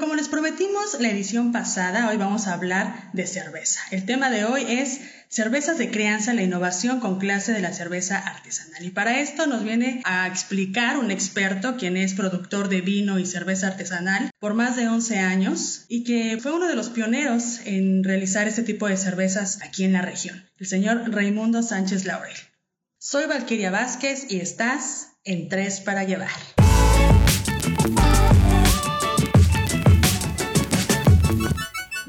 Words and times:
Como 0.00 0.14
les 0.14 0.28
prometimos 0.28 0.98
la 0.98 1.10
edición 1.10 1.52
pasada, 1.52 2.08
hoy 2.08 2.16
vamos 2.16 2.46
a 2.46 2.54
hablar 2.54 3.10
de 3.12 3.26
cerveza. 3.26 3.82
El 3.90 4.06
tema 4.06 4.30
de 4.30 4.46
hoy 4.46 4.64
es 4.66 5.02
cervezas 5.28 5.76
de 5.76 5.90
crianza, 5.90 6.32
la 6.32 6.42
innovación 6.42 7.00
con 7.00 7.18
clase 7.18 7.52
de 7.52 7.60
la 7.60 7.74
cerveza 7.74 8.16
artesanal. 8.16 8.82
Y 8.82 8.92
para 8.92 9.20
esto 9.20 9.46
nos 9.46 9.62
viene 9.62 10.00
a 10.06 10.26
explicar 10.26 10.96
un 10.96 11.10
experto, 11.10 11.76
quien 11.76 11.98
es 11.98 12.14
productor 12.14 12.70
de 12.70 12.80
vino 12.80 13.18
y 13.18 13.26
cerveza 13.26 13.66
artesanal 13.66 14.30
por 14.38 14.54
más 14.54 14.74
de 14.74 14.88
11 14.88 15.18
años 15.18 15.84
y 15.88 16.02
que 16.04 16.38
fue 16.40 16.52
uno 16.52 16.66
de 16.66 16.76
los 16.76 16.88
pioneros 16.88 17.60
en 17.66 18.02
realizar 18.02 18.48
este 18.48 18.62
tipo 18.62 18.88
de 18.88 18.96
cervezas 18.96 19.60
aquí 19.60 19.84
en 19.84 19.92
la 19.92 20.00
región, 20.00 20.48
el 20.56 20.66
señor 20.66 21.12
Raimundo 21.12 21.62
Sánchez 21.62 22.06
Laurel. 22.06 22.36
Soy 22.98 23.26
Valquiria 23.26 23.70
Vázquez 23.70 24.30
y 24.30 24.40
estás 24.40 25.08
en 25.24 25.50
Tres 25.50 25.80
para 25.80 26.04
Llevar. 26.04 26.30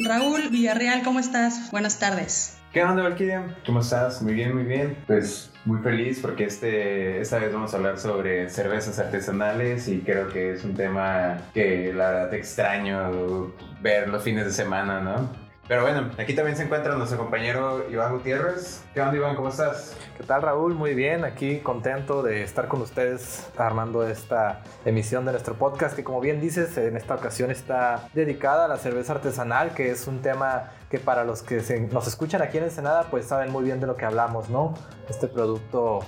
Raúl 0.04 0.50
Villarreal, 0.50 1.04
¿cómo 1.04 1.20
estás? 1.20 1.72
Buenas 1.72 2.00
tardes. 2.00 2.58
¿Qué 2.74 2.84
onda, 2.84 3.04
Valkyria? 3.04 3.58
¿Cómo 3.66 3.82
estás? 3.82 4.22
Muy 4.22 4.34
bien, 4.34 4.54
muy 4.56 4.64
bien. 4.64 4.98
Pues 5.06 5.52
muy 5.66 5.80
feliz 5.82 6.20
porque 6.22 6.46
este, 6.46 7.20
esta 7.20 7.38
vez 7.40 7.54
vamos 7.54 7.74
a 7.74 7.78
hablar 7.78 8.00
sobre 8.00 8.50
cervezas 8.50 8.98
artesanales 8.98 9.88
y 9.88 10.00
creo 10.00 10.30
que 10.30 10.54
es 10.54 10.64
un 10.64 10.74
tema 10.74 11.42
que 11.54 11.94
la 11.94 12.10
verdad 12.12 12.30
te 12.30 12.38
extraño 12.38 13.54
ver 13.82 14.08
los 14.08 14.24
fines 14.24 14.46
de 14.46 14.52
semana, 14.52 15.02
¿no? 15.02 15.30
Pero 15.72 15.84
bueno, 15.84 16.12
aquí 16.18 16.34
también 16.34 16.58
se 16.58 16.64
encuentra 16.64 16.98
nuestro 16.98 17.18
compañero 17.18 17.90
Iván 17.90 18.12
Gutiérrez. 18.12 18.84
¿Qué 18.94 19.00
onda, 19.00 19.16
Iván? 19.16 19.38
¿Cómo 19.38 19.48
estás? 19.48 19.96
¿Qué 20.18 20.24
tal, 20.26 20.42
Raúl? 20.42 20.76
Muy 20.76 20.94
bien, 20.94 21.24
aquí 21.24 21.60
contento 21.60 22.22
de 22.24 22.44
estar 22.44 22.68
con 22.68 22.82
ustedes 22.82 23.48
armando 23.56 24.06
esta 24.06 24.64
emisión 24.84 25.24
de 25.24 25.32
nuestro 25.32 25.54
podcast 25.54 25.96
que, 25.96 26.04
como 26.04 26.20
bien 26.20 26.42
dices, 26.42 26.78
en 26.78 26.98
esta 26.98 27.16
ocasión 27.16 27.52
está 27.52 28.10
dedicada 28.14 28.66
a 28.66 28.68
la 28.68 28.76
cerveza 28.76 29.14
artesanal, 29.14 29.74
que 29.74 29.92
es 29.92 30.08
un 30.08 30.22
tema 30.22 30.72
que 30.90 31.00
para 31.00 31.24
los 31.24 31.42
que 31.42 31.62
nos 31.90 32.06
escuchan 32.06 32.42
aquí 32.42 32.58
en 32.58 32.66
Ensenada, 32.66 33.04
pues 33.10 33.28
saben 33.28 33.50
muy 33.50 33.64
bien 33.64 33.80
de 33.80 33.88
lo 33.88 33.96
que 33.96 34.04
hablamos, 34.04 34.50
¿no? 34.50 34.74
Este 35.10 35.30
producto, 35.30 36.02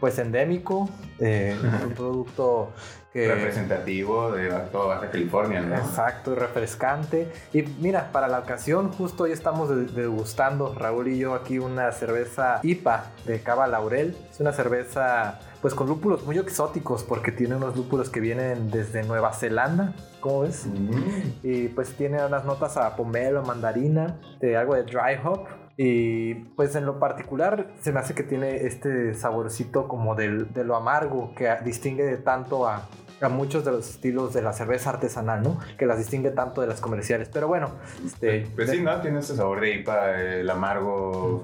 pues 0.00 0.18
endémico, 0.18 0.88
eh, 1.20 1.56
un 1.84 1.94
producto 1.94 2.72
representativo 3.14 4.32
de 4.32 4.50
toda 4.72 4.96
Baja 4.96 5.10
California, 5.10 5.60
¿no? 5.60 5.76
Exacto, 5.76 6.34
refrescante. 6.34 7.30
Y 7.52 7.62
mira, 7.62 8.10
para 8.10 8.26
la 8.26 8.40
ocasión, 8.40 8.90
justo 8.92 9.24
hoy 9.24 9.32
estamos 9.32 9.94
degustando, 9.94 10.74
Raúl 10.74 11.08
y 11.08 11.18
yo, 11.18 11.34
aquí 11.34 11.58
una 11.58 11.92
cerveza 11.92 12.58
IPA 12.62 13.12
de 13.24 13.40
Cava 13.40 13.68
Laurel. 13.68 14.16
Es 14.30 14.40
una 14.40 14.52
cerveza, 14.52 15.38
pues 15.62 15.74
con 15.74 15.86
lúpulos 15.86 16.26
muy 16.26 16.38
exóticos, 16.38 17.04
porque 17.04 17.30
tiene 17.30 17.54
unos 17.54 17.76
lúpulos 17.76 18.10
que 18.10 18.18
vienen 18.18 18.70
desde 18.70 19.04
Nueva 19.04 19.32
Zelanda. 19.32 19.92
¿Cómo 20.18 20.40
ves? 20.40 20.66
Mm. 20.66 21.44
Y 21.44 21.68
pues 21.68 21.94
tiene 21.94 22.24
unas 22.24 22.44
notas 22.44 22.76
a 22.76 22.96
pomelo, 22.96 23.42
mandarina, 23.44 24.18
de 24.40 24.56
algo 24.56 24.74
de 24.74 24.82
dry 24.82 25.20
hop. 25.24 25.46
Y 25.76 26.34
pues 26.56 26.76
en 26.76 26.86
lo 26.86 27.00
particular 27.00 27.66
se 27.80 27.90
me 27.90 27.98
hace 27.98 28.14
que 28.14 28.22
tiene 28.22 28.64
este 28.64 29.12
saborcito 29.14 29.88
como 29.88 30.14
de 30.14 30.64
lo 30.64 30.76
amargo 30.76 31.34
que 31.34 31.52
distingue 31.64 32.04
de 32.04 32.16
tanto 32.16 32.68
a, 32.68 32.86
a 33.20 33.28
muchos 33.28 33.64
de 33.64 33.72
los 33.72 33.88
estilos 33.88 34.34
de 34.34 34.42
la 34.42 34.52
cerveza 34.52 34.90
artesanal, 34.90 35.42
¿no? 35.42 35.58
Que 35.78 35.86
las 35.86 35.98
distingue 35.98 36.30
tanto 36.30 36.60
de 36.60 36.66
las 36.66 36.80
comerciales. 36.80 37.28
Pero 37.32 37.48
bueno, 37.48 37.70
este... 38.04 38.46
Pues 38.54 38.70
sí, 38.70 38.80
¿no? 38.80 39.00
Tiene 39.00 39.20
ese 39.20 39.36
sabor 39.36 39.60
de 39.60 39.76
IPA, 39.76 40.20
el 40.20 40.50
amargo... 40.50 41.42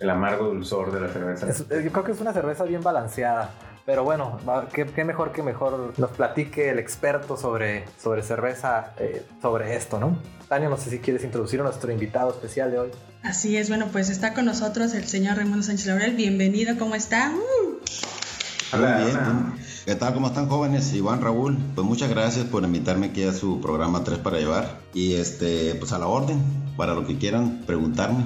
El 0.00 0.10
amargo 0.10 0.46
dulzor 0.46 0.92
de 0.92 1.00
la 1.00 1.08
cerveza. 1.08 1.46
yo 1.82 1.92
creo 1.92 2.04
que 2.04 2.12
es 2.12 2.20
una 2.20 2.32
cerveza 2.32 2.64
bien 2.64 2.82
balanceada. 2.82 3.54
Pero 3.86 4.02
bueno, 4.02 4.38
qué, 4.72 5.04
mejor 5.04 5.32
que 5.32 5.42
mejor 5.42 5.92
nos 5.98 6.10
platique 6.10 6.70
el 6.70 6.78
experto 6.78 7.36
sobre, 7.36 7.84
sobre 8.02 8.22
cerveza, 8.22 8.94
eh, 8.98 9.24
sobre 9.42 9.76
esto, 9.76 10.00
¿no? 10.00 10.18
Tania, 10.48 10.70
no 10.70 10.78
sé 10.78 10.88
si 10.88 11.00
quieres 11.00 11.22
introducir 11.22 11.60
a 11.60 11.64
nuestro 11.64 11.92
invitado 11.92 12.30
especial 12.30 12.70
de 12.70 12.78
hoy. 12.78 12.90
Así 13.22 13.58
es, 13.58 13.68
bueno, 13.68 13.88
pues 13.92 14.08
está 14.08 14.32
con 14.32 14.46
nosotros 14.46 14.94
el 14.94 15.04
señor 15.04 15.36
Raimundo 15.36 15.62
Sánchez 15.62 15.86
Laurel. 15.86 16.16
Bienvenido, 16.16 16.78
¿cómo 16.78 16.94
está? 16.94 17.32
Hola, 18.72 18.98
bien. 19.04 19.73
¿Qué 19.84 19.94
tal? 19.94 20.14
¿Cómo 20.14 20.28
están 20.28 20.48
jóvenes? 20.48 20.94
Iván, 20.94 21.20
Raúl, 21.20 21.58
pues 21.74 21.86
muchas 21.86 22.08
gracias 22.08 22.46
por 22.46 22.64
invitarme 22.64 23.08
aquí 23.08 23.22
a 23.24 23.34
su 23.34 23.60
programa 23.60 24.02
3 24.02 24.18
para 24.20 24.38
llevar. 24.38 24.80
Y 24.94 25.12
este, 25.12 25.74
pues 25.74 25.92
a 25.92 25.98
la 25.98 26.06
orden, 26.06 26.42
para 26.78 26.94
lo 26.94 27.06
que 27.06 27.18
quieran 27.18 27.60
preguntarme. 27.66 28.24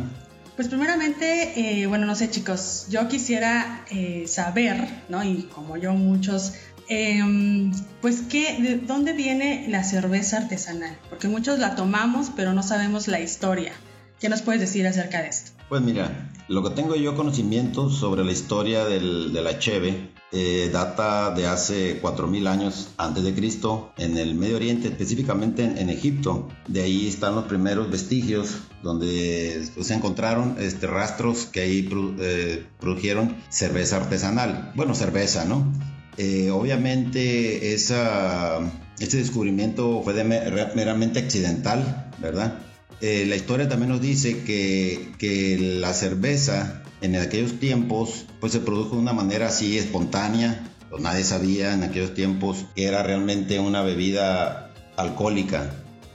Pues 0.54 0.68
primeramente, 0.68 1.80
eh, 1.80 1.88
bueno, 1.88 2.06
no 2.06 2.14
sé 2.14 2.30
chicos, 2.30 2.86
yo 2.90 3.08
quisiera 3.08 3.84
eh, 3.90 4.26
saber, 4.28 5.02
¿no? 5.08 5.24
Y 5.24 5.48
como 5.52 5.76
yo 5.76 5.94
muchos, 5.94 6.52
em, 6.88 7.72
pues 8.02 8.20
¿qué, 8.30 8.62
de 8.62 8.76
dónde 8.76 9.12
viene 9.12 9.66
la 9.68 9.82
cerveza 9.82 10.36
artesanal, 10.36 10.96
porque 11.08 11.26
muchos 11.26 11.58
la 11.58 11.74
tomamos, 11.74 12.30
pero 12.36 12.52
no 12.52 12.62
sabemos 12.62 13.08
la 13.08 13.18
historia. 13.18 13.72
¿Qué 14.20 14.28
nos 14.28 14.42
puedes 14.42 14.60
decir 14.60 14.86
acerca 14.86 15.22
de 15.22 15.28
esto? 15.30 15.50
Pues 15.68 15.82
mira, 15.82 16.30
lo 16.46 16.62
que 16.62 16.70
tengo 16.70 16.94
yo 16.94 17.16
conocimiento 17.16 17.90
sobre 17.90 18.24
la 18.24 18.30
historia 18.30 18.84
del, 18.84 19.32
de 19.32 19.42
la 19.42 19.58
cheve 19.58 20.17
eh, 20.30 20.68
data 20.70 21.30
de 21.30 21.46
hace 21.46 22.02
4.000 22.02 22.48
años 22.48 22.88
antes 22.98 23.24
de 23.24 23.32
Cristo 23.32 23.92
en 23.96 24.18
el 24.18 24.34
Medio 24.34 24.56
Oriente, 24.56 24.88
específicamente 24.88 25.64
en, 25.64 25.88
Egipto. 25.88 26.48
De 26.66 26.82
ahí 26.82 27.08
están 27.08 27.34
los 27.34 27.44
primeros 27.44 27.90
vestigios 27.90 28.58
donde 28.82 29.66
pues, 29.74 29.86
se 29.86 29.94
encontraron 29.94 30.56
este, 30.58 30.86
rastros 30.86 31.46
que 31.46 31.60
ahí 31.60 31.88
eh, 32.20 32.66
produjeron 32.78 33.38
cerveza 33.48 33.96
artesanal. 33.96 34.72
Bueno, 34.74 34.94
cerveza, 34.94 35.46
¿no? 35.46 35.72
Eh, 36.18 36.50
obviamente 36.50 37.72
esa, 37.72 38.58
este 38.98 39.16
descubrimiento 39.16 40.02
fue 40.02 40.12
meramente 40.24 41.20
accidental, 41.20 42.10
¿verdad? 42.20 42.58
la 43.00 43.36
historia 43.36 43.68
también 43.68 43.92
nos 43.92 44.00
dice 44.00 44.42
que, 44.42 45.12
que 45.18 45.56
la 45.80 45.94
cerveza 45.94 46.82
en 47.00 47.16
aquellos 47.16 47.58
tiempos 47.60 48.26
pues 48.40 48.52
se 48.52 48.60
produjo 48.60 48.96
de 48.96 49.02
una 49.02 49.12
manera 49.12 49.48
así 49.48 49.78
espontánea, 49.78 50.70
pues 50.90 51.02
nadie 51.02 51.24
sabía 51.24 51.74
en 51.74 51.82
aquellos 51.82 52.14
tiempos 52.14 52.64
que 52.74 52.84
era 52.84 53.02
realmente 53.02 53.60
una 53.60 53.82
bebida 53.82 54.72
alcohólica. 54.96 55.70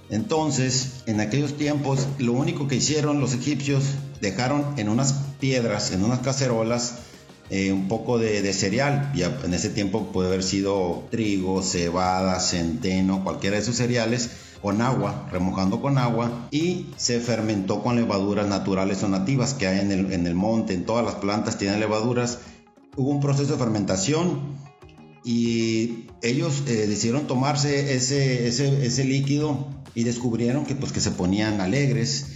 Entonces, 0.09 1.03
en 1.05 1.21
aquellos 1.21 1.57
tiempos, 1.57 2.07
lo 2.19 2.33
único 2.33 2.67
que 2.67 2.75
hicieron 2.75 3.19
los 3.19 3.33
egipcios, 3.33 3.83
dejaron 4.21 4.77
en 4.77 4.89
unas 4.89 5.13
piedras, 5.39 5.91
en 5.91 6.03
unas 6.03 6.19
cacerolas, 6.19 6.95
eh, 7.49 7.71
un 7.71 7.87
poco 7.87 8.19
de, 8.19 8.41
de, 8.41 8.53
cereal. 8.53 9.11
Ya 9.15 9.37
en 9.43 9.53
ese 9.53 9.69
tiempo 9.69 10.11
puede 10.11 10.27
haber 10.27 10.43
sido 10.43 11.07
trigo, 11.09 11.63
cebada, 11.63 12.39
centeno, 12.39 13.23
cualquiera 13.23 13.55
de 13.55 13.63
esos 13.63 13.75
cereales 13.75 14.29
con 14.63 14.81
agua, 14.81 15.27
remojando 15.29 15.81
con 15.81 15.97
agua 15.97 16.47
y 16.49 16.87
se 16.95 17.19
fermentó 17.19 17.83
con 17.83 17.97
levaduras 17.97 18.47
naturales 18.47 19.03
o 19.03 19.09
nativas 19.09 19.53
que 19.53 19.67
hay 19.67 19.81
en 19.81 19.91
el, 19.91 20.13
en 20.13 20.25
el 20.25 20.35
monte, 20.35 20.73
en 20.73 20.85
todas 20.85 21.03
las 21.03 21.15
plantas 21.15 21.57
tienen 21.57 21.81
levaduras. 21.81 22.39
Hubo 22.95 23.09
un 23.09 23.19
proceso 23.19 23.51
de 23.51 23.59
fermentación 23.59 24.39
y 25.25 26.05
ellos 26.21 26.63
eh, 26.67 26.87
decidieron 26.87 27.27
tomarse 27.27 27.93
ese, 27.93 28.47
ese, 28.47 28.85
ese, 28.85 29.03
líquido 29.03 29.67
y 29.95 30.05
descubrieron 30.05 30.65
que, 30.65 30.75
pues, 30.75 30.93
que 30.93 31.01
se 31.01 31.11
ponían 31.11 31.59
alegres. 31.59 32.27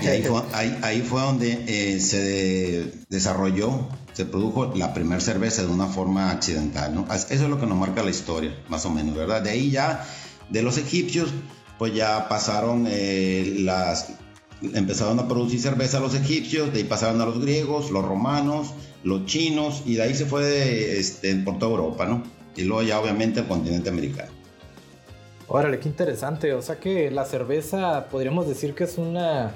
Y 0.00 0.06
ahí 0.06 0.22
fue, 0.22 0.42
ahí, 0.52 1.00
fue 1.02 1.22
donde 1.22 1.64
eh, 1.66 1.98
se 1.98 2.92
desarrolló, 3.08 3.88
se 4.12 4.26
produjo 4.26 4.72
la 4.76 4.94
primera 4.94 5.20
cerveza 5.20 5.62
de 5.62 5.68
una 5.68 5.86
forma 5.86 6.30
accidental. 6.30 6.94
¿no? 6.94 7.12
Eso 7.12 7.26
es 7.30 7.40
lo 7.40 7.58
que 7.58 7.66
nos 7.66 7.76
marca 7.76 8.04
la 8.04 8.10
historia, 8.10 8.56
más 8.68 8.86
o 8.86 8.90
menos, 8.90 9.16
¿verdad? 9.16 9.42
De 9.42 9.50
ahí 9.50 9.72
ya, 9.72 10.06
de 10.50 10.62
los 10.62 10.78
egipcios, 10.78 11.30
pues 11.78 11.94
ya 11.94 12.28
pasaron 12.28 12.86
eh, 12.88 13.56
las 13.60 14.12
empezaron 14.72 15.18
a 15.18 15.28
producir 15.28 15.60
cerveza 15.60 16.00
los 16.00 16.14
egipcios, 16.14 16.72
de 16.72 16.78
ahí 16.78 16.84
pasaron 16.84 17.20
a 17.20 17.26
los 17.26 17.40
griegos, 17.40 17.90
los 17.90 18.04
romanos, 18.04 18.72
los 19.02 19.26
chinos 19.26 19.82
y 19.84 19.96
de 19.96 20.02
ahí 20.02 20.14
se 20.14 20.26
fue 20.26 20.98
este, 20.98 21.34
por 21.36 21.58
toda 21.58 21.72
Europa, 21.72 22.06
¿no? 22.06 22.22
Y 22.56 22.62
luego 22.62 22.82
ya 22.82 23.00
obviamente 23.00 23.40
al 23.40 23.48
continente 23.48 23.90
americano. 23.90 24.30
Órale, 25.48 25.78
qué 25.78 25.88
interesante. 25.88 26.54
O 26.54 26.62
sea 26.62 26.80
que 26.80 27.10
la 27.10 27.24
cerveza 27.26 28.06
podríamos 28.10 28.48
decir 28.48 28.74
que 28.74 28.84
es 28.84 28.96
una 28.96 29.52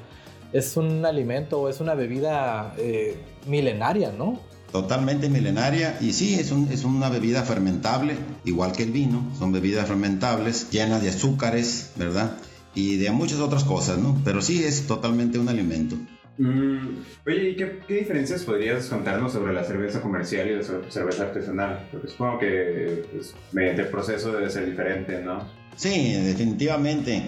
es 0.53 0.77
un 0.77 1.05
alimento 1.05 1.61
o 1.61 1.69
es 1.69 1.81
una 1.81 1.95
bebida 1.95 2.75
eh, 2.79 3.17
milenaria, 3.47 4.13
¿no? 4.13 4.41
Totalmente 4.73 5.29
milenaria 5.29 5.99
y 6.01 6.13
sí, 6.13 6.35
es, 6.35 6.53
es 6.71 6.85
una 6.85 7.09
bebida 7.09 7.43
fermentable, 7.43 8.15
igual 8.45 8.73
que 8.73 8.83
el 8.83 8.91
vino, 8.91 9.25
son 9.39 9.53
bebidas 9.53 9.89
fermentables 9.89 10.71
llenas 10.71 11.03
de 11.03 11.09
azúcares, 11.11 11.93
¿verdad? 11.97 12.37
Y 12.75 12.97
de 12.97 13.11
muchas 13.11 13.41
otras 13.41 13.65
cosas, 13.65 13.99
¿no? 13.99 14.21
Pero 14.25 14.43
sí 14.43 14.63
es 14.63 14.87
totalmente 14.87 15.39
un 15.39 15.49
alimento. 15.49 15.97
Mm, 16.39 16.99
oye, 17.27 17.51
¿y 17.51 17.57
qué, 17.57 17.83
diferencias 17.89 18.45
podrías 18.45 18.87
contarnos 18.87 19.33
sobre 19.33 19.53
la 19.53 19.65
cerveza 19.65 20.01
comercial 20.01 20.49
y 20.49 20.55
la 20.55 20.63
cerveza 20.63 21.25
artesanal? 21.25 21.89
Porque 21.91 22.09
supongo 22.09 22.39
que 22.39 23.05
pues, 23.13 23.35
mediante 23.53 23.83
el 23.83 23.89
proceso 23.89 24.33
debe 24.33 24.49
ser 24.49 24.67
diferente, 24.67 25.21
¿no? 25.21 25.45
Sí, 25.77 26.13
definitivamente. 26.13 27.23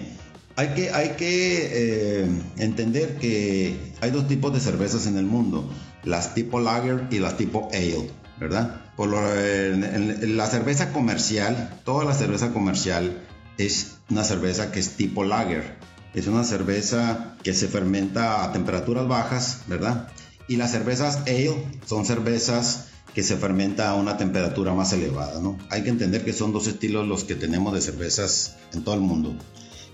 Hay 0.55 0.69
que, 0.69 0.89
hay 0.91 1.09
que 1.11 2.21
eh, 2.21 2.25
entender 2.57 3.15
que 3.15 3.75
hay 3.99 4.11
dos 4.11 4.27
tipos 4.27 4.53
de 4.53 4.59
cervezas 4.59 5.07
en 5.07 5.17
el 5.17 5.25
mundo 5.25 5.69
las 6.03 6.33
tipo 6.33 6.59
lager 6.59 7.07
y 7.11 7.19
las 7.19 7.37
tipo 7.37 7.69
ale, 7.73 8.09
¿verdad? 8.39 8.81
Por 8.95 9.09
la 9.09 10.45
cerveza 10.47 10.91
comercial, 10.91 11.79
toda 11.85 12.05
la 12.05 12.13
cerveza 12.13 12.51
comercial 12.51 13.21
es 13.57 13.97
una 14.09 14.23
cerveza 14.23 14.71
que 14.71 14.79
es 14.79 14.91
tipo 14.91 15.23
lager. 15.23 15.77
Es 16.13 16.27
una 16.27 16.43
cerveza 16.43 17.35
que 17.43 17.53
se 17.53 17.67
fermenta 17.67 18.43
a 18.43 18.51
temperaturas 18.51 19.07
bajas, 19.07 19.61
¿verdad? 19.67 20.09
Y 20.47 20.57
las 20.57 20.71
cervezas 20.71 21.19
ale 21.27 21.55
son 21.85 22.05
cervezas 22.05 22.87
que 23.13 23.23
se 23.23 23.37
fermenta 23.37 23.89
a 23.89 23.95
una 23.95 24.17
temperatura 24.17 24.73
más 24.73 24.91
elevada, 24.93 25.39
¿no? 25.41 25.57
Hay 25.69 25.83
que 25.83 25.89
entender 25.89 26.23
que 26.25 26.33
son 26.33 26.51
dos 26.51 26.67
estilos 26.67 27.07
los 27.07 27.23
que 27.23 27.35
tenemos 27.35 27.73
de 27.73 27.81
cervezas 27.81 28.57
en 28.73 28.83
todo 28.83 28.95
el 28.95 29.01
mundo. 29.01 29.35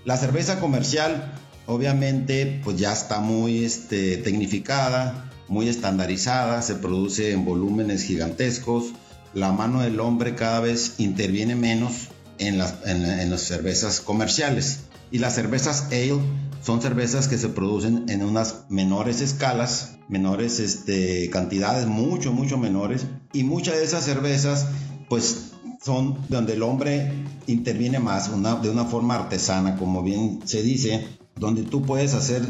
La 0.04 0.16
cerveza 0.16 0.60
comercial, 0.60 1.32
obviamente, 1.66 2.60
pues 2.64 2.76
ya 2.76 2.92
está 2.92 3.20
muy 3.20 3.64
este, 3.64 4.16
tecnificada, 4.18 5.27
muy 5.48 5.68
estandarizada, 5.68 6.62
se 6.62 6.74
produce 6.74 7.32
en 7.32 7.44
volúmenes 7.44 8.02
gigantescos, 8.02 8.92
la 9.34 9.52
mano 9.52 9.80
del 9.82 10.00
hombre 10.00 10.34
cada 10.34 10.60
vez 10.60 10.94
interviene 10.98 11.54
menos 11.54 12.08
en 12.38 12.58
las, 12.58 12.74
en, 12.86 13.30
las 13.30 13.42
cervezas 13.42 14.00
comerciales. 14.00 14.80
Y 15.10 15.18
las 15.18 15.34
cervezas 15.34 15.88
ale 15.90 16.18
son 16.62 16.82
cervezas 16.82 17.28
que 17.28 17.38
se 17.38 17.48
producen 17.48 18.08
en 18.08 18.22
unas 18.22 18.64
menores 18.68 19.20
escalas, 19.20 19.96
menores 20.08 20.60
este, 20.60 21.30
cantidades, 21.30 21.86
mucho, 21.86 22.32
mucho 22.32 22.58
menores. 22.58 23.06
Y 23.32 23.44
muchas 23.44 23.76
de 23.76 23.84
esas 23.84 24.04
cervezas, 24.04 24.66
pues 25.08 25.52
son 25.82 26.18
donde 26.28 26.54
el 26.54 26.62
hombre 26.62 27.12
interviene 27.46 27.98
más, 27.98 28.28
una, 28.28 28.56
de 28.56 28.70
una 28.70 28.84
forma 28.84 29.14
artesana, 29.14 29.76
como 29.76 30.02
bien 30.02 30.40
se 30.44 30.62
dice, 30.62 31.06
donde 31.36 31.62
tú 31.62 31.82
puedes 31.82 32.14
hacer 32.14 32.42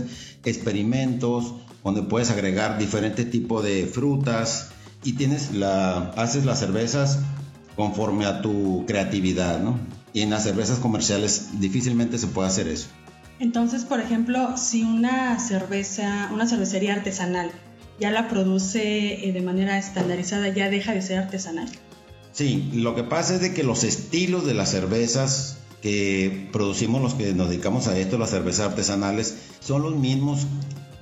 experimentos, 0.44 1.54
donde 1.84 2.02
puedes 2.02 2.30
agregar 2.30 2.78
diferentes 2.78 3.30
tipos 3.30 3.64
de 3.64 3.86
frutas 3.86 4.70
y 5.04 5.12
tienes 5.14 5.52
la, 5.54 6.10
haces 6.16 6.44
las 6.44 6.58
cervezas 6.58 7.20
conforme 7.76 8.26
a 8.26 8.42
tu 8.42 8.84
creatividad, 8.86 9.60
¿no? 9.60 9.78
Y 10.12 10.22
en 10.22 10.30
las 10.30 10.42
cervezas 10.42 10.78
comerciales 10.78 11.60
difícilmente 11.60 12.18
se 12.18 12.26
puede 12.26 12.48
hacer 12.48 12.68
eso. 12.68 12.88
Entonces, 13.38 13.84
por 13.84 14.00
ejemplo, 14.00 14.56
si 14.56 14.82
una 14.82 15.38
cerveza, 15.38 16.28
una 16.32 16.48
cervecería 16.48 16.94
artesanal 16.94 17.52
ya 18.00 18.10
la 18.10 18.28
produce 18.28 19.28
eh, 19.28 19.32
de 19.32 19.40
manera 19.40 19.78
estandarizada, 19.78 20.48
ya 20.48 20.70
deja 20.70 20.92
de 20.92 21.02
ser 21.02 21.18
artesanal. 21.18 21.68
Sí, 22.32 22.70
lo 22.74 22.94
que 22.94 23.04
pasa 23.04 23.34
es 23.34 23.40
de 23.40 23.54
que 23.54 23.64
los 23.64 23.84
estilos 23.84 24.46
de 24.46 24.54
las 24.54 24.70
cervezas 24.70 25.58
que 25.82 26.48
producimos 26.52 27.02
los 27.02 27.14
que 27.14 27.32
nos 27.34 27.48
dedicamos 27.48 27.88
a 27.88 27.98
esto, 27.98 28.18
las 28.18 28.30
cervezas 28.30 28.70
artesanales, 28.70 29.36
son 29.60 29.82
los 29.82 29.96
mismos 29.96 30.46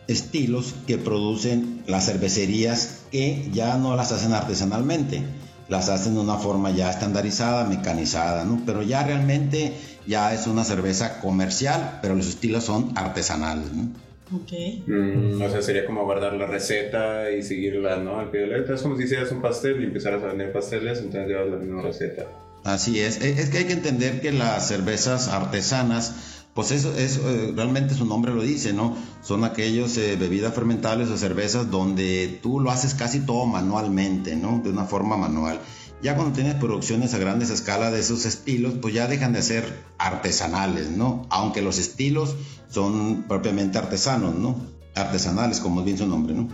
estilos 0.08 0.74
que 0.86 0.98
producen 0.98 1.82
las 1.86 2.06
cervecerías 2.06 3.02
que 3.10 3.48
ya 3.52 3.76
no 3.76 3.96
las 3.96 4.12
hacen 4.12 4.32
artesanalmente 4.32 5.22
las 5.68 5.88
hacen 5.88 6.14
de 6.14 6.20
una 6.20 6.36
forma 6.36 6.70
ya 6.70 6.90
estandarizada, 6.90 7.64
mecanizada, 7.64 8.44
¿no? 8.44 8.62
Pero 8.64 8.82
ya 8.82 9.02
realmente 9.02 9.72
ya 10.06 10.32
es 10.32 10.46
una 10.46 10.64
cerveza 10.64 11.20
comercial, 11.20 11.98
pero 12.02 12.14
los 12.14 12.28
estilos 12.28 12.64
son 12.64 12.92
artesanales, 12.96 13.72
¿no? 13.72 13.88
Ok. 14.32 14.52
Mm, 14.86 15.40
o 15.40 15.50
sea, 15.50 15.62
sería 15.62 15.86
como 15.86 16.04
guardar 16.04 16.34
la 16.34 16.46
receta 16.46 17.30
y 17.30 17.42
seguirla, 17.42 17.96
¿no? 17.96 18.18
Al 18.18 18.30
pie 18.30 18.42
de 18.42 18.46
la 18.48 18.58
letra. 18.58 18.74
Es 18.74 18.82
como 18.82 18.96
si 18.96 19.04
hicieras 19.04 19.30
un 19.32 19.40
pastel 19.40 19.80
y 19.80 19.84
empezaras 19.84 20.22
a 20.22 20.26
vender 20.26 20.52
pasteles, 20.52 20.98
entonces 20.98 21.28
llevas 21.28 21.48
la 21.48 21.56
misma 21.56 21.82
receta. 21.82 22.26
Así 22.64 22.98
es. 22.98 23.20
Es 23.20 23.50
que 23.50 23.58
hay 23.58 23.64
que 23.66 23.74
entender 23.74 24.20
que 24.20 24.32
las 24.32 24.66
cervezas 24.66 25.28
artesanas 25.28 26.35
pues 26.56 26.70
eso, 26.70 26.90
eh, 26.96 27.52
realmente 27.54 27.94
su 27.94 28.06
nombre 28.06 28.34
lo 28.34 28.42
dice, 28.42 28.72
¿no? 28.72 28.96
Son 29.22 29.44
aquellos 29.44 29.98
eh, 29.98 30.16
bebidas 30.16 30.54
fermentables 30.54 31.10
o 31.10 31.18
cervezas 31.18 31.70
donde 31.70 32.40
tú 32.42 32.60
lo 32.60 32.70
haces 32.70 32.94
casi 32.94 33.20
todo 33.20 33.44
manualmente, 33.44 34.36
¿no? 34.36 34.62
De 34.64 34.70
una 34.70 34.86
forma 34.86 35.18
manual. 35.18 35.60
Ya 36.02 36.16
cuando 36.16 36.32
tienes 36.34 36.54
producciones 36.54 37.12
a 37.12 37.18
grandes 37.18 37.50
escalas 37.50 37.92
de 37.92 38.00
esos 38.00 38.24
estilos, 38.24 38.72
pues 38.80 38.94
ya 38.94 39.06
dejan 39.06 39.34
de 39.34 39.42
ser 39.42 39.84
artesanales, 39.98 40.90
¿no? 40.90 41.26
Aunque 41.28 41.60
los 41.60 41.78
estilos 41.78 42.34
son 42.70 43.26
propiamente 43.28 43.76
artesanos, 43.76 44.34
¿no? 44.34 44.56
Artesanales, 44.94 45.60
como 45.60 45.80
es 45.80 45.84
bien 45.84 45.98
su 45.98 46.06
nombre, 46.06 46.32
¿no? 46.32 46.48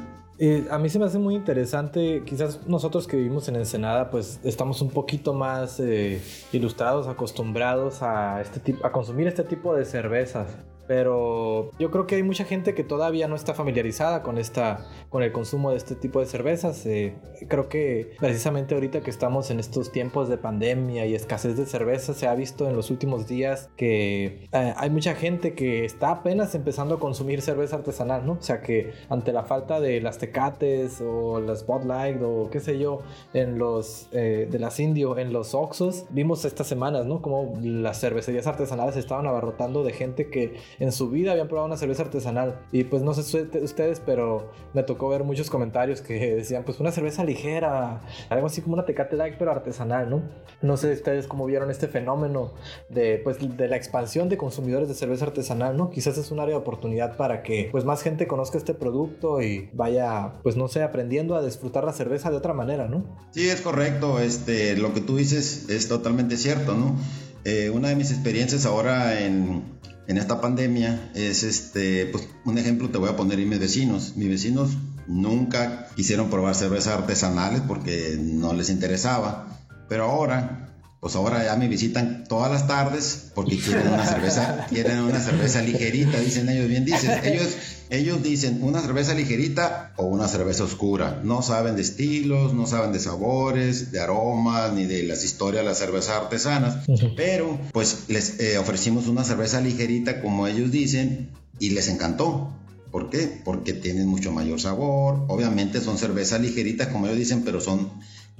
Eh, 0.44 0.66
a 0.72 0.78
mí 0.78 0.88
se 0.88 0.98
me 0.98 1.04
hace 1.04 1.20
muy 1.20 1.36
interesante, 1.36 2.24
quizás 2.26 2.66
nosotros 2.66 3.06
que 3.06 3.16
vivimos 3.16 3.46
en 3.46 3.54
Ensenada, 3.54 4.10
pues 4.10 4.40
estamos 4.42 4.82
un 4.82 4.90
poquito 4.90 5.34
más 5.34 5.78
eh, 5.78 6.20
ilustrados, 6.52 7.06
acostumbrados 7.06 8.02
a, 8.02 8.40
este 8.40 8.74
a 8.82 8.90
consumir 8.90 9.28
este 9.28 9.44
tipo 9.44 9.72
de 9.76 9.84
cervezas. 9.84 10.48
Pero 10.94 11.70
yo 11.78 11.90
creo 11.90 12.06
que 12.06 12.16
hay 12.16 12.22
mucha 12.22 12.44
gente 12.44 12.74
que 12.74 12.84
todavía 12.84 13.26
no 13.26 13.34
está 13.34 13.54
familiarizada 13.54 14.22
con, 14.22 14.36
esta, 14.36 14.90
con 15.08 15.22
el 15.22 15.32
consumo 15.32 15.70
de 15.70 15.78
este 15.78 15.94
tipo 15.94 16.20
de 16.20 16.26
cervezas. 16.26 16.84
Eh, 16.84 17.14
creo 17.48 17.70
que 17.70 18.10
precisamente 18.18 18.74
ahorita 18.74 19.00
que 19.00 19.08
estamos 19.08 19.50
en 19.50 19.58
estos 19.58 19.90
tiempos 19.90 20.28
de 20.28 20.36
pandemia 20.36 21.06
y 21.06 21.14
escasez 21.14 21.56
de 21.56 21.64
cerveza, 21.64 22.12
se 22.12 22.28
ha 22.28 22.34
visto 22.34 22.68
en 22.68 22.76
los 22.76 22.90
últimos 22.90 23.26
días 23.26 23.70
que 23.74 24.48
eh, 24.52 24.74
hay 24.76 24.90
mucha 24.90 25.14
gente 25.14 25.54
que 25.54 25.86
está 25.86 26.10
apenas 26.10 26.54
empezando 26.54 26.96
a 26.96 27.00
consumir 27.00 27.40
cerveza 27.40 27.76
artesanal, 27.76 28.26
¿no? 28.26 28.32
O 28.32 28.42
sea 28.42 28.60
que 28.60 28.92
ante 29.08 29.32
la 29.32 29.44
falta 29.44 29.80
de 29.80 30.02
las 30.02 30.18
tecates 30.18 31.00
o 31.00 31.40
las 31.40 31.64
Bud 31.64 31.90
o 32.22 32.50
qué 32.50 32.60
sé 32.60 32.78
yo, 32.78 33.00
en 33.32 33.58
los 33.58 34.08
eh, 34.12 34.46
de 34.50 34.58
las 34.58 34.78
Indio, 34.78 35.16
en 35.16 35.32
los 35.32 35.54
Oxos, 35.54 36.04
vimos 36.10 36.44
estas 36.44 36.66
semanas, 36.66 37.06
¿no? 37.06 37.22
Como 37.22 37.54
las 37.62 37.98
cervecerías 37.98 38.46
artesanales 38.46 38.98
estaban 38.98 39.26
abarrotando 39.26 39.84
de 39.84 39.92
gente 39.94 40.28
que 40.28 40.60
en 40.82 40.90
su 40.90 41.08
vida 41.08 41.30
habían 41.30 41.46
probado 41.46 41.68
una 41.68 41.76
cerveza 41.76 42.02
artesanal. 42.02 42.58
Y 42.72 42.82
pues 42.82 43.02
no 43.02 43.14
sé 43.14 43.48
ustedes, 43.62 44.02
pero 44.04 44.50
me 44.74 44.82
tocó 44.82 45.08
ver 45.08 45.22
muchos 45.22 45.48
comentarios 45.48 46.00
que 46.00 46.34
decían, 46.34 46.64
pues 46.64 46.80
una 46.80 46.90
cerveza 46.90 47.22
ligera, 47.22 48.00
algo 48.28 48.48
así 48.48 48.62
como 48.62 48.74
una 48.74 48.84
Tecate 48.84 49.16
Light, 49.16 49.36
pero 49.38 49.52
artesanal, 49.52 50.10
¿no? 50.10 50.22
No 50.60 50.76
sé 50.76 50.92
ustedes 50.92 51.28
cómo 51.28 51.46
vieron 51.46 51.70
este 51.70 51.86
fenómeno 51.86 52.54
de, 52.88 53.20
pues, 53.22 53.38
de 53.56 53.68
la 53.68 53.76
expansión 53.76 54.28
de 54.28 54.36
consumidores 54.36 54.88
de 54.88 54.94
cerveza 54.94 55.26
artesanal, 55.26 55.76
¿no? 55.76 55.88
Quizás 55.90 56.18
es 56.18 56.32
un 56.32 56.40
área 56.40 56.56
de 56.56 56.60
oportunidad 56.60 57.16
para 57.16 57.44
que 57.44 57.68
pues 57.70 57.84
más 57.84 58.02
gente 58.02 58.26
conozca 58.26 58.58
este 58.58 58.74
producto 58.74 59.40
y 59.40 59.70
vaya, 59.72 60.32
pues 60.42 60.56
no 60.56 60.66
sé, 60.66 60.82
aprendiendo 60.82 61.36
a 61.36 61.44
disfrutar 61.44 61.84
la 61.84 61.92
cerveza 61.92 62.28
de 62.30 62.38
otra 62.38 62.54
manera, 62.54 62.88
¿no? 62.88 63.04
Sí, 63.30 63.48
es 63.48 63.60
correcto. 63.60 64.18
Este, 64.18 64.76
lo 64.76 64.92
que 64.92 65.00
tú 65.00 65.16
dices 65.16 65.68
es 65.68 65.86
totalmente 65.86 66.36
cierto, 66.36 66.74
¿no? 66.74 66.96
Eh, 67.44 67.70
una 67.70 67.88
de 67.88 67.96
mis 67.96 68.10
experiencias 68.10 68.66
ahora 68.66 69.20
en, 69.20 69.62
en 70.06 70.18
esta 70.18 70.40
pandemia 70.40 71.10
es 71.14 71.42
este, 71.42 72.06
pues 72.06 72.28
un 72.44 72.58
ejemplo 72.58 72.90
te 72.90 72.98
voy 72.98 73.08
a 73.08 73.16
poner 73.16 73.38
y 73.38 73.46
mis 73.46 73.60
vecinos. 73.60 74.16
Mis 74.16 74.28
vecinos 74.28 74.70
nunca 75.06 75.88
quisieron 75.96 76.30
probar 76.30 76.54
cervezas 76.54 76.98
artesanales 76.98 77.62
porque 77.66 78.18
no 78.20 78.52
les 78.52 78.70
interesaba, 78.70 79.58
pero 79.88 80.04
ahora 80.04 80.71
pues 81.02 81.16
ahora 81.16 81.44
ya 81.44 81.56
me 81.56 81.66
visitan 81.66 82.22
todas 82.28 82.48
las 82.48 82.68
tardes 82.68 83.32
porque 83.34 83.58
quieren 83.58 83.88
una 83.88 84.06
cerveza, 84.06 84.66
quieren 84.70 85.00
una 85.00 85.18
cerveza 85.18 85.60
ligerita, 85.60 86.20
dicen 86.20 86.48
ellos, 86.48 86.68
bien 86.68 86.84
dicen, 86.84 87.24
ellos, 87.24 87.56
ellos 87.90 88.22
dicen 88.22 88.60
una 88.62 88.80
cerveza 88.80 89.12
ligerita 89.12 89.94
o 89.96 90.04
una 90.04 90.28
cerveza 90.28 90.62
oscura, 90.62 91.20
no 91.24 91.42
saben 91.42 91.74
de 91.74 91.82
estilos, 91.82 92.54
no 92.54 92.68
saben 92.68 92.92
de 92.92 93.00
sabores, 93.00 93.90
de 93.90 93.98
aromas, 93.98 94.74
ni 94.74 94.84
de 94.84 95.02
las 95.02 95.24
historias 95.24 95.64
de 95.64 95.70
las 95.70 95.78
cervezas 95.78 96.22
artesanas, 96.22 96.86
pero 97.16 97.58
pues 97.72 98.04
les 98.06 98.38
eh, 98.38 98.58
ofrecimos 98.58 99.08
una 99.08 99.24
cerveza 99.24 99.60
ligerita 99.60 100.22
como 100.22 100.46
ellos 100.46 100.70
dicen 100.70 101.30
y 101.58 101.70
les 101.70 101.88
encantó. 101.88 102.52
¿Por 102.92 103.10
qué? 103.10 103.40
Porque 103.44 103.72
tienen 103.72 104.06
mucho 104.06 104.30
mayor 104.30 104.60
sabor, 104.60 105.24
obviamente 105.26 105.80
son 105.80 105.98
cervezas 105.98 106.40
ligeritas 106.40 106.86
como 106.86 107.06
ellos 107.06 107.18
dicen, 107.18 107.42
pero 107.42 107.60
son 107.60 107.90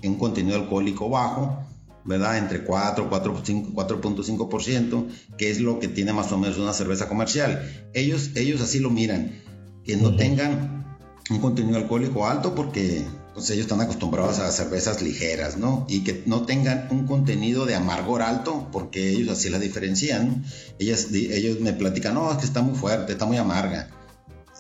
en 0.01 0.13
un 0.13 0.19
contenido 0.19 0.55
alcohólico 0.55 1.09
bajo 1.09 1.72
¿verdad? 2.05 2.39
Entre 2.39 2.65
4, 2.65 3.11
4.5%, 3.11 5.07
que 5.37 5.51
es 5.51 5.61
lo 5.61 5.79
que 5.79 5.89
tiene 5.89 6.13
más 6.13 6.33
o 6.33 6.39
menos 6.39 6.59
una 6.59 6.73
cerveza 6.73 7.09
comercial. 7.09 7.91
Ellos, 7.95 8.31
ellos 8.35 8.61
así 8.61 8.79
lo 8.81 8.91
miran, 8.91 9.41
que 9.85 9.97
no 9.97 10.17
tengan 10.17 10.83
un 11.31 11.39
contenido 11.39 11.79
alcohólico 11.79 12.27
alto 12.27 12.55
porque 12.55 13.05
pues, 13.35 13.49
ellos 13.51 13.63
están 13.63 13.81
acostumbrados 13.81 14.39
a 14.39 14.51
cervezas 14.51 15.03
ligeras, 15.03 15.57
¿no? 15.57 15.87
Y 15.89 16.01
que 16.01 16.23
no 16.27 16.43
tengan 16.43 16.89
un 16.91 17.07
contenido 17.07 17.65
de 17.65 17.75
amargor 17.75 18.23
alto 18.23 18.69
porque 18.73 19.11
ellos 19.11 19.31
así 19.31 19.49
la 19.49 19.59
diferencian, 19.59 20.45
Ellas, 20.79 21.09
ellos 21.13 21.61
me 21.61 21.73
platican, 21.73 22.15
no, 22.15 22.31
es 22.31 22.39
que 22.39 22.45
está 22.45 22.63
muy 22.63 22.75
fuerte, 22.77 23.13
está 23.13 23.27
muy 23.27 23.37
amarga. 23.37 23.89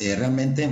Eh, 0.01 0.15
realmente 0.17 0.71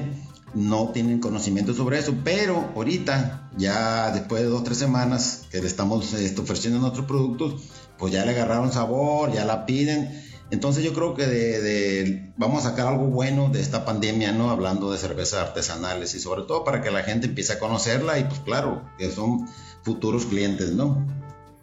no 0.54 0.88
tienen 0.88 1.20
conocimiento 1.20 1.74
sobre 1.74 1.98
eso, 1.98 2.14
pero 2.24 2.70
ahorita, 2.74 3.50
ya 3.56 4.10
después 4.10 4.42
de 4.42 4.48
dos 4.48 4.60
o 4.60 4.64
tres 4.64 4.78
semanas 4.78 5.46
que 5.50 5.60
le 5.60 5.66
estamos 5.66 6.12
este, 6.14 6.40
ofreciendo 6.40 6.80
nuestros 6.80 7.06
productos, 7.06 7.62
pues 7.98 8.12
ya 8.12 8.24
le 8.24 8.32
agarraron 8.32 8.72
sabor, 8.72 9.32
ya 9.32 9.44
la 9.44 9.66
piden. 9.66 10.24
Entonces 10.50 10.82
yo 10.82 10.92
creo 10.92 11.14
que 11.14 11.26
de, 11.26 12.32
vamos 12.36 12.64
a 12.66 12.70
sacar 12.70 12.88
algo 12.88 13.06
bueno 13.06 13.50
de 13.50 13.60
esta 13.60 13.84
pandemia, 13.84 14.32
¿no? 14.32 14.50
Hablando 14.50 14.90
de 14.90 14.98
cervezas 14.98 15.40
artesanales 15.40 16.14
y 16.14 16.18
sobre 16.18 16.42
todo 16.42 16.64
para 16.64 16.82
que 16.82 16.90
la 16.90 17.02
gente 17.02 17.28
empiece 17.28 17.52
a 17.52 17.58
conocerla 17.60 18.18
y 18.18 18.24
pues 18.24 18.40
claro, 18.40 18.82
que 18.98 19.10
son 19.10 19.46
futuros 19.82 20.26
clientes, 20.26 20.72
¿no? 20.72 21.06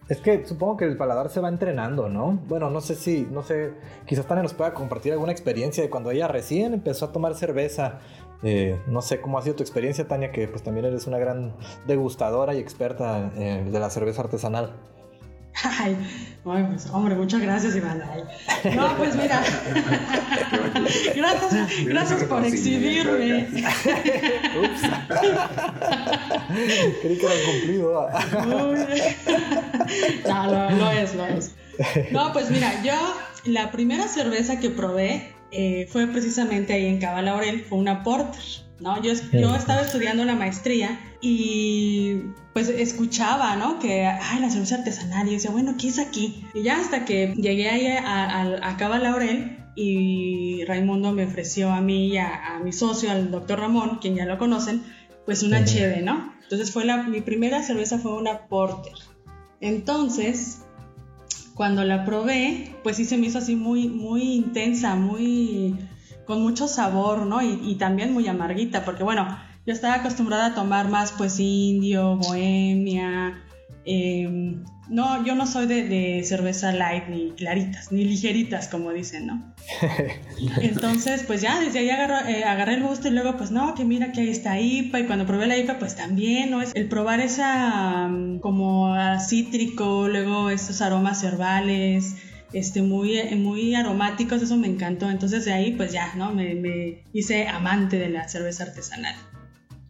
Es 0.08 0.22
que 0.22 0.46
supongo 0.46 0.78
que 0.78 0.86
el 0.86 0.96
paladar 0.96 1.30
se 1.30 1.42
va 1.42 1.50
entrenando, 1.50 2.08
¿no? 2.08 2.40
Bueno, 2.48 2.70
no 2.70 2.80
sé 2.80 2.96
si, 2.96 3.28
no 3.30 3.44
sé, 3.44 3.74
quizás 4.06 4.26
Tania 4.26 4.42
nos 4.42 4.54
pueda 4.54 4.74
compartir 4.74 5.12
alguna 5.12 5.34
experiencia 5.34 5.84
de 5.84 5.90
cuando 5.90 6.12
ella 6.12 6.30
recién 6.30 6.74
empezó 6.74 7.06
a 7.06 7.12
tomar 7.12 7.36
cerveza 7.36 8.00
eh, 8.44 8.80
no 8.88 9.02
sé 9.02 9.22
cómo 9.22 9.38
ha 9.38 9.42
sido 9.42 9.56
tu 9.56 9.64
experiencia, 9.64 10.06
Tania, 10.08 10.32
que 10.32 10.48
pues 10.48 10.64
también 10.64 10.86
eres 10.86 11.08
una 11.08 11.18
gran 11.18 11.54
degustadora 11.86 12.54
y 12.54 12.60
experta 12.60 13.32
eh, 13.36 13.68
de 13.70 13.80
la 13.80 13.90
cerveza 13.90 14.22
artesanal. 14.22 14.74
Ay, 15.64 15.98
pues, 16.44 16.88
hombre, 16.92 17.16
muchas 17.16 17.42
gracias, 17.42 17.76
Iván. 17.76 18.04
No, 18.76 18.96
pues 18.96 19.16
mira. 19.16 19.42
gracias, 21.16 21.86
gracias 21.86 22.24
por 22.26 22.46
exhibirme. 22.46 23.48
Ups. 24.60 24.82
Creí 27.02 27.18
que 27.18 27.26
era 27.26 27.36
cumplido. 27.46 28.08
no, 30.28 30.48
no, 30.48 30.70
no 30.70 30.92
es, 30.92 31.16
no 31.16 31.26
es. 31.26 31.56
No, 32.12 32.32
pues 32.34 32.52
mira, 32.52 32.84
yo 32.84 32.94
la 33.46 33.72
primera 33.72 34.08
cerveza 34.08 34.60
que 34.60 34.70
probé 34.70 35.34
eh, 35.52 35.88
fue 35.92 36.08
precisamente 36.08 36.74
ahí 36.74 36.86
en 36.86 37.00
Cava 37.00 37.22
Laurel, 37.22 37.62
fue 37.62 37.78
una 37.78 38.04
Porter. 38.04 38.42
¿no? 38.80 39.02
Yo, 39.02 39.14
yo 39.34 39.56
estaba 39.56 39.82
estudiando 39.82 40.24
la 40.24 40.36
maestría 40.36 41.00
y 41.22 42.22
pues 42.54 42.70
escuchaba, 42.70 43.56
¿no? 43.56 43.80
Que, 43.80 44.06
ay, 44.06 44.40
la 44.40 44.50
cerveza 44.50 44.76
artesanal. 44.76 45.28
Y 45.28 45.32
yo 45.32 45.36
decía, 45.38 45.52
bueno, 45.52 45.76
¿qué 45.80 45.88
es 45.88 46.00
aquí? 46.00 46.46
Y 46.54 46.64
ya 46.64 46.80
hasta 46.80 47.06
que 47.06 47.34
llegué 47.36 47.70
ahí 47.70 47.88
a, 47.88 48.68
a, 48.68 48.78
Cava 48.78 49.00
Laurel 49.00 49.58
y 49.76 50.64
Raimundo 50.66 51.12
me 51.12 51.26
ofreció 51.26 51.72
a 51.72 51.82
mí 51.82 52.10
y 52.10 52.18
a, 52.18 52.60
mi 52.64 52.72
socio, 52.72 53.12
al 53.12 53.32
doctor 53.32 53.60
Ramón, 53.60 54.00
quien 54.02 54.16
ya 54.16 54.26
lo 54.26 54.38
conocen, 54.38 54.84
pues 55.26 55.44
una 55.44 55.66
cheve, 55.66 56.02
¿no? 56.02 56.34
Entonces 56.44 56.72
fue 56.72 56.86
la, 56.86 57.04
mi 57.04 57.22
primera 57.22 57.64
cerveza 57.64 57.98
fue 58.00 58.14
una 58.14 58.48
Porter. 58.48 58.94
Entonces, 59.60 60.64
cuando 61.58 61.84
la 61.84 62.06
probé, 62.06 62.76
pues 62.84 62.98
sí 62.98 63.06
se 63.06 63.18
me 63.18 63.26
hizo 63.26 63.40
así 63.40 63.56
muy, 63.56 63.90
muy 63.90 64.36
intensa, 64.36 64.96
muy 64.96 65.76
con 66.26 66.44
mucho 66.44 66.68
sabor, 66.68 67.26
¿no? 67.26 67.42
Y, 67.42 67.76
también 67.76 68.14
muy 68.14 68.28
amarguita, 68.28 68.86
porque 68.86 69.04
bueno, 69.04 69.28
yo 69.66 69.74
estaba 69.74 69.96
acostumbrada 69.96 70.48
a 70.48 70.56
tomar 70.56 70.88
más 70.88 71.14
pues 71.14 71.40
indio, 71.40 72.18
bohemia. 72.18 73.44
Em, 73.90 74.66
no, 74.90 75.26
yo 75.26 75.34
no 75.36 75.48
soy 75.48 75.66
de, 75.66 76.22
cerveza 76.26 76.74
light, 76.74 77.08
ni 77.08 77.32
claritas, 77.32 77.92
ni 77.92 78.04
ligeritas, 78.04 78.68
como 78.68 78.92
dicen, 78.92 79.28
¿no? 79.28 79.56
Entonces, 80.62 81.24
pues 81.26 81.42
ya, 81.42 81.60
desde 81.62 81.80
ahí 81.80 81.90
eh, 81.90 82.44
agarré 82.44 82.76
el 82.76 82.84
gusto 82.84 83.08
y 83.08 83.12
luego, 83.12 83.38
pues 83.38 83.50
no, 83.52 83.76
que 83.76 83.86
mira 83.86 84.12
que 84.12 84.22
ahí 84.22 84.30
está 84.30 84.60
IPA, 84.60 85.00
y 85.00 85.06
cuando 85.06 85.26
probé 85.26 85.48
la 85.48 85.58
IPA, 85.58 85.80
pues 85.80 85.96
también, 85.96 86.52
¿no? 86.52 86.62
Es 86.62 86.76
el 86.76 86.90
probar 86.90 87.22
esa 87.22 88.10
mm, 88.10 88.40
como 88.40 88.94
cítrico, 89.20 90.10
luego 90.10 90.50
esos 90.50 90.82
aromas 90.82 91.24
herbales, 91.24 92.16
este, 92.54 92.82
muy, 92.82 93.22
muy 93.36 93.76
aromáticos, 93.76 94.42
eso 94.42 94.58
me 94.58 94.68
encantó. 94.68 95.10
Entonces 95.10 95.46
de 95.46 95.54
ahí 95.54 95.74
pues 95.74 95.92
ya, 95.92 96.14
¿no? 96.16 96.34
Me, 96.34 97.04
hice 97.14 97.48
amante 97.48 97.98
de 97.98 98.10
la 98.10 98.28
cerveza 98.28 98.64
artesanal. 98.64 99.16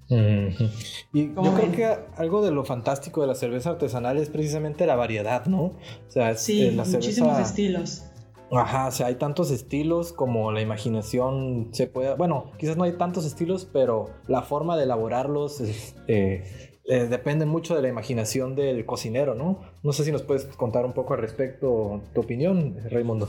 Y 0.09 1.33
yo 1.33 1.53
creo 1.55 1.71
que 1.71 1.97
algo 2.15 2.41
de 2.43 2.51
lo 2.51 2.63
fantástico 2.63 3.21
de 3.21 3.27
la 3.27 3.35
cerveza 3.35 3.71
artesanal 3.71 4.17
es 4.17 4.29
precisamente 4.29 4.85
la 4.85 4.95
variedad, 4.95 5.45
¿no? 5.45 5.63
O 5.63 5.75
sea, 6.07 6.35
sí, 6.35 6.67
eh, 6.67 6.71
muchísimos 6.71 7.39
estilos. 7.39 8.03
Ajá, 8.51 8.87
o 8.87 8.91
sea, 8.91 9.07
hay 9.07 9.15
tantos 9.15 9.51
estilos 9.51 10.13
como 10.13 10.51
la 10.53 10.61
imaginación 10.61 11.69
se 11.73 11.87
puede... 11.87 12.15
Bueno, 12.15 12.51
quizás 12.57 12.77
no 12.77 12.85
hay 12.85 12.93
tantos 12.93 13.25
estilos, 13.25 13.67
pero 13.71 14.09
la 14.27 14.41
forma 14.41 14.77
de 14.77 14.83
elaborarlos 14.83 15.59
es, 15.59 15.95
eh, 16.07 16.77
eh, 16.85 17.07
depende 17.09 17.45
mucho 17.45 17.75
de 17.75 17.81
la 17.81 17.89
imaginación 17.89 18.55
del 18.55 18.85
cocinero, 18.85 19.35
¿no? 19.35 19.59
No 19.83 19.91
sé 19.91 20.05
si 20.05 20.13
nos 20.13 20.21
puedes 20.21 20.45
contar 20.45 20.85
un 20.85 20.93
poco 20.93 21.13
al 21.13 21.19
respecto 21.19 22.01
tu 22.13 22.21
opinión, 22.21 22.77
Raimundo. 22.89 23.27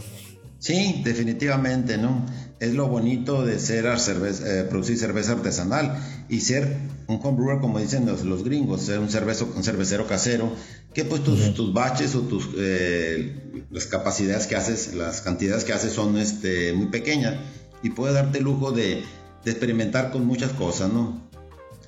Sí, 0.60 1.02
definitivamente, 1.04 1.98
¿no? 1.98 2.24
Es 2.60 2.74
lo 2.74 2.88
bonito 2.88 3.44
de 3.44 3.58
ser 3.58 3.98
cerveza, 3.98 4.60
eh, 4.60 4.64
producir 4.64 4.96
cerveza 4.96 5.32
artesanal 5.32 5.96
y 6.28 6.40
ser 6.40 6.76
un 7.06 7.20
homebrewer, 7.22 7.60
como 7.60 7.78
dicen 7.78 8.06
los, 8.06 8.44
gringos, 8.44 8.82
ser 8.82 8.98
un, 8.98 9.08
cervezo, 9.08 9.50
un 9.54 9.64
cervecero 9.64 10.06
casero, 10.06 10.52
que 10.92 11.04
pues 11.04 11.24
tus, 11.24 11.54
tus 11.54 11.72
baches 11.72 12.14
o 12.14 12.20
tus 12.22 12.48
eh, 12.56 13.64
las 13.70 13.86
capacidades 13.86 14.46
que 14.46 14.56
haces, 14.56 14.94
las 14.94 15.20
cantidades 15.20 15.64
que 15.64 15.72
haces 15.72 15.92
son 15.92 16.18
este, 16.18 16.72
muy 16.74 16.86
pequeñas 16.86 17.36
y 17.82 17.90
puedes 17.90 18.14
darte 18.14 18.38
el 18.38 18.44
lujo 18.44 18.72
de, 18.72 19.02
de 19.44 19.50
experimentar 19.50 20.10
con 20.10 20.26
muchas 20.26 20.52
cosas, 20.52 20.92
¿no? 20.92 21.28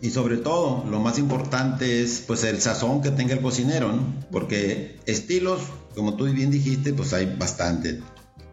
Y 0.03 0.11
sobre 0.11 0.39
todo, 0.39 0.85
lo 0.89 0.99
más 1.01 1.19
importante 1.19 2.03
es 2.03 2.25
pues 2.27 2.43
el 2.45 2.61
sazón 2.61 3.03
que 3.03 3.11
tenga 3.11 3.35
el 3.35 3.41
cocinero, 3.41 3.93
¿no? 3.93 4.15
Porque 4.31 4.99
estilos, 5.05 5.61
como 5.95 6.17
tú 6.17 6.25
bien 6.25 6.51
dijiste, 6.51 6.95
pues 6.95 7.13
hay 7.13 7.37
bastante. 7.39 8.01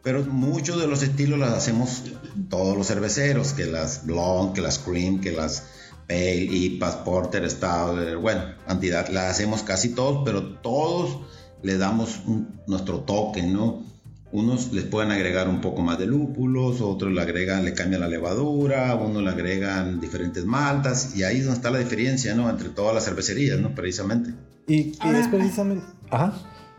Pero 0.08 0.24
muchos 0.24 0.80
de 0.80 0.88
los 0.88 1.04
estilos 1.04 1.38
las 1.38 1.52
hacemos 1.52 2.04
todos 2.50 2.78
los 2.78 2.88
cerveceros, 2.88 3.52
que 3.52 3.66
las 3.66 4.06
blonde, 4.06 4.54
que 4.54 4.62
las 4.62 4.80
cream, 4.80 5.20
que 5.20 5.34
las 5.34 5.66
pale, 6.08 6.44
IPAs, 6.44 6.96
porter, 7.04 7.52
stout, 7.52 8.16
bueno, 8.22 8.42
cantidad, 8.66 9.10
las 9.10 9.32
hacemos 9.32 9.64
casi 9.64 9.90
todos, 9.90 10.22
pero 10.24 10.60
todos 10.60 11.24
le 11.62 11.78
damos 11.78 12.22
nuestro 12.68 13.02
toque, 13.02 13.44
¿no? 13.44 13.84
Unos 14.32 14.72
les 14.72 14.86
pueden 14.86 15.12
agregar 15.12 15.50
un 15.50 15.60
poco 15.60 15.82
más 15.82 16.00
de 16.00 16.06
lúpulos, 16.06 16.80
otros 16.80 17.12
le 17.12 17.22
agregan, 17.22 17.66
le 17.66 17.74
cambian 17.74 18.00
la 18.00 18.08
levadura, 18.08 18.96
unos 18.96 19.22
le 19.22 19.30
agregan 19.30 20.00
diferentes 20.00 20.46
maltas, 20.46 21.18
y 21.18 21.24
ahí 21.24 21.40
es 21.40 21.44
donde 21.44 21.58
está 21.58 21.70
la 21.70 21.80
diferencia, 21.80 22.34
¿no? 22.34 22.50
Entre 22.50 22.70
todas 22.70 22.96
las 22.96 23.04
cervecerías, 23.04 23.60
¿no? 23.60 23.76
Precisamente. 23.76 24.34
Y, 24.68 24.92
es 24.92 25.28
precisamente... 25.28 25.86
Ajá. 26.10 26.34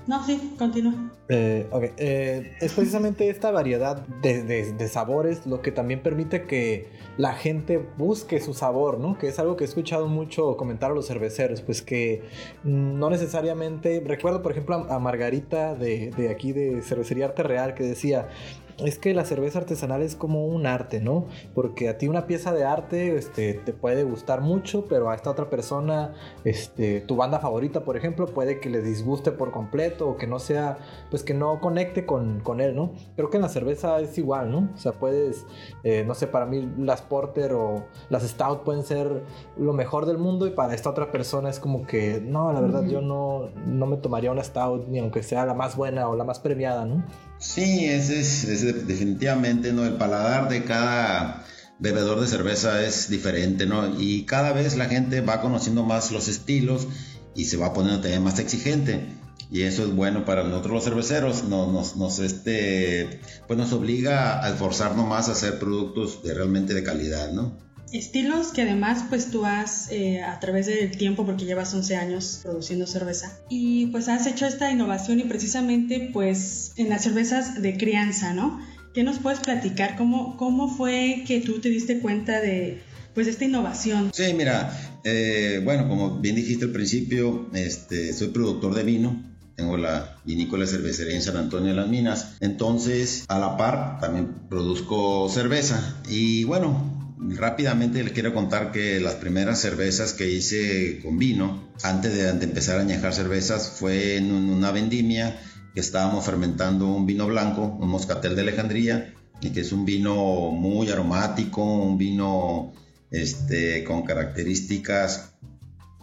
No, 0.08 0.24
sí, 0.24 0.54
continúa. 0.58 0.94
Eh, 1.28 1.68
eh, 1.98 2.56
es 2.62 2.72
precisamente 2.72 3.28
esta 3.28 3.50
variedad 3.50 4.06
de, 4.22 4.88
sabores 4.88 5.46
lo 5.46 5.60
que 5.60 5.70
también 5.70 6.02
permite 6.02 6.46
que 6.46 6.88
la 7.18 7.34
gente 7.34 7.86
busque 7.98 8.40
su 8.40 8.54
sabor, 8.54 8.98
¿no? 8.98 9.18
Que 9.18 9.28
es 9.28 9.38
algo 9.38 9.56
que 9.56 9.64
he 9.64 9.66
escuchado 9.66 10.08
mucho 10.08 10.56
comentar 10.56 10.92
a 10.92 10.94
los 10.94 11.08
cerveceros, 11.08 11.60
pues 11.60 11.82
que 11.82 12.22
no 12.64 13.10
necesariamente... 13.10 14.02
Recuerdo, 14.02 14.40
por 14.40 14.52
ejemplo, 14.52 14.86
a, 14.88 14.98
Margarita 14.98 15.74
de, 15.74 16.10
de 16.16 16.30
aquí 16.30 16.52
de 16.52 16.80
Cervecería 16.80 17.26
Arte 17.26 17.42
Real 17.42 17.74
que 17.74 17.84
decía, 17.84 18.28
es 18.78 18.98
que 18.98 19.12
la 19.12 19.24
cerveza 19.24 19.58
artesanal 19.58 20.02
es 20.02 20.14
como 20.14 20.46
un 20.46 20.66
arte, 20.66 21.00
¿no? 21.00 21.26
Porque 21.54 21.88
a 21.88 21.98
ti 21.98 22.06
una 22.06 22.26
pieza 22.26 22.52
de 22.52 22.64
arte 22.64 23.16
este, 23.16 23.54
te 23.54 23.72
puede 23.72 24.04
gustar 24.04 24.40
mucho, 24.40 24.86
pero 24.88 25.10
a 25.10 25.16
esta 25.16 25.30
otra 25.30 25.50
persona, 25.50 26.14
este, 26.44 27.00
tu 27.00 27.16
banda 27.16 27.40
favorita, 27.40 27.84
por 27.84 27.96
ejemplo, 27.96 28.26
puede 28.26 28.60
que 28.60 28.70
le 28.70 28.80
disguste 28.80 29.32
por 29.32 29.50
completo 29.50 30.08
o 30.08 30.16
que 30.16 30.28
no 30.28 30.38
sea, 30.38 30.78
pues 31.10 31.24
que 31.24 31.34
no 31.34 31.60
conecte 31.60 32.06
con, 32.06 32.40
con 32.40 32.60
él, 32.60 32.76
¿no? 32.76 32.92
Creo 33.16 33.30
que 33.30 33.38
en 33.38 33.42
la 33.42 33.48
cerveza 33.48 33.98
es 34.00 34.16
igual, 34.16 34.50
¿no? 34.50 34.70
O 34.72 34.78
sea, 34.78 34.92
puedes, 34.92 35.44
eh, 35.82 36.04
no 36.06 36.14
sé, 36.14 36.28
para 36.28 36.46
mí 36.46 36.72
las 36.78 37.02
Porter 37.02 37.54
o 37.54 37.86
las 38.10 38.22
Stout 38.22 38.62
pueden 38.62 38.84
ser 38.84 39.24
lo 39.56 39.72
mejor 39.72 40.06
del 40.06 40.18
mundo 40.18 40.46
y 40.46 40.50
para 40.50 40.74
esta 40.74 40.90
otra 40.90 41.10
persona 41.10 41.50
es 41.50 41.58
como 41.58 41.84
que, 41.84 42.20
no, 42.20 42.52
la 42.52 42.60
verdad 42.60 42.84
yo 42.84 43.00
no, 43.00 43.50
no 43.66 43.86
me 43.86 43.96
tomaría 43.96 44.30
una 44.30 44.44
Stout 44.44 44.86
ni 44.86 45.00
aunque 45.00 45.24
sea 45.24 45.44
la 45.46 45.54
más 45.54 45.76
buena 45.76 46.08
o 46.08 46.14
la 46.14 46.24
más 46.24 46.38
premiada, 46.38 46.84
¿no? 46.84 47.02
Sí, 47.38 47.86
ese 47.86 48.20
es, 48.20 48.86
definitivamente, 48.86 49.72
¿no? 49.72 49.84
El 49.84 49.94
paladar 49.94 50.48
de 50.48 50.64
cada 50.64 51.44
bebedor 51.78 52.20
de 52.20 52.26
cerveza 52.26 52.84
es 52.84 53.08
diferente, 53.08 53.64
¿no? 53.66 54.00
Y 54.00 54.24
cada 54.24 54.52
vez 54.52 54.76
la 54.76 54.86
gente 54.86 55.20
va 55.20 55.40
conociendo 55.40 55.84
más 55.84 56.10
los 56.10 56.26
estilos 56.26 56.88
y 57.36 57.44
se 57.44 57.56
va 57.56 57.72
poniendo 57.72 58.00
también 58.00 58.24
más 58.24 58.40
exigente. 58.40 59.06
Y 59.50 59.62
eso 59.62 59.84
es 59.84 59.94
bueno 59.94 60.24
para 60.24 60.42
nosotros 60.42 60.72
los 60.74 60.84
cerveceros, 60.84 61.44
nos, 61.44 61.96
nos, 61.96 62.18
este, 62.18 63.20
pues 63.46 63.58
nos 63.58 63.72
obliga 63.72 64.44
a 64.44 64.50
esforzarnos 64.50 65.06
más 65.06 65.28
a 65.28 65.32
hacer 65.32 65.58
productos 65.58 66.22
de 66.22 66.34
realmente 66.34 66.74
de 66.74 66.82
calidad, 66.82 67.32
¿no? 67.32 67.56
Estilos 67.92 68.48
que 68.48 68.62
además 68.62 69.04
pues 69.08 69.30
tú 69.30 69.44
has 69.44 69.90
eh, 69.90 70.22
a 70.22 70.38
través 70.40 70.66
del 70.66 70.96
tiempo, 70.96 71.24
porque 71.24 71.44
llevas 71.44 71.72
11 71.72 71.96
años 71.96 72.40
produciendo 72.42 72.86
cerveza, 72.86 73.38
y 73.48 73.86
pues 73.86 74.08
has 74.08 74.26
hecho 74.26 74.46
esta 74.46 74.70
innovación 74.70 75.20
y 75.20 75.24
precisamente 75.24 76.10
pues 76.12 76.72
en 76.76 76.90
las 76.90 77.04
cervezas 77.04 77.62
de 77.62 77.76
crianza, 77.76 78.34
¿no? 78.34 78.60
¿Qué 78.94 79.02
nos 79.04 79.18
puedes 79.18 79.40
platicar? 79.40 79.96
¿Cómo, 79.96 80.36
cómo 80.36 80.68
fue 80.68 81.24
que 81.26 81.40
tú 81.40 81.60
te 81.60 81.68
diste 81.68 82.00
cuenta 82.00 82.40
de 82.40 82.82
pues 83.14 83.26
esta 83.26 83.44
innovación? 83.44 84.10
Sí, 84.12 84.34
mira, 84.34 84.72
eh, 85.04 85.60
bueno, 85.64 85.88
como 85.88 86.18
bien 86.18 86.36
dijiste 86.36 86.66
al 86.66 86.72
principio, 86.72 87.48
este, 87.52 88.12
soy 88.12 88.28
productor 88.28 88.74
de 88.74 88.84
vino, 88.84 89.22
tengo 89.58 89.76
la 89.76 90.16
vinícola 90.24 90.68
cervecería 90.68 91.16
en 91.16 91.22
San 91.22 91.36
Antonio 91.36 91.70
de 91.70 91.74
las 91.74 91.88
Minas. 91.88 92.36
Entonces, 92.38 93.24
a 93.26 93.40
la 93.40 93.56
par, 93.56 93.98
también 93.98 94.28
produzco 94.48 95.28
cerveza. 95.28 96.00
Y 96.08 96.44
bueno, 96.44 96.87
rápidamente 97.20 98.02
les 98.02 98.12
quiero 98.12 98.32
contar 98.32 98.72
que 98.72 99.00
las 99.00 99.14
primeras 99.14 99.60
cervezas 99.60 100.12
que 100.12 100.30
hice 100.30 101.00
con 101.02 101.18
vino, 101.18 101.68
antes 101.82 102.14
de, 102.14 102.28
empezar 102.28 102.78
a 102.78 102.82
añejar 102.82 103.12
cervezas, 103.12 103.70
fue 103.70 104.16
en 104.16 104.32
una 104.32 104.70
vendimia 104.70 105.38
que 105.74 105.80
estábamos 105.80 106.24
fermentando 106.24 106.86
un 106.86 107.06
vino 107.06 107.26
blanco, 107.26 107.76
un 107.80 107.88
moscatel 107.88 108.34
de 108.34 108.42
Alejandría, 108.42 109.14
que 109.40 109.60
es 109.60 109.72
un 109.72 109.84
vino 109.84 110.50
muy 110.50 110.90
aromático, 110.90 111.62
un 111.62 111.98
vino 111.98 112.72
este, 113.10 113.84
con 113.84 114.02
características 114.02 115.32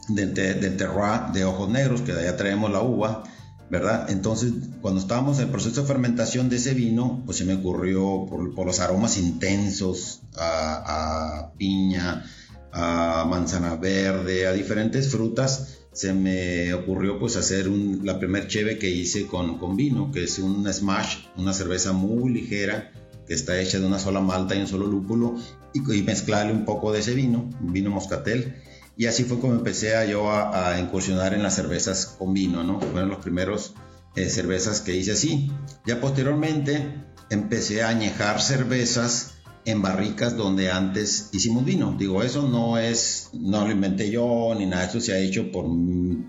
del, 0.07 0.33
del 0.33 0.77
terroir 0.77 1.31
de 1.33 1.45
ojos 1.45 1.69
negros, 1.69 2.01
que 2.01 2.13
de 2.13 2.21
allá 2.21 2.37
traemos 2.37 2.71
la 2.71 2.81
uva 2.81 3.23
¿verdad? 3.69 4.09
Entonces, 4.09 4.53
cuando 4.81 4.99
estábamos 4.99 5.37
en 5.37 5.45
el 5.45 5.51
proceso 5.51 5.81
de 5.81 5.87
fermentación 5.87 6.49
de 6.49 6.57
ese 6.57 6.73
vino, 6.73 7.23
pues 7.25 7.37
se 7.37 7.45
me 7.45 7.55
ocurrió 7.55 8.25
por, 8.29 8.65
los 8.65 8.79
aromas 8.79 9.17
intensos 9.17 10.21
a, 10.37 11.51
piña, 11.57 12.25
a 12.71 13.25
manzana 13.27 13.75
verde, 13.75 14.47
a 14.47 14.53
diferentes 14.53 15.09
frutas, 15.09 15.79
se 15.95 16.13
me 16.13 16.73
ocurrió 16.73 17.17
pues 17.19 17.37
hacer 17.37 17.67
la 17.67 18.19
primer 18.19 18.47
cheve 18.47 18.77
que 18.77 18.89
hice 18.89 19.27
con, 19.27 19.77
vino, 19.77 20.11
que 20.11 20.25
es 20.25 20.39
un 20.39 20.71
smash, 20.71 21.27
una 21.37 21.53
cerveza 21.53 21.93
muy 21.93 22.33
ligera 22.33 22.91
que 23.25 23.33
está 23.33 23.59
hecha 23.59 23.79
de 23.79 23.87
una 23.87 23.97
sola 23.97 24.19
malta 24.19 24.55
y 24.55 24.59
un 24.59 24.67
solo 24.67 24.85
lúpulo 24.87 25.35
y, 25.73 25.79
mezclarle 26.03 26.53
un 26.53 26.65
poco 26.65 26.91
de 26.91 26.99
ese 26.99 27.13
vino, 27.13 27.49
un 27.61 27.73
vino 27.73 27.89
moscatel. 27.89 28.55
Y 28.97 29.07
así 29.07 29.23
fue 29.23 29.39
como 29.39 29.53
empecé 29.53 29.95
a 29.95 30.05
yo 30.05 30.31
a, 30.31 30.79
incursionar 30.79 31.33
en 31.33 31.43
las 31.43 31.55
cervezas 31.55 32.05
con 32.05 32.33
vino, 32.33 32.63
¿no? 32.63 32.79
Fueron 32.79 33.09
los 33.09 33.19
primeros 33.19 33.73
eh, 34.15 34.29
cervezas 34.29 34.81
que 34.81 34.95
hice 34.95 35.11
así. 35.11 35.51
Ya 35.85 35.99
posteriormente 35.99 37.03
empecé 37.29 37.83
a 37.83 37.89
añejar 37.89 38.41
cervezas 38.41 39.35
en 39.65 39.81
barricas 39.81 40.37
donde 40.37 40.71
antes 40.71 41.29
hicimos 41.33 41.65
vino. 41.65 41.95
Digo, 41.97 42.23
eso 42.23 42.47
no 42.47 42.77
es, 42.77 43.29
no 43.33 43.65
lo 43.65 43.71
inventé 43.71 44.11
yo 44.11 44.53
ni 44.57 44.65
nada, 44.65 44.85
eso 44.85 45.01
se 45.01 45.13
ha 45.13 45.17
hecho 45.17 45.51
por 45.51 45.65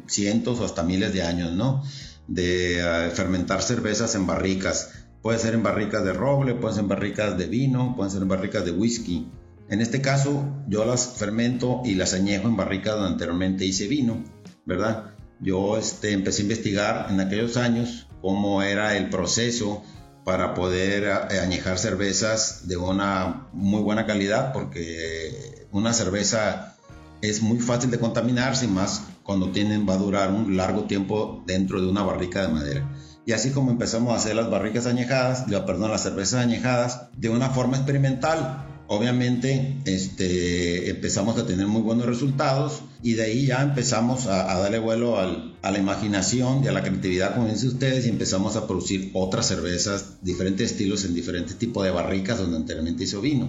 cientos 0.06 0.58
o 0.58 0.64
hasta 0.64 0.82
miles 0.82 1.12
de 1.12 1.22
años, 1.22 1.52
¿no? 1.52 1.84
De 2.26 2.80
eh, 2.80 3.10
fermentar 3.10 3.62
cervezas 3.62 4.14
en 4.14 4.26
barricas. 4.26 4.90
Puede 5.22 5.38
ser 5.38 5.54
en 5.54 5.62
barricas 5.62 6.04
de 6.04 6.12
roble, 6.12 6.54
puede 6.54 6.74
ser 6.74 6.84
en 6.84 6.88
barricas 6.88 7.36
de 7.36 7.46
vino, 7.46 7.94
pueden 7.94 8.10
ser 8.10 8.22
en 8.22 8.28
barricas 8.28 8.64
de 8.64 8.72
whisky. 8.72 9.28
En 9.68 9.80
este 9.80 10.00
caso, 10.00 10.44
yo 10.68 10.84
las 10.84 11.06
fermento 11.06 11.82
y 11.84 11.94
las 11.94 12.14
añejo 12.14 12.46
en 12.46 12.56
barricas 12.56 12.94
donde 12.94 13.12
anteriormente 13.12 13.64
hice 13.64 13.88
vino, 13.88 14.22
¿verdad? 14.64 15.14
Yo 15.40 15.76
este, 15.76 16.12
empecé 16.12 16.42
a 16.42 16.44
investigar 16.44 17.06
en 17.10 17.20
aquellos 17.20 17.56
años 17.56 18.08
cómo 18.22 18.62
era 18.62 18.96
el 18.96 19.10
proceso 19.10 19.82
para 20.24 20.54
poder 20.54 21.04
eh, 21.04 21.40
añejar 21.40 21.78
cervezas 21.78 22.66
de 22.68 22.76
una 22.76 23.48
muy 23.52 23.80
buena 23.82 24.06
calidad 24.06 24.52
porque 24.52 25.66
una 25.72 25.92
cerveza 25.92 26.76
es 27.22 27.42
muy 27.42 27.58
fácil 27.58 27.90
de 27.90 27.98
contaminarse 27.98 28.68
más 28.68 29.02
cuando 29.22 29.50
tienen 29.50 29.88
va 29.88 29.94
a 29.94 29.98
durar 29.98 30.30
un 30.30 30.56
largo 30.56 30.84
tiempo 30.84 31.42
dentro 31.46 31.80
de 31.80 31.88
una 31.88 32.02
barrica 32.02 32.42
de 32.42 32.48
madera. 32.48 32.88
Y 33.24 33.32
así 33.32 33.50
como 33.50 33.72
empezamos 33.72 34.12
a 34.12 34.16
hacer 34.16 34.36
las 34.36 34.48
barricas 34.48 34.86
añejadas, 34.86 35.44
perdón, 35.66 35.90
las 35.90 36.04
cervezas 36.04 36.44
añejadas 36.44 37.08
de 37.16 37.28
una 37.28 37.50
forma 37.50 37.76
experimental, 37.76 38.65
obviamente 38.88 39.76
este, 39.84 40.90
empezamos 40.90 41.38
a 41.38 41.46
tener 41.46 41.66
muy 41.66 41.82
buenos 41.82 42.06
resultados 42.06 42.82
y 43.02 43.14
de 43.14 43.24
ahí 43.24 43.46
ya 43.46 43.62
empezamos 43.62 44.26
a, 44.26 44.58
darle 44.58 44.78
vuelo 44.78 45.18
a 45.18 45.70
la 45.70 45.78
imaginación 45.78 46.64
y 46.64 46.68
a 46.68 46.72
la 46.72 46.82
creatividad, 46.82 47.34
como 47.34 47.48
dicen 47.48 47.68
ustedes, 47.68 48.06
y 48.06 48.08
empezamos 48.08 48.56
a 48.56 48.66
producir 48.66 49.10
otras 49.14 49.46
cervezas, 49.48 50.22
diferentes 50.22 50.72
estilos 50.72 51.04
en 51.04 51.14
diferentes 51.14 51.56
tipos 51.56 51.84
de 51.84 51.90
barricas 51.90 52.38
donde 52.38 52.56
anteriormente 52.56 53.04
hizo 53.04 53.20
vino. 53.20 53.48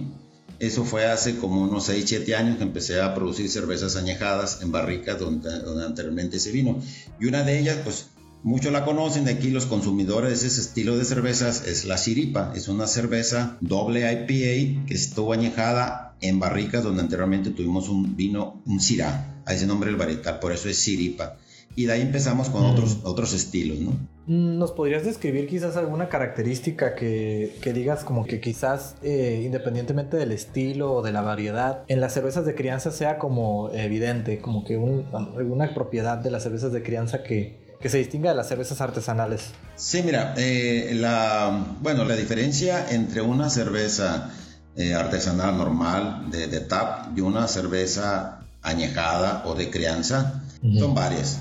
Eso 0.58 0.84
fue 0.84 1.06
hace 1.06 1.36
como 1.36 1.62
unos 1.62 1.84
6, 1.84 2.04
7 2.06 2.34
años 2.34 2.58
que 2.58 2.64
empecé 2.64 3.00
a 3.00 3.14
producir 3.14 3.48
cervezas 3.48 3.94
añejadas 3.94 4.60
en 4.60 4.72
barricas 4.72 5.18
donde, 5.20 5.60
donde 5.60 5.86
anteriormente 5.86 6.38
hice 6.38 6.50
vino. 6.50 6.80
Y 7.20 7.26
una 7.26 7.44
de 7.44 7.60
ellas, 7.60 7.78
pues 7.84 8.06
Muchos 8.44 8.72
la 8.72 8.84
conocen 8.84 9.24
de 9.24 9.32
aquí 9.32 9.50
los 9.50 9.66
consumidores 9.66 10.42
de 10.42 10.46
ese 10.46 10.60
estilo 10.60 10.96
de 10.96 11.04
cervezas 11.04 11.66
es 11.66 11.84
la 11.84 11.98
Siripa. 11.98 12.52
Es 12.54 12.68
una 12.68 12.86
cerveza 12.86 13.56
doble 13.60 14.10
IPA 14.10 14.86
que 14.86 14.94
estuvo 14.94 15.32
añejada 15.32 16.14
en 16.20 16.38
barricas 16.38 16.84
donde 16.84 17.02
anteriormente 17.02 17.50
tuvimos 17.50 17.88
un 17.88 18.16
vino, 18.16 18.62
un 18.66 18.80
Syrah. 18.80 19.42
A 19.44 19.54
ese 19.54 19.66
nombre 19.66 19.90
el 19.90 19.96
varietal, 19.96 20.38
por 20.38 20.52
eso 20.52 20.68
es 20.68 20.78
Siripa. 20.78 21.36
Y 21.74 21.86
de 21.86 21.92
ahí 21.92 22.00
empezamos 22.00 22.48
con 22.48 22.64
otros, 22.64 22.98
otros 23.04 23.32
estilos, 23.32 23.78
¿no? 23.78 23.92
¿Nos 24.26 24.72
podrías 24.72 25.04
describir 25.04 25.46
quizás 25.46 25.76
alguna 25.76 26.08
característica 26.08 26.94
que, 26.94 27.56
que 27.62 27.72
digas 27.72 28.04
como 28.04 28.24
que 28.24 28.40
quizás 28.40 28.96
eh, 29.02 29.42
independientemente 29.44 30.16
del 30.16 30.32
estilo 30.32 30.92
o 30.92 31.02
de 31.02 31.12
la 31.12 31.22
variedad, 31.22 31.84
en 31.88 32.00
las 32.00 32.12
cervezas 32.14 32.44
de 32.44 32.54
crianza 32.54 32.90
sea 32.90 33.18
como 33.18 33.70
evidente, 33.72 34.40
como 34.40 34.64
que 34.64 34.74
alguna 35.12 35.72
propiedad 35.72 36.18
de 36.18 36.30
las 36.30 36.42
cervezas 36.42 36.72
de 36.72 36.82
crianza 36.82 37.22
que, 37.22 37.67
que 37.80 37.88
se 37.88 37.98
distinga 37.98 38.30
de 38.30 38.36
las 38.36 38.48
cervezas 38.48 38.80
artesanales? 38.80 39.50
Sí, 39.76 40.02
mira, 40.02 40.34
eh, 40.36 40.92
la, 40.94 41.76
bueno, 41.80 42.04
la 42.04 42.16
diferencia 42.16 42.90
entre 42.90 43.22
una 43.22 43.50
cerveza 43.50 44.30
eh, 44.76 44.94
artesanal 44.94 45.56
normal 45.56 46.30
de, 46.30 46.60
tap 46.60 47.16
y 47.16 47.20
una 47.20 47.46
cerveza 47.48 48.40
añejada 48.62 49.42
o 49.46 49.54
de 49.54 49.70
crianza 49.70 50.42
son 50.78 50.94
varias. 50.94 51.38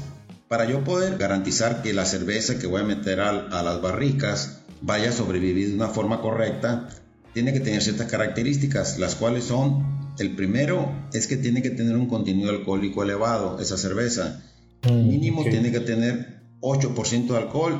Para 0.47 0.65
yo 0.65 0.83
poder 0.83 1.17
garantizar 1.17 1.81
que 1.81 1.93
la 1.93 2.05
cerveza 2.05 2.59
que 2.59 2.67
voy 2.67 2.81
a 2.81 2.85
meter 2.85 3.19
a, 3.19 3.29
a 3.29 3.63
las 3.63 3.81
barricas 3.81 4.59
vaya 4.81 5.09
a 5.09 5.13
sobrevivir 5.13 5.69
de 5.69 5.75
una 5.75 5.89
forma 5.89 6.21
correcta, 6.21 6.87
tiene 7.33 7.53
que 7.53 7.59
tener 7.59 7.81
ciertas 7.81 8.09
características, 8.09 8.97
las 8.99 9.15
cuales 9.15 9.43
son, 9.43 10.13
el 10.19 10.35
primero 10.35 10.91
es 11.13 11.27
que 11.27 11.37
tiene 11.37 11.61
que 11.61 11.69
tener 11.69 11.95
un 11.95 12.07
contenido 12.07 12.49
alcohólico 12.49 13.03
elevado, 13.03 13.59
esa 13.59 13.77
cerveza. 13.77 14.41
Mm, 14.83 15.07
Mínimo 15.07 15.43
tiene 15.43 15.71
que 15.71 15.79
tener 15.79 16.41
8% 16.61 17.27
de 17.27 17.37
alcohol 17.37 17.79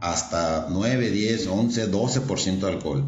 hasta 0.00 0.68
9, 0.70 1.10
10, 1.10 1.46
11, 1.46 1.90
12% 1.90 2.58
de 2.58 2.72
alcohol. 2.72 3.04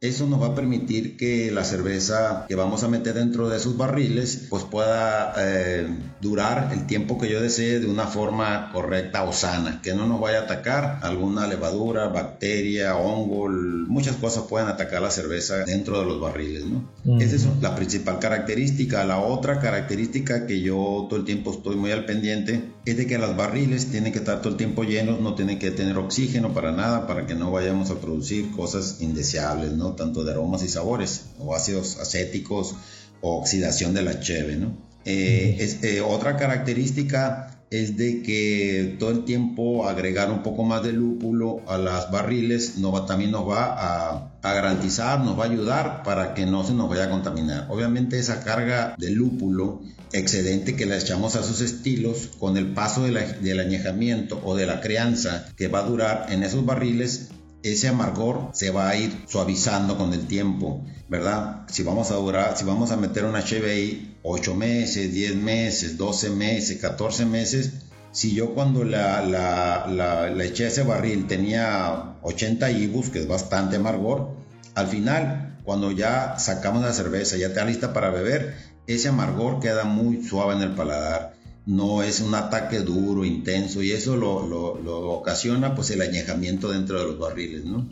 Eso 0.00 0.28
nos 0.28 0.40
va 0.40 0.48
a 0.48 0.54
permitir 0.54 1.16
que 1.16 1.50
la 1.50 1.64
cerveza 1.64 2.44
que 2.46 2.54
vamos 2.54 2.84
a 2.84 2.88
meter 2.88 3.14
dentro 3.14 3.48
de 3.48 3.56
esos 3.56 3.76
barriles 3.76 4.46
pues 4.48 4.62
pueda 4.62 5.34
eh, 5.36 5.88
durar 6.20 6.70
el 6.72 6.86
tiempo 6.86 7.18
que 7.18 7.28
yo 7.28 7.40
desee 7.40 7.80
de 7.80 7.86
una 7.88 8.06
forma 8.06 8.70
correcta 8.72 9.24
o 9.24 9.32
sana, 9.32 9.80
que 9.82 9.94
no 9.94 10.06
nos 10.06 10.20
vaya 10.20 10.40
a 10.40 10.42
atacar 10.42 11.00
alguna 11.02 11.48
levadura, 11.48 12.06
bacteria, 12.06 12.96
hongo, 12.96 13.48
muchas 13.48 14.14
cosas 14.16 14.44
pueden 14.44 14.68
atacar 14.68 15.02
la 15.02 15.10
cerveza 15.10 15.64
dentro 15.64 15.98
de 15.98 16.06
los 16.06 16.20
barriles, 16.20 16.64
¿no? 16.64 17.18
Esa 17.20 17.34
es 17.34 17.46
la 17.60 17.74
principal 17.74 18.20
característica. 18.20 19.04
La 19.04 19.18
otra 19.18 19.58
característica 19.58 20.46
que 20.46 20.60
yo 20.60 21.06
todo 21.08 21.18
el 21.18 21.24
tiempo 21.24 21.50
estoy 21.52 21.74
muy 21.74 21.90
al 21.90 22.04
pendiente 22.04 22.72
es 22.84 22.96
de 22.96 23.06
que 23.06 23.18
los 23.18 23.36
barriles 23.36 23.90
tienen 23.90 24.12
que 24.12 24.20
estar 24.20 24.40
todo 24.40 24.50
el 24.50 24.56
tiempo 24.56 24.84
llenos, 24.84 25.20
no 25.20 25.34
tienen 25.34 25.58
que 25.58 25.72
tener 25.72 25.98
oxígeno 25.98 26.54
para 26.54 26.70
nada, 26.70 27.06
para 27.08 27.26
que 27.26 27.34
no 27.34 27.50
vayamos 27.50 27.90
a 27.90 27.96
producir 27.96 28.52
cosas 28.52 28.98
indeseables, 29.00 29.72
¿no? 29.72 29.87
Tanto 29.96 30.24
de 30.24 30.32
aromas 30.32 30.62
y 30.62 30.68
sabores, 30.68 31.26
o 31.38 31.54
ácidos 31.54 31.98
acéticos, 31.98 32.74
o 33.20 33.38
oxidación 33.38 33.94
de 33.94 34.02
la 34.02 34.20
cheve, 34.20 34.56
¿no? 34.56 34.76
Eh, 35.04 35.56
es, 35.60 35.82
eh, 35.84 36.00
otra 36.00 36.36
característica 36.36 37.58
es 37.70 37.96
de 37.96 38.22
que 38.22 38.96
todo 38.98 39.10
el 39.10 39.24
tiempo 39.24 39.88
agregar 39.88 40.30
un 40.30 40.42
poco 40.42 40.64
más 40.64 40.82
de 40.82 40.92
lúpulo 40.92 41.60
a 41.66 41.76
las 41.76 42.10
barriles 42.10 42.78
no 42.78 42.92
va, 42.92 43.04
también 43.04 43.30
nos 43.30 43.48
va 43.48 43.74
a, 43.76 44.32
garantizar, 44.42 45.20
nos 45.20 45.38
va 45.38 45.44
a 45.44 45.50
ayudar 45.50 46.02
para 46.02 46.32
que 46.32 46.46
no 46.46 46.64
se 46.64 46.72
nos 46.72 46.88
vaya 46.88 47.04
a 47.04 47.10
contaminar. 47.10 47.66
Obviamente 47.68 48.18
esa 48.18 48.42
carga 48.42 48.94
de 48.96 49.10
lúpulo 49.10 49.82
excedente 50.12 50.74
que 50.74 50.86
le 50.86 50.96
echamos 50.96 51.36
a 51.36 51.42
sus 51.42 51.60
estilos 51.60 52.30
con 52.38 52.56
el 52.56 52.72
paso 52.72 53.02
del 53.02 53.60
añejamiento 53.60 54.40
o 54.42 54.56
de 54.56 54.64
la 54.64 54.80
crianza 54.80 55.46
que 55.56 55.68
va 55.68 55.80
a 55.80 55.88
durar 55.88 56.26
en 56.30 56.42
esos 56.44 56.64
barriles 56.64 57.28
ese 57.62 57.88
amargor 57.88 58.50
se 58.52 58.70
va 58.70 58.88
a 58.88 58.96
ir 58.96 59.24
suavizando 59.26 59.96
con 59.96 60.12
el 60.12 60.26
tiempo, 60.26 60.84
¿verdad? 61.08 61.62
Si 61.68 61.82
vamos 61.82 62.10
a 62.10 62.14
durar, 62.14 62.56
si 62.56 62.64
vamos 62.64 62.90
a 62.90 62.96
meter 62.96 63.24
una 63.24 63.40
HBI 63.40 64.18
8 64.22 64.54
meses, 64.54 65.12
10 65.12 65.36
meses, 65.36 65.98
12 65.98 66.30
meses, 66.30 66.80
14 66.80 67.24
meses, 67.26 67.72
si 68.12 68.34
yo 68.34 68.54
cuando 68.54 68.84
la, 68.84 69.22
la, 69.22 70.44
eché 70.44 70.66
ese 70.66 70.82
barril 70.82 71.26
tenía 71.26 72.16
80 72.22 72.70
ibus, 72.70 73.10
que 73.10 73.20
es 73.20 73.28
bastante 73.28 73.76
amargor, 73.76 74.30
al 74.74 74.86
final, 74.86 75.58
cuando 75.64 75.90
ya 75.92 76.38
sacamos 76.38 76.82
la 76.82 76.92
cerveza, 76.92 77.36
ya 77.36 77.48
está 77.48 77.64
lista 77.64 77.92
para 77.92 78.10
beber, 78.10 78.54
ese 78.86 79.08
amargor 79.08 79.60
queda 79.60 79.84
muy 79.84 80.24
suave 80.24 80.54
en 80.54 80.62
el 80.62 80.74
paladar 80.74 81.37
no 81.68 82.02
es 82.02 82.20
un 82.20 82.34
ataque 82.34 82.78
duro, 82.78 83.26
intenso, 83.26 83.82
y 83.82 83.92
eso 83.92 84.16
lo, 84.16 85.12
ocasiona 85.12 85.74
pues 85.74 85.90
el 85.90 86.00
añejamiento 86.00 86.70
dentro 86.70 86.98
de 86.98 87.04
los 87.04 87.18
barriles, 87.18 87.66
¿no? 87.66 87.86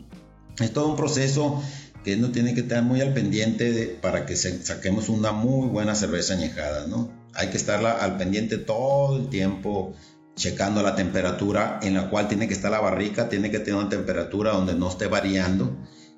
Es 0.59 0.73
todo 0.73 0.87
un 0.87 0.95
proceso 0.95 1.61
que 2.03 2.15
uno 2.15 2.31
tiene 2.31 2.55
que 2.55 2.61
estar 2.61 2.81
muy 2.81 3.01
al 3.01 3.13
pendiente 3.13 3.95
para 4.01 4.25
que 4.25 4.35
saquemos 4.35 5.09
una 5.09 5.31
muy 5.31 5.67
buena 5.67 5.93
cerveza 5.93 6.33
añejada, 6.33 6.87
¿no? 6.87 7.11
Hay 7.35 7.49
que 7.49 7.57
estar 7.57 7.85
al 7.85 8.17
pendiente 8.17 8.57
todo 8.57 9.15
el 9.17 9.29
tiempo, 9.29 9.93
checando 10.35 10.81
la 10.81 10.95
temperatura 10.95 11.79
en 11.83 11.93
la 11.93 12.09
cual 12.09 12.27
tiene 12.27 12.47
que 12.47 12.55
estar 12.55 12.71
la 12.71 12.79
barrica, 12.79 13.29
tiene 13.29 13.51
que 13.51 13.59
tener 13.59 13.79
una 13.79 13.89
temperatura 13.89 14.53
donde 14.53 14.73
no 14.73 14.89
esté 14.89 15.05
variando 15.05 15.77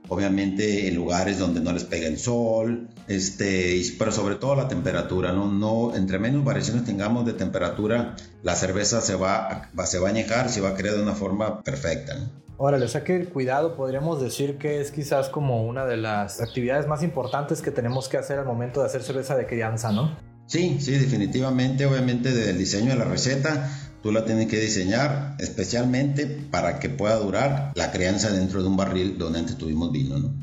obviamente 0.10 0.88
en 0.88 0.96
lugares 0.96 1.40
donde 1.40 1.62
no 1.62 1.72
les 1.72 1.86
pega 1.86 2.08
el 2.08 2.20
sol, 2.20 2.90
este, 3.08 3.82
pero 3.98 4.12
sobre 4.12 4.36
todo 4.36 4.56
la 4.56 4.68
temperatura, 4.68 5.32
¿no? 5.32 5.52
no 5.52 5.96
entre 5.96 6.20
menos 6.20 6.44
variaciones 6.44 6.84
tengamos 6.84 7.26
de 7.26 7.34
temperatura, 7.34 8.16
la 8.44 8.56
cerveza 8.56 9.02
se 9.02 9.16
va, 9.16 9.70
va, 9.78 9.86
se 9.86 10.00
va 10.00 10.08
a 10.08 10.12
añejar, 10.12 10.50
se 10.50 10.62
va 10.62 10.70
a 10.70 10.76
crear 10.76 10.96
de 10.96 11.04
una 11.04 11.14
forma 11.14 11.64
perfecta. 11.64 12.16
¿no? 12.16 12.30
Órale, 12.58 12.84
o 12.84 12.90
sea 12.90 13.06
que 13.06 13.16
el 13.16 13.30
cuidado 13.30 13.78
podríamos 13.78 14.22
decir 14.22 14.58
que 14.58 14.82
es 14.82 14.92
quizás 14.92 15.30
como 15.30 15.66
una 15.66 15.86
de 15.86 15.96
las 15.96 16.42
actividades 16.42 16.88
más 16.88 17.04
importantes 17.04 17.62
que 17.62 17.72
tenemos 17.72 18.10
que 18.10 18.18
hacer 18.18 18.38
al 18.38 18.46
momento 18.46 18.82
de 18.82 18.88
hacer 18.88 19.02
cerveza 19.02 19.38
de 19.38 19.48
crianza, 19.48 19.94
¿no? 19.94 20.18
Sí, 20.46 20.78
sí, 20.82 20.92
definitivamente, 20.92 21.86
obviamente 21.86 22.34
desde 22.34 22.50
el 22.50 22.58
diseño 22.58 22.90
de 22.90 22.98
la 22.98 23.06
receta, 23.06 23.70
Tú 24.02 24.12
la 24.12 24.26
tienes 24.26 24.48
que 24.48 24.60
diseñar 24.60 25.36
especialmente 25.40 26.26
para 26.26 26.80
que 26.80 26.90
pueda 26.90 27.16
durar 27.18 27.72
la 27.76 27.92
crianza 27.92 28.32
dentro 28.32 28.62
de 28.62 28.70
un 28.70 28.78
barril 28.78 29.18
donde 29.18 29.40
antes 29.40 29.58
tuvimos 29.58 29.92
vino. 29.92 30.18
No, 30.18 30.34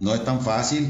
no 0.00 0.14
es 0.14 0.24
tan 0.24 0.40
fácil, 0.40 0.88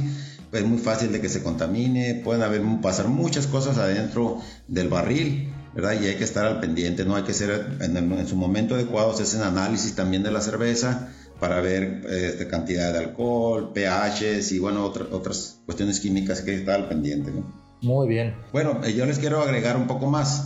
es 0.53 0.65
muy 0.65 0.79
fácil 0.79 1.13
de 1.13 1.21
que 1.21 1.29
se 1.29 1.43
contamine, 1.43 2.23
pueden 2.25 2.43
haber 2.43 2.63
pasar 2.81 3.09
muchas 3.09 3.47
cosas 3.47 3.79
adentro 3.79 4.41
del 4.69 4.89
barril 4.89 5.53
¿verdad? 5.75 6.01
Y 6.01 6.07
hay 6.07 6.15
que 6.17 6.25
estar 6.25 6.47
al 6.47 6.61
pendiente, 6.61 7.05
¿no? 7.05 7.17
Hay 7.17 7.25
que 7.25 7.35
ser 7.35 7.79
en, 7.81 8.27
su 8.27 8.37
momento 8.37 8.77
adecuado, 8.77 9.15
se 9.15 9.25
hacen 9.25 9.43
análisis 9.43 9.95
también 9.95 10.23
de 10.23 10.31
la 10.31 10.41
cerveza 10.41 11.09
para 11.41 11.61
ver 11.61 12.05
este, 12.09 12.47
cantidad 12.47 12.93
de 12.93 13.01
alcohol, 13.01 13.73
pHs 13.75 14.53
y 14.53 14.61
bueno, 14.61 14.85
otras 14.85 15.61
cuestiones 15.67 15.99
químicas 16.01 16.43
que 16.43 16.53
hay 16.53 16.57
que 16.59 16.61
estar 16.63 16.81
al 16.81 16.89
pendiente, 16.89 17.33
¿no? 17.33 17.65
Muy 17.83 18.09
bien. 18.09 18.35
Bueno, 18.53 18.81
eh, 18.85 18.95
yo 18.95 19.05
les 19.05 19.19
quiero 19.19 19.43
agregar 19.43 19.77
un 19.77 19.87
poco 19.87 20.07
más. 20.07 20.45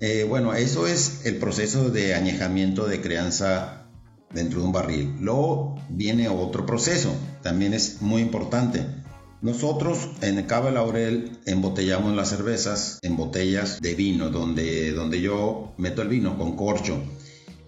Eh, 0.00 0.24
bueno, 0.28 0.54
eso 0.54 0.86
es 0.86 1.26
el 1.26 1.36
proceso 1.36 1.90
de 1.90 2.14
añejamiento 2.14 2.86
de 2.86 3.00
crianza 3.00 3.88
dentro 4.32 4.60
de 4.60 4.66
un 4.66 4.72
barril. 4.72 5.16
Luego 5.20 5.76
viene 5.88 6.28
otro 6.28 6.66
proceso, 6.66 7.12
también 7.42 7.74
es 7.74 8.00
muy 8.00 8.22
importante. 8.22 8.86
Nosotros 9.40 10.08
en 10.20 10.42
Cava 10.44 10.70
Laurel 10.70 11.38
embotellamos 11.46 12.14
las 12.14 12.28
cervezas 12.30 12.98
en 13.02 13.16
botellas 13.16 13.80
de 13.80 13.94
vino, 13.94 14.30
donde, 14.30 14.92
donde 14.92 15.20
yo 15.20 15.74
meto 15.78 16.02
el 16.02 16.08
vino 16.08 16.36
con 16.36 16.56
corcho. 16.56 17.00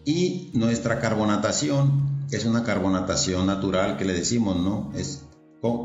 Y 0.04 0.50
nuestra 0.54 1.00
carbonatación 1.00 2.26
es 2.30 2.44
una 2.44 2.64
carbonatación 2.64 3.46
natural 3.46 3.96
que 3.96 4.04
le 4.04 4.14
decimos, 4.14 4.56
¿no? 4.56 4.92
Es, 4.96 5.24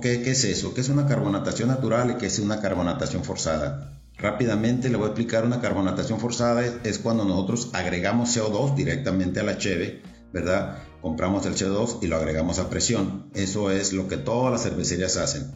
¿qué, 0.01 0.21
¿Qué 0.21 0.31
es 0.31 0.43
eso? 0.43 0.73
¿Qué 0.73 0.81
es 0.81 0.89
una 0.89 1.07
carbonatación 1.07 1.69
natural 1.69 2.11
y 2.11 2.15
qué 2.15 2.27
es 2.27 2.39
una 2.39 2.61
carbonatación 2.61 3.23
forzada? 3.23 3.94
Rápidamente 4.17 4.89
le 4.89 4.97
voy 4.97 5.05
a 5.05 5.09
explicar 5.09 5.45
una 5.45 5.59
carbonatación 5.59 6.19
forzada 6.19 6.65
es, 6.83 6.99
cuando 6.99 7.25
nosotros 7.25 7.69
agregamos 7.73 8.35
CO2 8.35 8.75
directamente 8.75 9.41
a 9.41 9.43
la 9.43 9.57
cheve, 9.57 10.01
¿verdad? 10.31 10.77
Compramos 11.01 11.45
el 11.45 11.55
CO2 11.55 11.99
y 12.01 12.07
lo 12.07 12.15
agregamos 12.15 12.59
a 12.59 12.69
presión. 12.69 13.29
Eso 13.33 13.71
es 13.71 13.93
lo 13.93 14.07
que 14.07 14.17
todas 14.17 14.51
las 14.51 14.63
cervecerías 14.63 15.17
hacen 15.17 15.51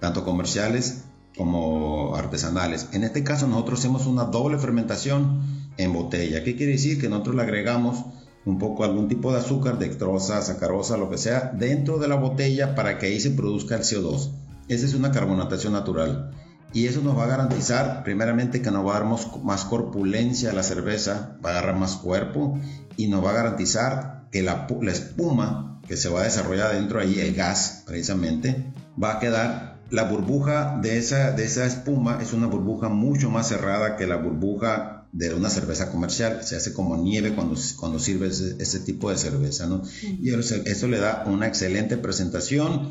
tanto 0.00 0.24
comerciales 0.24 1.04
como 1.36 2.14
artesanales. 2.14 2.88
En 2.92 3.04
este 3.04 3.24
caso 3.24 3.48
nosotros 3.48 3.80
hacemos 3.80 4.06
una 4.06 4.24
doble 4.24 4.58
fermentación 4.58 5.42
en 5.76 5.92
botella. 5.92 6.44
¿Qué 6.44 6.56
quiere 6.56 6.72
decir? 6.72 7.00
Que 7.00 7.08
nosotros 7.08 7.36
le 7.36 7.42
agregamos 7.42 8.04
un 8.44 8.58
poco 8.58 8.84
algún 8.84 9.08
tipo 9.08 9.32
de 9.32 9.38
azúcar, 9.38 9.78
dextrosa, 9.78 10.42
sacarosa, 10.42 10.96
lo 10.96 11.10
que 11.10 11.18
sea, 11.18 11.52
dentro 11.58 11.98
de 11.98 12.08
la 12.08 12.16
botella 12.16 12.74
para 12.74 12.98
que 12.98 13.06
ahí 13.06 13.18
se 13.18 13.30
produzca 13.30 13.76
el 13.76 13.82
CO2. 13.82 14.30
Esa 14.68 14.86
es 14.86 14.94
una 14.94 15.10
carbonatación 15.10 15.72
natural. 15.72 16.30
Y 16.74 16.86
eso 16.86 17.00
nos 17.00 17.16
va 17.16 17.24
a 17.24 17.28
garantizar, 17.28 18.02
primeramente, 18.02 18.60
que 18.60 18.70
nos 18.70 18.84
va 18.84 18.96
a 18.96 19.00
dar 19.00 19.08
más 19.42 19.64
corpulencia 19.64 20.50
a 20.50 20.54
la 20.54 20.62
cerveza, 20.62 21.38
va 21.44 21.50
a 21.50 21.52
agarrar 21.52 21.76
más 21.76 21.96
cuerpo 21.96 22.58
y 22.96 23.06
nos 23.06 23.24
va 23.24 23.30
a 23.30 23.34
garantizar 23.34 24.28
que 24.30 24.42
la, 24.42 24.66
la 24.82 24.92
espuma 24.92 25.80
que 25.86 25.96
se 25.96 26.08
va 26.08 26.22
a 26.22 26.24
desarrollar 26.24 26.74
dentro 26.74 27.00
ahí, 27.00 27.20
el 27.20 27.34
gas 27.34 27.84
precisamente, 27.86 28.72
va 29.00 29.12
a 29.12 29.18
quedar 29.20 29.74
la 29.90 30.04
burbuja 30.04 30.78
de 30.82 30.98
esa, 30.98 31.32
de 31.32 31.44
esa 31.44 31.66
espuma 31.66 32.18
es 32.20 32.32
una 32.32 32.46
burbuja 32.46 32.88
mucho 32.88 33.30
más 33.30 33.48
cerrada 33.48 33.96
que 33.96 34.06
la 34.06 34.16
burbuja 34.16 35.06
de 35.12 35.32
una 35.32 35.48
cerveza 35.48 35.92
comercial. 35.92 36.40
Se 36.42 36.56
hace 36.56 36.72
como 36.72 36.96
nieve 36.96 37.34
cuando, 37.34 37.56
cuando 37.78 38.00
sirves 38.00 38.40
ese, 38.40 38.80
tipo 38.80 39.10
de 39.10 39.16
cerveza, 39.16 39.66
¿no? 39.66 39.82
Y 40.02 40.30
eso, 40.34 40.88
le 40.88 40.98
da 40.98 41.24
una 41.26 41.46
excelente 41.46 41.96
presentación, 41.96 42.90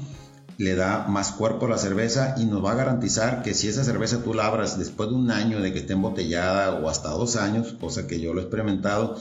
le 0.58 0.76
da 0.76 1.08
más 1.08 1.32
cuerpo 1.32 1.66
a 1.66 1.70
la 1.70 1.78
cerveza 1.78 2.36
y 2.38 2.46
nos 2.46 2.64
va 2.64 2.74
a 2.74 2.76
garantizar 2.76 3.42
que 3.42 3.54
si 3.54 3.68
esa 3.68 3.84
cerveza 3.84 4.24
tú 4.24 4.34
la 4.34 4.46
abras 4.46 4.78
después 4.78 5.10
de 5.10 5.16
un 5.16 5.32
año 5.32 5.60
de 5.60 5.74
que 5.74 5.80
esté 5.80 5.94
embotellada 5.94 6.80
o 6.80 6.90
hasta 6.90 7.10
dos 7.10 7.36
años, 7.36 7.76
cosa 7.80 8.08
que 8.08 8.20
yo 8.20 8.34
lo 8.34 8.42
he 8.42 8.44
experimentado, 8.44 9.18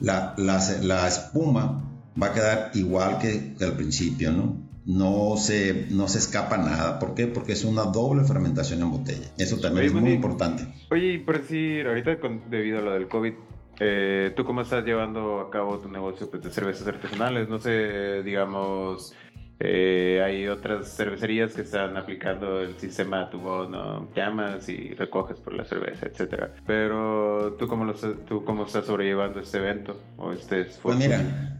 la, 0.00 0.34
la, 0.36 1.08
espuma 1.08 1.82
va 2.20 2.26
a 2.28 2.32
quedar 2.32 2.70
igual 2.74 3.18
que, 3.18 3.54
que 3.58 3.64
al 3.64 3.72
principio, 3.72 4.30
¿no? 4.30 4.66
no 4.86 5.36
se, 5.36 5.88
no 5.90 6.06
se 6.06 6.18
escapa 6.18 6.56
nada. 6.56 6.98
¿Por 6.98 7.14
qué? 7.14 7.26
Porque 7.26 7.52
es 7.52 7.64
una 7.64 7.82
doble 7.82 8.24
fermentación 8.24 8.80
en 8.82 8.90
botella. 8.90 9.26
Eso 9.36 9.58
también 9.58 9.86
es 9.86 9.92
muy 9.92 10.12
importante. 10.12 10.66
Oye, 10.90 11.14
y 11.14 11.18
por 11.18 11.40
decir, 11.40 11.86
ahorita 11.86 12.16
debido 12.48 12.78
a 12.78 12.82
lo 12.82 12.92
del 12.92 13.08
COVID, 13.08 13.32
eh, 13.80 14.32
¿tú 14.36 14.44
cómo 14.44 14.62
estás 14.62 14.84
llevando 14.84 15.40
a 15.40 15.50
cabo 15.50 15.78
tu 15.78 15.88
negocio 15.90 16.30
pues, 16.30 16.42
de 16.42 16.50
cervezas 16.50 16.86
artesanales? 16.86 17.48
No 17.48 17.58
sé, 17.58 18.22
digamos, 18.22 19.12
eh, 19.58 20.22
hay 20.24 20.48
otras 20.48 20.94
cervecerías 20.94 21.54
que 21.54 21.62
están 21.62 21.96
aplicando 21.96 22.60
el 22.60 22.76
sistema 22.78 23.30
tu 23.30 23.38
¿no? 23.38 24.08
Llamas 24.14 24.68
y 24.68 24.94
recoges 24.94 25.38
por 25.38 25.54
la 25.54 25.64
cerveza, 25.64 26.06
etcétera. 26.06 26.52
Pero 26.66 27.56
¿tú 27.58 27.66
cómo, 27.66 27.84
lo, 27.84 27.94
tú 27.94 28.44
cómo 28.44 28.66
estás 28.66 28.86
sobrellevando 28.86 29.40
este 29.40 29.58
evento 29.58 30.00
o 30.16 30.32
este 30.32 30.62
esfuerzo? 30.62 30.82
Pues 30.82 30.98
mira, 30.98 31.56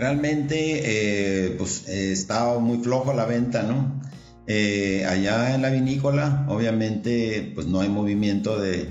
Realmente, 0.00 0.80
eh, 0.82 1.56
pues 1.58 1.86
estaba 1.86 2.58
muy 2.58 2.78
flojo 2.78 3.12
la 3.12 3.26
venta, 3.26 3.64
¿no? 3.64 4.00
Eh, 4.46 5.04
allá 5.04 5.54
en 5.54 5.60
la 5.60 5.68
vinícola, 5.68 6.46
obviamente, 6.48 7.52
pues 7.54 7.66
no 7.66 7.80
hay 7.80 7.90
movimiento 7.90 8.58
de, 8.58 8.88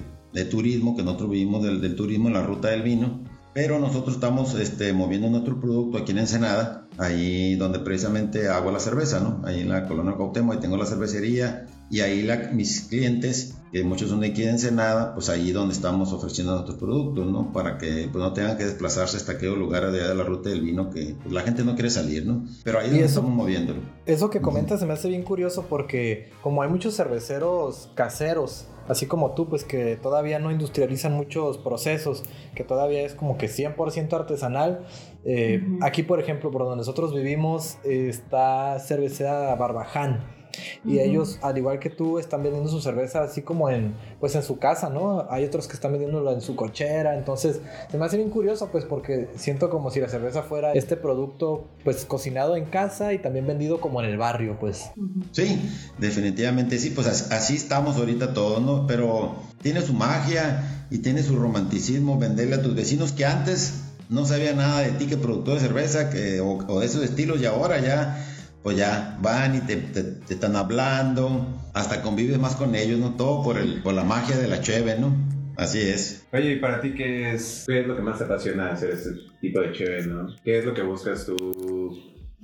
turismo, 0.51 0.95
que 0.95 1.01
nosotros 1.01 1.31
vivimos 1.31 1.63
del, 1.63 1.95
turismo 1.95 2.27
en 2.27 2.35
la 2.35 2.43
ruta 2.43 2.69
del 2.69 2.83
vino, 2.83 3.23
pero 3.53 3.79
nosotros 3.79 4.15
estamos 4.15 4.55
este, 4.55 4.93
moviendo 4.93 5.29
nuestro 5.29 5.59
producto 5.59 5.97
aquí 5.97 6.11
en 6.11 6.19
Ensenada, 6.19 6.87
ahí 6.97 7.55
donde 7.55 7.79
precisamente 7.79 8.47
hago 8.47 8.71
la 8.71 8.79
cerveza, 8.79 9.19
¿no? 9.19 9.41
Ahí 9.45 9.61
en 9.61 9.69
la 9.69 9.87
colonia 9.87 10.15
Cautemo, 10.17 10.51
ahí 10.53 10.59
tengo 10.59 10.77
la 10.77 10.85
cervecería, 10.85 11.67
y 11.91 12.01
ahí 12.01 12.27
mis 12.53 12.81
clientes, 12.81 13.55
que 13.71 13.83
muchos 13.83 14.09
son 14.09 14.19
de 14.19 14.27
aquí 14.27 14.43
de 14.43 14.51
Ensenada, 14.51 15.13
pues 15.15 15.29
ahí 15.29 15.51
donde 15.51 15.73
estamos 15.73 16.13
ofreciendo 16.13 16.53
nuestros 16.53 16.77
productos, 16.77 17.25
¿no? 17.25 17.51
Para 17.51 17.77
que 17.77 18.07
pues, 18.11 18.23
no 18.23 18.33
tengan 18.33 18.57
que 18.57 18.65
desplazarse 18.65 19.17
hasta 19.17 19.33
aquel 19.33 19.57
lugar 19.57 19.91
de, 19.91 20.07
de 20.07 20.15
la 20.15 20.23
ruta 20.23 20.49
del 20.49 20.61
vino 20.61 20.91
que 20.91 21.15
pues, 21.21 21.33
la 21.33 21.41
gente 21.41 21.63
no 21.63 21.73
quiere 21.73 21.89
salir, 21.89 22.25
¿no? 22.27 22.45
Pero 22.63 22.79
ahí 22.79 22.99
estamos 22.99 23.31
moviéndolo. 23.31 23.81
Eso 24.05 24.29
que 24.29 24.41
comentas 24.41 24.79
se 24.79 24.85
me 24.85 24.93
hace 24.93 25.07
bien 25.07 25.23
curioso 25.23 25.65
porque 25.67 26.29
como 26.43 26.61
hay 26.61 26.69
muchos 26.69 26.95
cerveceros 26.95 27.89
caseros, 27.95 28.67
así 28.89 29.05
como 29.05 29.33
tú, 29.33 29.47
pues 29.47 29.63
que 29.63 29.95
todavía 29.95 30.39
no 30.39 30.51
industrializan 30.51 31.13
muchos 31.13 31.57
procesos, 31.57 32.23
que 32.55 32.65
todavía 32.65 33.03
es 33.03 33.13
como 33.13 33.37
que 33.37 33.47
100% 33.47 34.11
artesanal. 34.13 34.85
Eh, 35.23 35.63
aquí, 35.81 36.03
por 36.03 36.19
ejemplo, 36.19 36.51
por 36.51 36.63
donde 36.63 36.77
nosotros 36.77 37.13
vivimos, 37.13 37.77
está 37.85 38.77
cervecera 38.79 39.55
Barbaján 39.55 40.38
y 40.85 40.99
ellos, 40.99 41.39
al 41.41 41.57
igual 41.57 41.79
que 41.79 41.89
tú, 41.89 42.19
están 42.19 42.43
vendiendo 42.43 42.69
su 42.69 42.81
cerveza 42.81 43.23
así 43.23 43.41
como 43.41 43.69
en, 43.69 43.93
pues 44.19 44.35
en 44.35 44.43
su 44.43 44.59
casa, 44.59 44.89
¿no? 44.89 45.27
Hay 45.29 45.45
otros 45.45 45.67
que 45.67 45.73
están 45.73 45.91
vendiéndolo 45.91 46.31
en 46.31 46.41
su 46.41 46.55
cochera. 46.55 47.17
Entonces, 47.17 47.61
se 47.89 47.97
me 47.97 48.05
hace 48.05 48.17
bien 48.17 48.29
curioso, 48.29 48.69
pues, 48.71 48.85
porque 48.85 49.29
siento 49.35 49.69
como 49.69 49.91
si 49.91 49.99
la 49.99 50.09
cerveza 50.09 50.43
fuera 50.43 50.73
este 50.73 50.95
producto, 50.95 51.67
pues, 51.83 52.05
cocinado 52.05 52.55
en 52.55 52.65
casa 52.65 53.13
y 53.13 53.19
también 53.19 53.47
vendido 53.47 53.79
como 53.79 54.01
en 54.01 54.09
el 54.09 54.17
barrio, 54.17 54.57
pues. 54.59 54.91
Sí, 55.31 55.59
definitivamente 55.97 56.77
sí, 56.77 56.89
pues 56.89 57.07
así 57.07 57.55
estamos 57.55 57.97
ahorita 57.97 58.33
todos, 58.33 58.61
¿no? 58.61 58.87
Pero 58.87 59.35
tiene 59.61 59.81
su 59.81 59.93
magia 59.93 60.85
y 60.89 60.99
tiene 60.99 61.23
su 61.23 61.37
romanticismo 61.37 62.17
venderle 62.17 62.55
a 62.55 62.61
tus 62.61 62.75
vecinos 62.75 63.11
que 63.11 63.25
antes 63.25 63.81
no 64.09 64.25
sabía 64.25 64.53
nada 64.53 64.81
de 64.81 64.91
ti 64.91 65.05
que 65.05 65.17
productor 65.17 65.55
de 65.55 65.59
cerveza 65.59 66.09
que, 66.09 66.41
o, 66.41 66.57
o 66.67 66.79
de 66.79 66.85
esos 66.85 67.03
estilos 67.03 67.39
y 67.41 67.45
ahora 67.45 67.79
ya 67.79 68.25
pues 68.63 68.77
ya 68.77 69.17
van 69.21 69.55
y 69.55 69.61
te, 69.61 69.81
están 70.29 70.55
hablando, 70.55 71.47
hasta 71.73 72.01
convives 72.01 72.39
más 72.39 72.55
con 72.55 72.75
ellos, 72.75 72.99
¿no? 72.99 73.15
Todo 73.15 73.43
por, 73.43 73.57
el, 73.57 73.81
por 73.81 73.93
la 73.93 74.03
magia 74.03 74.37
de 74.37 74.47
la 74.47 74.61
cheve, 74.61 74.97
¿no? 74.99 75.15
Así 75.57 75.79
es. 75.79 76.25
Oye, 76.31 76.53
¿y 76.53 76.59
para 76.59 76.79
ti 76.79 76.93
qué 76.93 77.33
es, 77.33 77.65
qué 77.67 77.81
es 77.81 77.87
lo 77.87 77.95
que 77.95 78.01
más 78.01 78.17
te 78.17 78.23
apasiona 78.23 78.71
hacer 78.71 78.91
este 78.91 79.11
tipo 79.41 79.59
de 79.59 79.73
cheve, 79.73 80.05
¿no? 80.05 80.27
¿Qué 80.43 80.59
es 80.59 80.65
lo 80.65 80.73
que 80.73 80.83
buscas 80.83 81.25
tú 81.25 81.97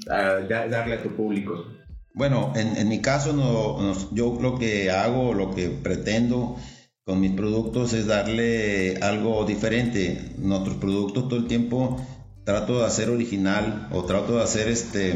darle 0.07 0.93
a 0.93 1.03
tu 1.03 1.15
público? 1.15 1.65
Bueno, 2.13 2.53
en, 2.55 2.77
en 2.77 2.87
mi 2.87 3.01
caso, 3.01 3.33
no, 3.33 3.93
yo 4.11 4.37
lo 4.41 4.57
que 4.57 4.91
hago, 4.91 5.33
lo 5.33 5.53
que 5.53 5.69
pretendo 5.69 6.57
con 7.05 7.19
mis 7.19 7.31
productos 7.31 7.93
es 7.93 8.07
darle 8.07 8.97
algo 8.97 9.45
diferente. 9.45 10.33
Nuestros 10.37 10.77
productos 10.77 11.29
todo 11.29 11.39
el 11.39 11.47
tiempo 11.47 12.01
trato 12.43 12.79
de 12.79 12.85
hacer 12.85 13.09
original 13.09 13.87
o 13.91 14.03
trato 14.05 14.37
de 14.37 14.43
hacer 14.43 14.69
este 14.69 15.15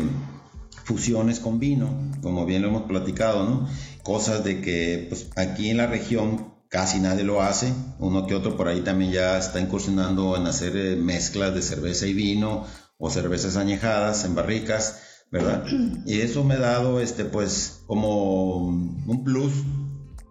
fusiones 0.84 1.40
con 1.40 1.60
vino, 1.60 1.90
como 2.22 2.46
bien 2.46 2.62
lo 2.62 2.70
hemos 2.70 2.84
platicado, 2.84 3.44
¿no? 3.44 3.70
Cosas 4.04 4.44
de 4.44 4.62
que 4.62 5.06
pues, 5.10 5.28
aquí 5.36 5.70
en 5.70 5.78
la 5.78 5.88
región 5.88 6.54
casi 6.70 7.00
nadie 7.00 7.24
lo 7.24 7.42
hace, 7.42 7.74
uno 8.00 8.28
que 8.28 8.36
otro 8.36 8.56
por 8.56 8.68
ahí 8.68 8.82
también 8.82 9.12
ya 9.12 9.38
está 9.38 9.60
incursionando 9.60 10.36
en 10.38 10.46
hacer 10.46 10.78
eh, 10.78 10.96
mezclas 10.96 11.54
de 11.56 11.62
cerveza 11.62 12.06
y 12.06 12.14
vino 12.14 12.66
o 12.98 13.10
cervezas 13.10 13.58
añejadas 13.58 14.26
en 14.26 14.36
barricas, 14.36 15.00
¿verdad? 15.32 15.66
Y 16.06 16.22
eso 16.22 16.44
me 16.44 16.56
ha 16.56 16.60
dado 16.60 17.02
este 17.02 17.26
pues 17.26 17.82
como 17.88 18.68
un 18.68 19.24
plus 19.24 19.54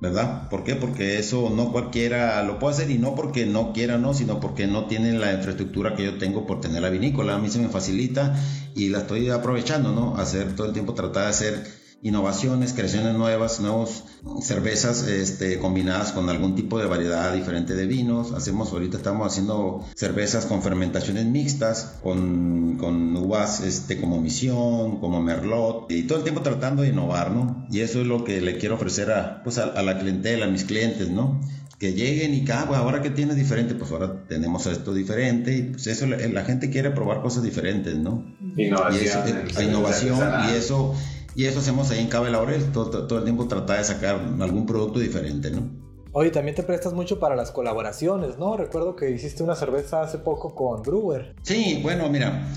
¿verdad? 0.00 0.48
¿Por 0.48 0.64
qué? 0.64 0.76
Porque 0.76 1.18
eso 1.18 1.50
no 1.50 1.72
cualquiera 1.72 2.42
lo 2.44 2.58
puede 2.58 2.74
hacer 2.74 2.90
y 2.90 2.98
no 2.98 3.14
porque 3.14 3.46
no 3.46 3.72
quiera, 3.72 3.98
no, 3.98 4.14
sino 4.14 4.38
porque 4.40 4.66
no 4.66 4.86
tienen 4.86 5.20
la 5.20 5.32
infraestructura 5.32 5.94
que 5.94 6.04
yo 6.04 6.18
tengo 6.18 6.46
por 6.46 6.60
tener 6.60 6.82
la 6.82 6.90
vinícola. 6.90 7.34
A 7.34 7.38
mí 7.38 7.50
se 7.50 7.58
me 7.58 7.68
facilita 7.68 8.36
y 8.74 8.90
la 8.90 8.98
estoy 8.98 9.28
aprovechando, 9.30 9.92
¿no? 9.92 10.16
Hacer 10.16 10.54
todo 10.54 10.68
el 10.68 10.72
tiempo, 10.72 10.94
tratar 10.94 11.24
de 11.24 11.30
hacer 11.30 11.77
innovaciones, 12.02 12.72
creaciones 12.72 13.14
nuevas, 13.16 13.60
nuevos 13.60 14.04
cervezas 14.40 15.06
este, 15.08 15.58
combinadas 15.58 16.12
con 16.12 16.28
algún 16.28 16.54
tipo 16.54 16.78
de 16.78 16.86
variedad 16.86 17.32
diferente 17.34 17.74
de 17.74 17.86
vinos. 17.86 18.32
Hacemos, 18.32 18.72
ahorita 18.72 18.98
estamos 18.98 19.26
haciendo 19.26 19.84
cervezas 19.96 20.46
con 20.46 20.62
fermentaciones 20.62 21.26
mixtas, 21.26 21.98
con, 22.02 22.76
con 22.78 23.16
uvas 23.16 23.60
este, 23.60 24.00
como 24.00 24.20
Misión, 24.20 25.00
como 25.00 25.20
Merlot, 25.20 25.90
y 25.90 26.04
todo 26.04 26.18
el 26.18 26.24
tiempo 26.24 26.42
tratando 26.42 26.82
de 26.82 26.88
innovar, 26.88 27.32
¿no? 27.32 27.66
Y 27.70 27.80
eso 27.80 28.00
es 28.00 28.06
lo 28.06 28.24
que 28.24 28.40
le 28.40 28.58
quiero 28.58 28.76
ofrecer 28.76 29.10
a, 29.10 29.42
pues 29.42 29.58
a, 29.58 29.82
la 29.82 29.98
clientela, 29.98 30.46
a 30.46 30.48
mis 30.48 30.64
clientes, 30.64 31.10
¿no? 31.10 31.40
que 31.78 31.92
lleguen 31.92 32.34
y 32.34 32.44
que, 32.44 32.52
ah, 32.52 32.64
pues 32.66 32.76
ahora 32.76 33.02
que 33.02 33.10
tienes 33.10 33.36
diferente, 33.36 33.76
pues 33.76 33.92
ahora 33.92 34.24
tenemos 34.26 34.66
esto 34.66 34.92
diferente 34.92 35.56
y 35.56 35.62
pues 35.62 35.86
eso, 35.86 36.06
la, 36.06 36.44
gente 36.44 36.70
quiere 36.70 36.90
probar 36.90 37.22
cosas 37.22 37.44
diferentes, 37.44 37.94
¿no? 37.94 38.34
Innovación. 38.56 39.46
Y 39.56 39.62
innovación 39.62 40.18
y 40.50 40.56
eso, 40.56 40.96
y 41.38 41.46
eso 41.46 41.60
hacemos 41.60 41.88
ahí 41.92 42.00
en 42.00 42.08
Cabe 42.08 42.30
Laurel, 42.30 42.72
todo, 42.72 43.06
todo 43.06 43.20
el 43.20 43.24
tiempo 43.24 43.46
tratar 43.46 43.78
de 43.78 43.84
sacar 43.84 44.16
algún 44.40 44.66
producto 44.66 44.98
diferente, 44.98 45.52
¿no? 45.52 45.70
Oye, 46.10 46.30
también 46.32 46.56
te 46.56 46.64
prestas 46.64 46.94
mucho 46.94 47.20
para 47.20 47.36
las 47.36 47.52
colaboraciones, 47.52 48.38
¿no? 48.38 48.56
Recuerdo 48.56 48.96
que 48.96 49.12
hiciste 49.12 49.44
una 49.44 49.54
cerveza 49.54 50.02
hace 50.02 50.18
poco 50.18 50.56
con 50.56 50.82
Brewer. 50.82 51.36
Sí, 51.44 51.78
bueno, 51.80 52.08
mira, 52.08 52.48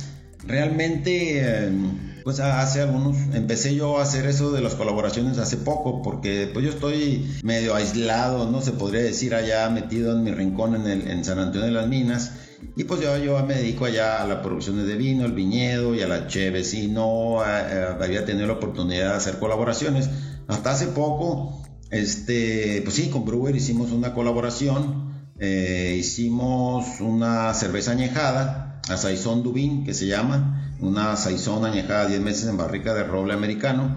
realmente... 0.48 1.65
Em, 1.67 2.12
pues 2.24 2.39
hace 2.39 2.82
algunos, 2.82 3.17
empecé 3.34 3.76
yo 3.76 4.00
a 4.00 4.04
hacer 4.04 4.26
eso 4.26 4.52
de 4.52 4.62
las 4.62 4.76
colaboraciones 4.76 5.38
hace 5.38 5.58
poco, 5.58 6.02
porque 6.02 6.50
pues 6.54 6.65
yo 6.65 6.72
estoy 6.72 7.28
medio 7.44 7.74
aislado, 7.76 8.50
no 8.50 8.62
se 8.62 8.72
podría 8.72 9.02
decir 9.02 9.34
allá 9.34 9.70
metido 9.70 10.15
en 10.15 10.24
mi 10.24 10.32
rincón 10.32 10.76
en, 10.76 10.88
el, 10.88 11.08
en 11.08 11.24
San 11.24 11.39
Antonio 11.39 11.67
de 11.67 11.72
las 11.72 11.88
Minas. 11.88 12.32
Y 12.76 12.84
pues 12.86 13.02
yo, 13.02 13.17
yo 13.17 13.45
me 13.45 13.56
dedico 13.56 13.86
allá 13.86 14.21
a 14.21 14.28
la 14.28 14.41
producción 14.41 14.86
de 14.86 14.95
vino, 14.95 15.26
el 15.26 15.34
viñedo 15.34 15.93
y 15.95 16.02
a 16.02 16.08
la 16.08 16.28
cheve, 16.28 16.63
y 16.74 16.88
no 16.88 17.41
había 17.41 18.26
tenido 18.26 18.47
la 18.47 18.54
oportunidad 18.54 19.12
de 19.12 19.17
hacer 19.17 19.39
colaboraciones. 19.39 20.10
Hasta 20.47 20.71
hace 20.71 20.88
poco, 20.88 21.63
este, 21.89 22.82
pues 22.84 22.95
sí, 22.95 23.10
con 23.10 23.26
Brewer 23.26 23.56
hicimos 23.56 23.91
una 23.91 24.13
colaboración, 24.13 25.12
eh, 25.39 25.97
hicimos 26.00 27.00
una 27.00 27.54
cerveza 27.54 27.91
añejada, 27.91 28.71
a 28.89 28.97
Saison 28.97 29.43
Dubin, 29.43 29.84
que 29.84 29.93
se 29.93 30.08
llama, 30.08 30.76
una 30.80 31.15
saison 31.15 31.65
añejada 31.65 32.08
10 32.08 32.21
meses 32.21 32.50
en 32.50 32.58
barrica 32.58 32.93
de 32.93 33.04
roble 33.04 33.34
americano. 33.34 33.95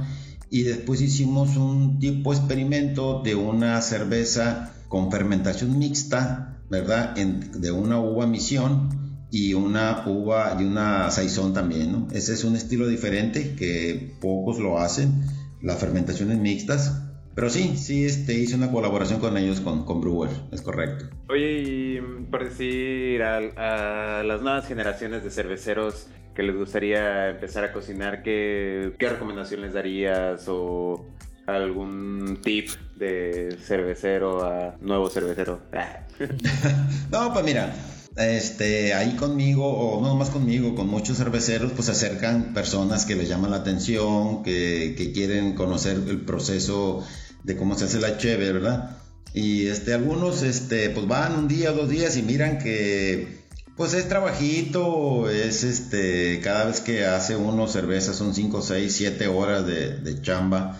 Y 0.50 0.62
después 0.62 1.00
hicimos 1.00 1.56
un 1.56 1.98
tipo 1.98 2.32
experimento 2.32 3.22
de 3.22 3.34
una 3.34 3.80
cerveza 3.80 4.72
con 4.94 5.10
fermentación 5.10 5.76
mixta, 5.76 6.60
¿verdad? 6.70 7.16
de 7.16 7.72
una 7.72 7.98
uva 7.98 8.28
misión 8.28 9.26
y 9.28 9.52
una 9.52 10.04
uva 10.06 10.56
y 10.60 10.62
una 10.62 11.10
saison 11.10 11.52
también, 11.52 11.90
¿no? 11.90 12.06
Ese 12.12 12.32
es 12.32 12.44
un 12.44 12.54
estilo 12.54 12.86
diferente 12.86 13.56
que 13.56 14.14
pocos 14.20 14.60
lo 14.60 14.78
hacen, 14.78 15.24
las 15.60 15.80
fermentaciones 15.80 16.38
mixtas. 16.38 17.02
Pero 17.34 17.50
sí, 17.50 17.76
sí, 17.76 18.04
este, 18.04 18.34
hice 18.34 18.54
una 18.54 18.70
colaboración 18.70 19.18
con 19.18 19.36
ellos, 19.36 19.58
con, 19.58 19.84
con 19.84 20.00
Brewer, 20.00 20.30
es 20.52 20.62
correcto. 20.62 21.06
Oye, 21.28 21.62
y 21.62 22.00
por 22.30 22.44
decir 22.44 23.20
a, 23.24 24.18
a 24.18 24.22
las 24.22 24.42
nuevas 24.42 24.68
generaciones 24.68 25.24
de 25.24 25.30
cerveceros, 25.30 26.06
que 26.36 26.44
les 26.44 26.54
gustaría 26.54 27.30
empezar 27.30 27.64
a 27.64 27.72
cocinar, 27.72 28.22
¿qué, 28.22 28.92
qué 28.96 29.08
recomendación 29.08 29.60
les 29.62 29.74
darías 29.74 30.44
o 30.46 31.04
algún 31.46 32.38
tip 32.42 32.70
de 32.96 33.56
cervecero 33.62 34.44
a 34.44 34.76
nuevo 34.80 35.08
cervecero? 35.10 35.60
no, 37.10 37.32
pues 37.32 37.44
mira, 37.44 37.74
este, 38.16 38.94
ahí 38.94 39.16
conmigo, 39.16 39.66
o 39.66 40.00
no 40.00 40.14
más 40.16 40.30
conmigo, 40.30 40.74
con 40.74 40.88
muchos 40.88 41.16
cerveceros, 41.16 41.72
pues 41.72 41.86
se 41.86 41.92
acercan 41.92 42.54
personas 42.54 43.04
que 43.04 43.16
les 43.16 43.28
llaman 43.28 43.50
la 43.50 43.58
atención, 43.58 44.42
que, 44.42 44.94
que 44.96 45.12
quieren 45.12 45.54
conocer 45.54 45.96
el 46.08 46.20
proceso 46.20 47.04
de 47.42 47.56
cómo 47.56 47.74
se 47.76 47.84
hace 47.84 48.00
la 48.00 48.16
cheve, 48.18 48.52
¿verdad? 48.52 48.98
Y 49.34 49.66
este, 49.66 49.92
algunos 49.92 50.42
este, 50.42 50.90
pues 50.90 51.08
van 51.08 51.36
un 51.36 51.48
día 51.48 51.72
o 51.72 51.74
dos 51.74 51.88
días 51.88 52.16
y 52.16 52.22
miran 52.22 52.58
que 52.58 53.42
pues 53.76 53.92
es 53.92 54.08
trabajito, 54.08 55.28
es 55.28 55.64
este, 55.64 56.40
cada 56.40 56.66
vez 56.66 56.80
que 56.80 57.04
hace 57.04 57.34
uno 57.34 57.66
cerveza 57.66 58.14
son 58.14 58.32
5, 58.32 58.62
6, 58.62 58.94
7 58.94 59.26
horas 59.26 59.66
de, 59.66 60.22
chamba. 60.22 60.78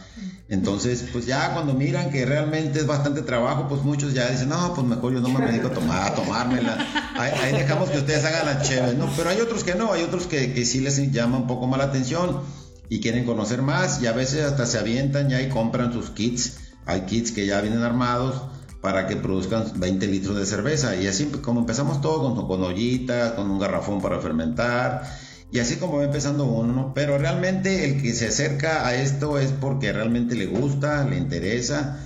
Entonces, 0.49 1.07
pues 1.11 1.25
ya 1.25 1.55
cuando 1.55 1.73
miran 1.73 2.11
que 2.11 2.27
realmente 2.27 2.79
es 2.79 2.87
bastante 2.87 3.23
trabajo, 3.23 3.67
pues 3.69 3.83
muchos 3.83 4.13
ya 4.13 4.29
dicen, 4.29 4.51
no, 4.51 4.75
pues 4.75 4.87
mejor 4.87 5.15
yo 5.15 5.21
no 5.21 5.29
me 5.29 5.47
dedico 5.47 5.69
a 5.69 5.73
tomar, 5.73 6.13
a 6.13 6.15
tomármela. 6.15 6.77
Ahí, 7.17 7.53
dejamos 7.53 7.89
que 7.89 7.99
ustedes 7.99 8.25
hagan 8.25 8.47
la 8.47 8.61
chévere, 8.61 8.95
¿no? 8.95 9.09
Pero 9.17 9.31
hay 9.31 9.41
otros 9.41 9.65
que 9.65 9.75
no, 9.75 9.93
hay 9.93 10.03
otros 10.03 10.27
que, 10.27 10.53
que 10.53 10.67
sí 10.67 10.81
les 10.81 11.11
llama 11.13 11.39
un 11.39 11.47
poco 11.47 11.67
más 11.67 11.79
la 11.79 11.87
atención 11.87 12.41
y 12.91 13.01
quieren 13.01 13.25
conocer 13.25 13.63
más 13.63 14.03
y 14.03 14.07
a 14.07 14.13
veces 14.13 14.45
hasta 14.45 14.67
se 14.67 14.79
avientan 14.79 15.31
ya 15.31 15.41
y 15.41 15.49
compran 15.49 15.93
sus 15.93 16.11
kits. 16.11 16.59
Hay 16.85 17.03
kits 17.03 17.33
que 17.33 17.47
ya 17.47 17.63
vienen 17.63 17.83
armados 17.83 18.43
para 18.83 19.07
que 19.07 19.17
produzcan 19.17 19.65
20 19.77 20.07
litros 20.09 20.37
de 20.37 20.45
cerveza. 20.45 20.95
Y 20.97 21.07
así 21.07 21.25
como 21.43 21.61
empezamos 21.61 22.03
todo 22.03 22.35
con, 22.35 22.47
con 22.47 22.63
ollitas, 22.63 23.33
con 23.33 23.51
un 23.51 23.59
garrafón 23.59 24.03
para 24.03 24.21
fermentar, 24.21 25.05
y 25.55 25.61
así 25.61 25.77
como 25.77 25.99
va 25.99 26.05
empezando 26.05 26.47
uno, 26.47 26.91
pero 26.97 27.17
realmente 27.17 27.85
el 27.85 28.03
que 28.03 28.13
se 28.13 28.27
acerca 28.27 28.89
a 28.89 28.97
esto 28.97 29.39
es 29.39 29.53
porque 29.53 29.93
realmente 29.93 30.35
le 30.35 30.47
gusta, 30.47 31.05
le 31.05 31.17
interesa, 31.17 32.01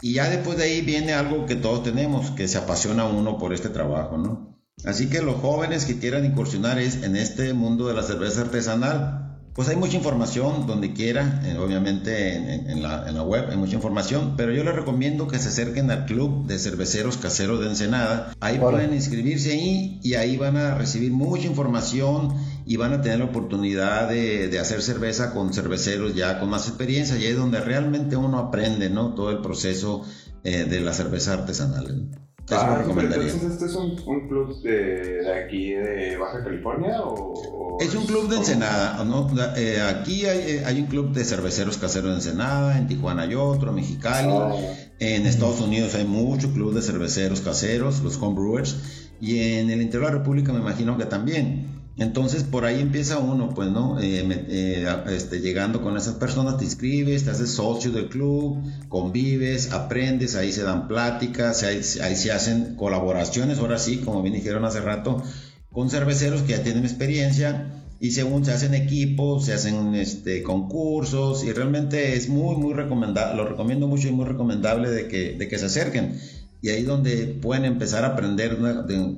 y 0.00 0.14
ya 0.14 0.30
después 0.30 0.56
de 0.56 0.64
ahí 0.64 0.80
viene 0.80 1.12
algo 1.12 1.44
que 1.44 1.54
todos 1.54 1.82
tenemos, 1.82 2.30
que 2.30 2.48
se 2.48 2.56
apasiona 2.56 3.04
uno 3.04 3.36
por 3.36 3.52
este 3.52 3.68
trabajo, 3.68 4.16
¿no? 4.16 4.58
Así 4.86 5.10
que 5.10 5.20
los 5.20 5.36
jóvenes 5.36 5.84
que 5.84 5.98
quieran 5.98 6.24
incursionar 6.24 6.78
en 6.78 7.14
este 7.16 7.52
mundo 7.52 7.88
de 7.88 7.94
la 7.94 8.02
cerveza 8.02 8.40
artesanal, 8.40 9.24
pues 9.54 9.68
hay 9.68 9.76
mucha 9.76 9.96
información 9.96 10.66
donde 10.66 10.92
quiera, 10.94 11.40
eh, 11.44 11.56
obviamente 11.58 12.34
en, 12.34 12.82
la, 12.82 13.22
web 13.22 13.46
hay 13.50 13.56
mucha 13.56 13.76
información, 13.76 14.34
pero 14.36 14.52
yo 14.52 14.64
les 14.64 14.74
recomiendo 14.74 15.28
que 15.28 15.38
se 15.38 15.48
acerquen 15.48 15.92
al 15.92 16.06
Club 16.06 16.46
de 16.46 16.58
Cerveceros 16.58 17.18
Caseros 17.18 17.60
de 17.60 17.68
Ensenada. 17.68 18.34
Ahí 18.40 18.58
pueden 18.58 18.92
inscribirse 18.92 19.52
ahí 19.52 20.00
y 20.02 20.14
ahí 20.14 20.36
van 20.36 20.56
a 20.56 20.74
recibir 20.74 21.12
mucha 21.12 21.46
información 21.46 22.34
y 22.66 22.76
van 22.76 22.92
a 22.92 23.02
tener 23.02 23.18
la 23.18 23.26
oportunidad 23.26 24.08
de, 24.08 24.58
hacer 24.58 24.82
cerveza 24.82 25.32
con 25.32 25.52
cerveceros 25.52 26.14
ya 26.14 26.40
con 26.40 26.50
más 26.50 26.68
experiencia 26.68 27.16
y 27.16 27.24
ahí 27.24 27.32
es 27.32 27.36
donde 27.36 27.60
realmente 27.60 28.16
uno 28.16 28.38
aprende 28.38 28.90
¿no? 28.90 29.14
todo 29.14 29.30
el 29.30 29.40
proceso 29.40 30.02
eh, 30.44 30.64
de 30.64 30.80
la 30.80 30.92
cerveza 30.92 31.34
artesanal. 31.34 32.08
Ah, 32.50 32.84
entonces, 32.86 33.42
¿este 33.42 33.64
es 33.64 33.74
un, 33.74 33.96
club 33.96 34.60
de, 34.62 35.32
aquí 35.32 35.70
de 35.70 36.18
Baja 36.18 36.44
California 36.44 37.00
o...? 37.02 37.78
es 37.80 37.94
un 37.94 38.04
club 38.04 38.28
de 38.28 38.36
Ensenada. 38.36 39.02
¿no? 39.04 39.30
Eh, 39.56 39.80
aquí 39.80 40.26
hay, 40.26 40.58
hay, 40.58 40.80
un 40.80 40.86
club 40.86 41.12
de 41.12 41.24
cerveceros 41.24 41.78
caseros 41.78 42.10
de 42.10 42.16
Ensenada, 42.16 42.76
en 42.76 42.86
Tijuana 42.86 43.22
hay 43.22 43.34
otro, 43.34 43.72
Mexicali. 43.72 44.28
Ah. 44.30 44.52
En 44.98 45.26
Estados 45.26 45.60
Unidos 45.60 45.94
hay 45.94 46.04
muchos 46.04 46.52
clubes 46.52 46.74
de 46.74 46.82
cerveceros 46.82 47.40
caseros, 47.40 48.02
los 48.02 48.20
homebrewers. 48.20 49.08
Y 49.20 49.38
en 49.38 49.70
el 49.70 49.80
interior 49.80 50.10
de 50.10 50.12
la 50.12 50.18
República 50.18 50.52
me 50.52 50.60
imagino 50.60 50.98
que 50.98 51.06
también. 51.06 51.73
Entonces 51.96 52.42
por 52.42 52.64
ahí 52.64 52.80
empieza 52.80 53.18
uno, 53.18 53.50
pues, 53.54 53.70
¿no? 53.70 54.00
Eh, 54.00 54.26
eh, 54.48 54.86
este, 55.10 55.40
llegando 55.40 55.80
con 55.80 55.96
esas 55.96 56.14
personas, 56.14 56.58
te 56.58 56.64
inscribes, 56.64 57.24
te 57.24 57.30
haces 57.30 57.50
socio 57.50 57.92
del 57.92 58.08
club, 58.08 58.64
convives, 58.88 59.70
aprendes, 59.72 60.34
ahí 60.34 60.50
se 60.50 60.64
dan 60.64 60.88
pláticas, 60.88 61.62
ahí, 61.62 61.82
se 61.82 62.32
hacen 62.32 62.74
colaboraciones, 62.74 63.58
ahora 63.58 63.78
sí, 63.78 63.98
como 63.98 64.22
bien 64.22 64.34
dijeron 64.34 64.64
hace 64.64 64.80
rato, 64.80 65.22
con 65.70 65.88
cerveceros 65.88 66.42
que 66.42 66.52
ya 66.52 66.62
tienen 66.64 66.84
experiencia 66.84 67.84
y 68.00 68.10
según 68.10 68.44
se 68.44 68.52
hacen 68.52 68.74
equipos, 68.74 69.46
se 69.46 69.54
hacen 69.54 69.94
este, 69.94 70.42
concursos 70.42 71.44
y 71.44 71.52
realmente 71.52 72.16
es 72.16 72.28
muy, 72.28 72.56
muy 72.56 72.74
recomendable, 72.74 73.36
lo 73.36 73.48
recomiendo 73.48 73.86
mucho 73.86 74.08
y 74.08 74.12
muy 74.12 74.24
recomendable 74.24 74.90
de 74.90 75.06
que, 75.06 75.34
de 75.34 75.46
que 75.46 75.58
se 75.58 75.66
acerquen 75.66 76.18
y 76.64 76.70
ahí 76.70 76.82
donde 76.82 77.26
pueden 77.26 77.66
empezar 77.66 78.04
a 78.04 78.14
aprender 78.14 78.56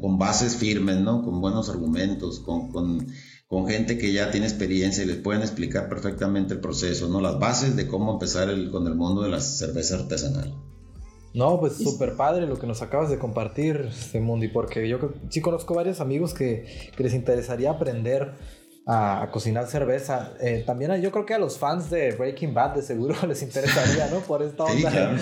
con 0.01 0.19
bases 0.19 0.57
firmes, 0.57 0.99
¿no? 0.99 1.23
Con 1.23 1.41
buenos 1.41 1.69
argumentos, 1.69 2.41
con, 2.41 2.73
con, 2.73 3.07
con, 3.47 3.69
gente 3.69 3.99
que 3.99 4.13
ya 4.13 4.33
tiene 4.33 4.49
experiencia 4.49 5.05
y 5.05 5.07
les 5.07 5.19
pueden 5.19 5.43
explicar 5.43 5.89
perfectamente 5.89 6.55
el 6.55 6.61
proceso, 6.61 7.09
¿no? 7.09 7.21
Las 7.21 7.39
bases 7.39 7.77
de 7.77 7.87
cómo 7.87 8.15
empezar 8.15 8.49
el, 8.49 8.73
con 8.73 8.89
el 8.89 8.97
mundo 8.97 9.23
de 9.23 9.29
la 9.29 9.41
cerveza 9.41 9.95
artesanal. 9.95 10.57
No, 11.35 11.61
pues 11.61 11.75
súper 11.75 12.17
padre 12.17 12.49
lo 12.49 12.59
que 12.59 12.67
nos 12.67 12.83
acabas 12.83 13.11
de 13.11 13.19
compartir, 13.21 13.91
Mundi, 14.21 14.49
porque 14.49 14.89
yo 14.89 14.99
sí 15.29 15.41
conozco 15.41 15.73
varios 15.73 16.01
amigos 16.01 16.35
que, 16.35 16.67
que 16.97 17.03
les 17.05 17.15
interesaría 17.15 17.71
aprender 17.71 18.33
a, 18.87 19.29
cocinar 19.33 19.67
cerveza. 19.67 20.33
Eh, 20.41 20.63
también 20.65 20.95
yo 21.03 21.11
creo 21.11 21.27
que 21.27 21.35
a 21.35 21.39
los 21.39 21.59
fans 21.59 21.91
de 21.91 22.13
Breaking 22.13 22.55
Bad 22.55 22.77
de 22.77 22.83
seguro 22.83 23.17
les 23.27 23.43
interesaría, 23.43 24.09
¿no? 24.09 24.21
Por 24.21 24.43
esta 24.43 24.65
onda 24.65 25.17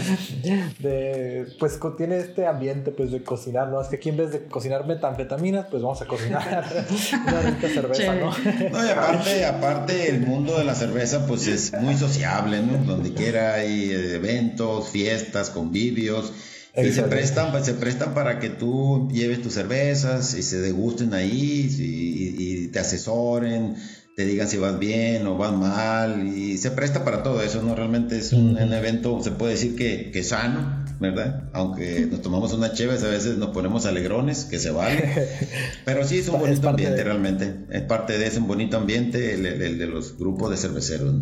de, 0.78 1.46
pues 1.58 1.80
tiene 1.96 2.18
este 2.18 2.46
ambiente 2.46 2.90
pues 2.90 3.10
de 3.10 3.22
cocinar, 3.22 3.68
¿no? 3.68 3.80
Es 3.80 3.88
que 3.88 3.96
aquí 3.96 4.10
en 4.10 4.18
vez 4.18 4.32
de 4.32 4.44
cocinar 4.44 4.86
metanfetaminas, 4.86 5.66
pues 5.70 5.82
vamos 5.82 6.02
a 6.02 6.06
cocinar 6.06 6.42
una 7.26 7.40
rica 7.40 7.68
cerveza, 7.68 8.14
¿no? 8.14 8.30
No, 8.70 8.86
y 8.86 8.90
aparte, 8.90 9.46
aparte 9.46 10.10
el 10.10 10.20
mundo 10.20 10.58
de 10.58 10.64
la 10.64 10.74
cerveza 10.74 11.26
pues 11.26 11.46
es 11.46 11.72
muy 11.72 11.96
sociable, 11.96 12.60
¿no? 12.60 12.84
Donde 12.84 13.14
quiera 13.14 13.54
hay 13.54 13.90
eventos, 13.90 14.90
fiestas, 14.90 15.48
convivios 15.48 16.32
y 16.76 16.90
se 16.90 17.02
prestan, 17.04 17.64
se 17.64 17.74
prestan 17.74 18.14
para 18.14 18.40
que 18.40 18.50
tú 18.50 19.08
lleves 19.12 19.42
tus 19.42 19.54
cervezas 19.54 20.34
y 20.34 20.42
se 20.42 20.60
degusten 20.60 21.14
ahí 21.14 21.68
y, 21.78 22.68
te 22.68 22.80
asesoren, 22.80 23.76
te 24.16 24.24
digan 24.24 24.48
si 24.48 24.56
vas 24.56 24.78
bien 24.78 25.26
o 25.28 25.36
vas 25.36 25.52
mal 25.52 26.26
y 26.26 26.58
se 26.58 26.72
presta 26.72 27.04
para 27.04 27.22
todo 27.22 27.40
eso, 27.42 27.62
¿no? 27.62 27.76
Realmente 27.76 28.18
es 28.18 28.32
un, 28.32 28.58
evento, 28.58 29.22
se 29.22 29.30
puede 29.30 29.52
decir 29.52 29.76
que, 29.76 30.10
que, 30.10 30.24
sano, 30.24 30.84
¿verdad? 30.98 31.48
Aunque 31.52 32.06
nos 32.10 32.22
tomamos 32.22 32.52
una 32.52 32.72
chévere, 32.72 32.98
a 33.06 33.10
veces 33.10 33.38
nos 33.38 33.50
ponemos 33.50 33.86
alegrones, 33.86 34.44
que 34.44 34.58
se 34.58 34.72
vale. 34.72 35.28
Pero 35.84 36.04
sí 36.04 36.18
es 36.18 36.28
un 36.28 36.40
bonito 36.40 36.68
ambiente 36.68 37.04
realmente. 37.04 37.54
Es 37.70 37.82
parte 37.82 38.18
de 38.18 38.26
ese 38.26 38.40
un 38.40 38.48
bonito 38.48 38.76
ambiente 38.76 39.34
el, 39.34 39.78
de 39.78 39.86
los 39.86 40.18
grupos 40.18 40.50
de 40.50 40.56
cerveceros. 40.56 41.14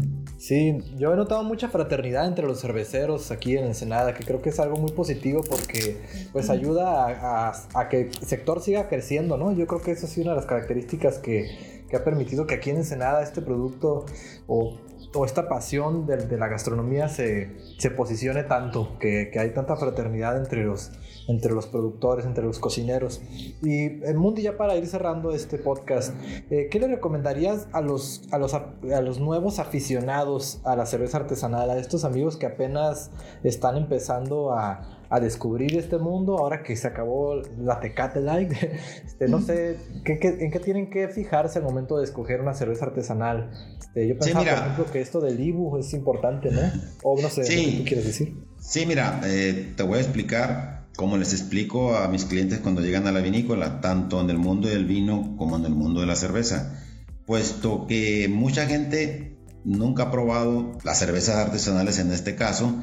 Sí, 0.42 0.76
yo 0.98 1.12
he 1.12 1.16
notado 1.16 1.44
mucha 1.44 1.68
fraternidad 1.68 2.26
entre 2.26 2.44
los 2.44 2.60
cerveceros 2.60 3.30
aquí 3.30 3.56
en 3.56 3.64
Ensenada, 3.64 4.12
que 4.12 4.24
creo 4.24 4.42
que 4.42 4.48
es 4.48 4.58
algo 4.58 4.76
muy 4.76 4.90
positivo 4.90 5.40
porque 5.48 5.98
pues 6.32 6.50
ayuda 6.50 7.52
a, 7.72 7.88
que 7.88 8.00
el 8.00 8.14
sector 8.26 8.60
siga 8.60 8.88
creciendo, 8.88 9.36
¿no? 9.36 9.52
Yo 9.52 9.68
creo 9.68 9.80
que 9.80 9.92
esa 9.92 10.06
ha 10.06 10.08
sido 10.08 10.24
una 10.24 10.32
de 10.32 10.38
las 10.38 10.46
características 10.46 11.20
que, 11.20 11.84
que 11.88 11.94
ha 11.94 12.02
permitido 12.02 12.48
que 12.48 12.56
aquí 12.56 12.70
en 12.70 12.78
Ensenada 12.78 13.22
este 13.22 13.40
producto 13.40 14.04
o 14.48 14.76
o 15.14 15.24
esta 15.24 15.48
pasión 15.48 16.06
de, 16.06 16.36
la 16.36 16.48
gastronomía 16.48 17.08
se, 17.08 17.50
se 17.78 17.90
posicione 17.90 18.44
tanto, 18.44 18.98
que, 18.98 19.30
que, 19.32 19.38
hay 19.38 19.50
tanta 19.50 19.76
fraternidad 19.76 20.36
entre 20.36 20.64
los, 20.64 20.92
entre 21.28 21.52
los 21.52 21.66
productores, 21.66 22.24
entre 22.24 22.44
los 22.44 22.58
cocineros. 22.58 23.20
Y 23.62 23.90
Mundi, 24.14 24.42
ya 24.42 24.56
para 24.56 24.76
ir 24.76 24.86
cerrando 24.86 25.32
este 25.32 25.58
podcast, 25.58 26.14
eh, 26.50 26.68
¿qué 26.70 26.80
le 26.80 26.88
recomendarías 26.88 27.68
a 27.72 27.80
los, 27.80 28.22
a, 28.30 28.38
los, 28.38 28.54
a 28.54 29.00
los 29.02 29.20
nuevos 29.20 29.58
aficionados 29.58 30.60
a 30.64 30.76
la 30.76 30.86
cerveza 30.86 31.18
artesanal, 31.18 31.70
a 31.70 31.78
estos 31.78 32.04
amigos 32.04 32.36
que 32.36 32.46
apenas 32.46 33.10
están 33.42 33.76
empezando 33.76 34.52
a 34.52 35.01
a 35.12 35.20
descubrir 35.20 35.76
este 35.76 35.98
mundo 35.98 36.38
ahora 36.38 36.62
que 36.62 36.74
se 36.74 36.86
acabó 36.88 37.42
la 37.58 37.80
Tecate 37.80 38.20
Light. 38.20 38.52
Este, 39.04 39.28
no 39.28 39.42
sé, 39.42 39.76
¿qué, 40.04 40.18
en 40.22 40.50
qué 40.50 40.58
tienen 40.58 40.88
que 40.88 41.08
fijarse 41.08 41.58
al 41.58 41.64
momento 41.64 41.98
de 41.98 42.04
escoger 42.04 42.40
una 42.40 42.54
cerveza 42.54 42.86
artesanal? 42.86 43.50
Este, 43.78 44.08
yo 44.08 44.18
pensaba, 44.18 44.42
por 44.42 44.52
ejemplo, 44.52 44.86
que 44.90 45.00
esto 45.00 45.20
del 45.20 45.38
Ibu 45.38 45.76
es 45.76 45.92
importante, 45.92 46.50
¿no? 46.50 46.62
O 47.02 47.20
no 47.20 47.28
sé, 47.28 47.42
¿qué 47.42 47.76
tú 47.78 47.84
quieres 47.84 48.06
decir? 48.06 48.34
Sí, 48.58 48.86
mira, 48.86 49.20
eh, 49.26 49.74
te 49.76 49.82
voy 49.82 49.98
a 49.98 50.00
explicar 50.00 50.86
como 50.96 51.18
les 51.18 51.34
explico 51.34 51.94
a 51.94 52.08
mis 52.08 52.24
clientes 52.24 52.60
cuando 52.60 52.80
llegan 52.80 53.06
a 53.06 53.12
la 53.12 53.20
vinícola, 53.20 53.82
tanto 53.82 54.20
en 54.20 54.30
el 54.30 54.38
mundo 54.38 54.68
del 54.68 54.86
vino 54.86 55.36
como 55.36 55.56
en 55.56 55.66
el 55.66 55.74
mundo 55.74 56.00
de 56.00 56.06
la 56.06 56.16
cerveza, 56.16 56.80
puesto 57.26 57.86
que 57.86 58.28
mucha 58.30 58.66
gente 58.66 59.36
nunca 59.64 60.04
ha 60.04 60.10
probado 60.10 60.78
las 60.84 60.98
cervezas 60.98 61.36
artesanales 61.36 61.98
en 61.98 62.12
este 62.12 62.34
caso 62.34 62.74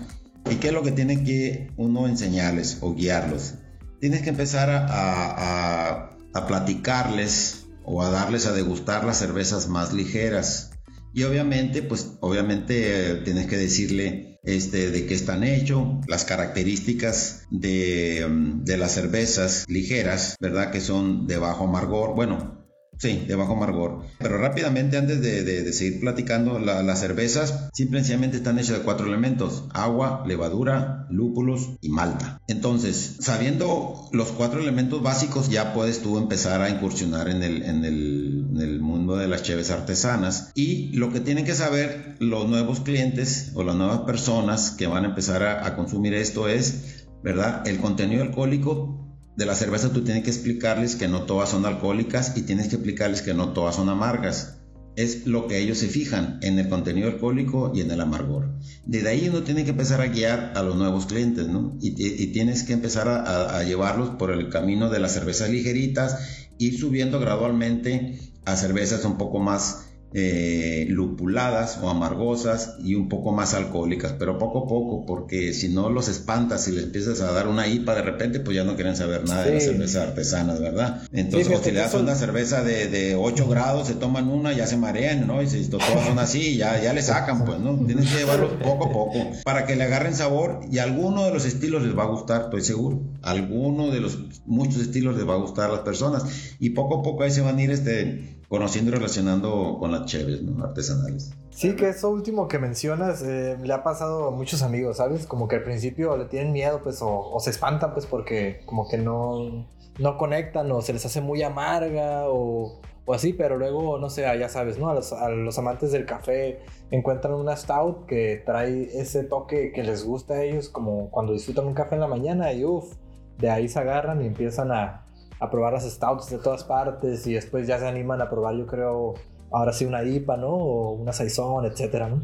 ¿Y 0.49 0.55
qué 0.55 0.67
es 0.67 0.73
lo 0.73 0.83
que 0.83 0.91
tiene 0.91 1.23
que 1.23 1.71
uno 1.77 2.07
enseñarles 2.07 2.79
o 2.81 2.93
guiarlos? 2.93 3.55
Tienes 3.99 4.21
que 4.21 4.29
empezar 4.29 4.69
a, 4.71 6.15
platicarles 6.47 7.65
o 7.83 8.01
a 8.01 8.09
darles 8.09 8.45
a 8.45 8.53
degustar 8.53 9.03
las 9.03 9.17
cervezas 9.17 9.67
más 9.67 9.93
ligeras. 9.93 10.71
Y 11.13 11.23
obviamente, 11.23 11.81
pues 11.81 12.13
obviamente 12.21 13.15
tienes 13.25 13.47
que 13.47 13.57
decirle 13.57 14.39
este, 14.43 14.89
de 14.91 15.05
qué 15.05 15.13
están 15.13 15.43
hechos, 15.43 15.85
las 16.07 16.23
características 16.23 17.43
de, 17.51 18.25
de, 18.63 18.77
las 18.77 18.93
cervezas 18.93 19.65
ligeras, 19.67 20.37
¿verdad? 20.39 20.71
Que 20.71 20.81
son 20.81 21.27
de 21.27 21.37
bajo 21.37 21.65
amargor. 21.65 22.15
Bueno, 22.15 22.58
Sí, 22.99 23.23
de 23.25 23.35
bajo 23.35 23.53
amargor. 23.53 24.01
Pero 24.17 24.37
rápidamente, 24.37 24.97
antes 24.97 25.21
de, 25.21 25.71
seguir 25.71 26.01
platicando, 26.01 26.59
las 26.59 26.99
cervezas 26.99 27.69
simplemente 27.73 28.37
están 28.37 28.59
hechas 28.59 28.79
de 28.79 28.83
cuatro 28.83 29.07
elementos: 29.07 29.69
agua, 29.73 30.25
levadura, 30.27 31.07
lúpulos 31.09 31.77
y 31.79 31.89
malta. 31.89 32.41
Entonces, 32.47 33.15
sabiendo 33.21 34.09
los 34.11 34.31
cuatro 34.33 34.59
elementos 34.59 35.01
básicos, 35.01 35.49
ya 35.49 35.73
puedes 35.73 36.01
tú 36.01 36.17
empezar 36.17 36.61
a 36.61 36.69
incursionar 36.69 37.29
en 37.29 37.41
el, 37.41 37.63
en 37.63 37.85
el, 37.85 38.81
mundo 38.81 39.15
de 39.15 39.29
las 39.29 39.43
cheves 39.43 39.71
artesanas. 39.71 40.51
Y 40.53 40.91
lo 40.97 41.13
que 41.13 41.21
tienen 41.21 41.45
que 41.45 41.55
saber 41.55 42.17
los 42.19 42.49
nuevos 42.49 42.81
clientes 42.81 43.51
o 43.55 43.63
las 43.63 43.75
nuevas 43.75 43.99
personas 43.99 44.71
que 44.71 44.87
van 44.87 45.05
a 45.05 45.09
empezar 45.09 45.43
a 45.43 45.75
consumir 45.77 46.13
esto 46.13 46.49
es, 46.49 47.05
¿verdad? 47.23 47.65
El 47.65 47.79
contenido 47.79 48.23
alcohólico 48.23 48.98
de 49.39 49.45
la 49.45 49.55
cerveza 49.55 49.93
tú 49.93 50.03
tienes 50.03 50.25
que 50.25 50.31
explicarles 50.31 50.97
que 50.97 51.07
no 51.07 51.23
todas 51.23 51.47
son 51.49 51.65
alcohólicas 51.65 52.33
y 52.35 52.41
tienes 52.41 52.67
que 52.67 52.75
explicarles 52.75 53.21
que 53.21 53.33
no 53.33 53.53
todas 53.53 53.77
son 53.77 53.87
amargas. 53.87 54.57
Es 54.97 55.27
lo 55.27 55.47
que 55.47 55.59
ellos 55.59 55.77
se 55.77 55.87
fijan 55.87 56.39
en 56.41 56.59
el 56.59 56.67
contenido 56.67 57.07
alcohólico 57.07 57.71
y 57.73 57.79
en 57.79 57.89
el 57.89 58.01
amargor. 58.01 58.51
Desde 58.85 59.07
ahí 59.07 59.29
uno 59.29 59.43
tiene 59.43 59.63
que 59.63 59.69
empezar 59.69 60.01
a 60.01 60.07
guiar 60.07 60.51
a 60.57 60.61
los 60.61 60.75
nuevos 60.75 61.05
clientes, 61.05 61.47
¿no? 61.47 61.77
Y, 61.79 61.91
tienes 62.33 62.63
que 62.63 62.73
empezar 62.73 63.07
a, 63.07 63.57
a, 63.57 63.63
llevarlos 63.63 64.09
por 64.09 64.31
el 64.31 64.49
camino 64.49 64.89
de 64.89 64.99
las 64.99 65.13
cervezas 65.13 65.49
ligeritas, 65.49 66.17
ir 66.57 66.77
subiendo 66.77 67.21
gradualmente 67.21 68.19
a 68.43 68.57
cervezas 68.57 69.05
un 69.05 69.17
poco 69.17 69.39
más 69.39 69.88
eh, 70.13 70.87
lupuladas 70.89 71.79
o 71.81 71.89
amargosas 71.89 72.75
y 72.83 72.95
un 72.95 73.09
poco 73.09 73.31
más 73.31 73.53
alcohólicas, 73.53 74.13
pero 74.17 74.37
poco 74.37 74.65
a 74.65 74.67
poco, 74.67 75.05
porque 75.05 75.53
si 75.53 75.69
no 75.69 75.89
los 75.89 76.07
espantas 76.07 76.67
y 76.67 76.71
les 76.71 76.85
empiezas 76.85 77.21
a 77.21 77.31
dar 77.31 77.47
una 77.47 77.67
IPA 77.67 77.95
de 77.95 78.01
repente, 78.01 78.39
pues 78.39 78.55
ya 78.55 78.63
no 78.63 78.75
quieren 78.75 78.95
saber 78.95 79.27
nada 79.27 79.43
de 79.43 79.55
las 79.55 79.63
cervezas 79.63 80.07
artesanas, 80.07 80.59
¿verdad? 80.59 81.03
Entonces, 81.11 81.59
si 81.63 81.71
le 81.71 81.79
das 81.79 81.93
una 81.93 82.15
cerveza 82.15 82.63
de, 82.63 82.87
de 82.87 83.15
8 83.15 83.47
grados, 83.47 83.87
se 83.87 83.93
toman 83.93 84.29
una, 84.29 84.53
ya 84.53 84.65
se 84.65 84.77
marean, 84.77 85.27
¿no? 85.27 85.41
Y 85.41 85.47
si 85.47 85.63
todas 85.69 85.87
son 86.05 86.17
así, 86.19 86.57
ya, 86.57 86.81
ya 86.81 86.93
le 86.93 87.01
sacan, 87.01 87.45
pues, 87.45 87.59
¿no? 87.59 87.77
Tienes 87.85 88.09
que 88.09 88.17
llevarlos 88.17 88.53
poco 88.63 88.85
a 88.85 88.91
poco 88.91 89.31
para 89.43 89.65
que 89.65 89.75
le 89.75 89.83
agarren 89.83 90.15
sabor 90.15 90.61
y 90.71 90.79
alguno 90.79 91.25
de 91.25 91.31
los 91.31 91.45
estilos 91.45 91.83
les 91.83 91.97
va 91.97 92.03
a 92.03 92.07
gustar, 92.07 92.43
estoy 92.45 92.61
seguro. 92.61 93.01
Alguno 93.21 93.91
de 93.91 93.99
los 93.99 94.17
muchos 94.45 94.81
estilos 94.81 95.15
les 95.15 95.27
va 95.27 95.33
a 95.33 95.37
gustar 95.37 95.69
a 95.69 95.73
las 95.73 95.81
personas 95.81 96.23
y 96.59 96.71
poco 96.71 96.99
a 96.99 97.03
poco 97.03 97.23
ahí 97.23 97.31
se 97.31 97.41
van 97.41 97.57
a 97.57 97.61
ir 97.61 97.71
este 97.71 98.38
conociendo 98.49 98.91
y 98.91 98.95
relacionando 98.95 99.77
con 99.79 99.91
las 99.91 100.05
cheves 100.05 100.41
¿no? 100.41 100.65
artesanales. 100.65 101.31
Sí, 101.51 101.75
que 101.75 101.89
eso 101.89 102.09
último 102.09 102.47
que 102.47 102.57
mencionas 102.57 103.21
eh, 103.21 103.57
le 103.61 103.73
ha 103.73 103.83
pasado 103.83 104.27
a 104.27 104.31
muchos 104.31 104.63
amigos, 104.63 104.97
¿sabes? 104.97 105.27
Como 105.27 105.47
que 105.47 105.57
al 105.57 105.63
principio 105.63 106.17
le 106.17 106.25
tienen 106.25 106.51
miedo, 106.51 106.81
pues, 106.83 106.99
o, 107.01 107.37
se 107.39 107.51
espantan, 107.51 107.93
pues, 107.93 108.07
porque 108.07 108.61
como 108.65 108.87
que 108.89 108.97
no, 108.97 109.67
no 109.99 110.17
conectan 110.17 110.71
o 110.71 110.81
se 110.81 110.93
les 110.93 111.05
hace 111.05 111.21
muy 111.21 111.43
amarga 111.43 112.27
o, 112.27 112.79
o 113.05 113.13
así, 113.13 113.33
pero 113.33 113.57
luego, 113.57 113.99
no 113.99 114.09
sé, 114.09 114.21
ya 114.21 114.49
sabes, 114.49 114.79
¿no? 114.79 114.89
A 114.89 114.95
los, 114.95 115.13
a 115.13 115.29
los, 115.29 115.59
amantes 115.59 115.91
del 115.91 116.05
café 116.05 116.59
encuentran 116.89 117.33
una 117.33 117.55
stout 117.55 118.07
que 118.07 118.41
trae 118.45 118.99
ese 118.99 119.23
toque 119.23 119.71
que 119.71 119.83
les 119.83 120.03
gusta 120.03 120.35
a 120.35 120.43
ellos, 120.43 120.69
como 120.69 121.11
cuando 121.11 121.33
disfrutan 121.33 121.67
un 121.67 121.75
café 121.75 121.95
en 121.95 122.01
la 122.01 122.07
mañana 122.07 122.51
y 122.53 122.65
uff, 122.65 122.95
de 123.37 123.51
ahí 123.51 123.67
se 123.67 123.79
agarran 123.79 124.23
y 124.23 124.27
empiezan 124.27 124.71
a, 124.71 125.08
a 125.39 125.49
probar 125.49 125.73
las 125.73 125.89
stouts 125.89 126.29
de 126.29 126.37
todas 126.37 126.63
partes 126.63 127.25
y 127.27 127.33
después 127.33 127.67
ya 127.67 127.79
se 127.79 127.87
animan 127.87 128.21
a 128.21 128.29
probar, 128.29 128.55
yo 128.55 128.67
creo, 128.67 129.15
ahora 129.51 129.73
sí 129.73 129.85
una 129.85 130.03
IPA, 130.03 130.37
¿no? 130.37 130.49
O 130.49 130.91
una 130.91 131.13
Saison, 131.13 131.65
etcétera, 131.65 132.09
¿no? 132.09 132.21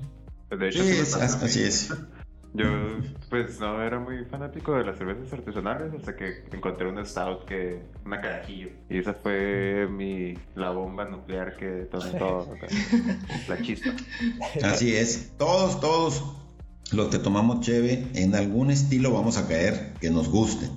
Pues 0.49 0.59
de 0.59 0.69
hecho, 0.69 0.83
sí, 0.83 1.19
así 1.21 1.63
es. 1.63 1.93
Yo, 2.57 2.67
pues, 3.29 3.59
no 3.59 3.83
era 3.83 3.99
muy 3.99 4.23
fanático 4.23 4.75
de 4.75 4.85
las 4.85 4.97
cervezas 4.97 5.33
artesanales 5.33 5.93
hasta 5.93 6.15
que 6.15 6.45
encontré 6.53 6.87
una 6.87 7.03
stout 7.03 7.43
que, 7.43 7.81
una 8.05 8.21
carajillo. 8.21 8.69
Y 8.89 8.99
esa 8.99 9.13
fue 9.13 9.89
mi, 9.91 10.35
la 10.55 10.69
bomba 10.69 11.03
nuclear 11.03 11.57
que 11.57 11.65
detonó 11.65 12.11
todo, 12.17 12.55
la 13.49 13.61
chispa. 13.61 13.91
Así 14.63 14.95
es. 14.95 15.33
Todos, 15.37 15.81
todos 15.81 16.23
los 16.93 17.09
que 17.09 17.19
tomamos 17.19 17.59
cheve, 17.59 18.07
en 18.13 18.35
algún 18.35 18.71
estilo 18.71 19.11
vamos 19.11 19.37
a 19.37 19.49
caer 19.49 19.93
que 19.99 20.09
nos 20.09 20.29
guste, 20.29 20.69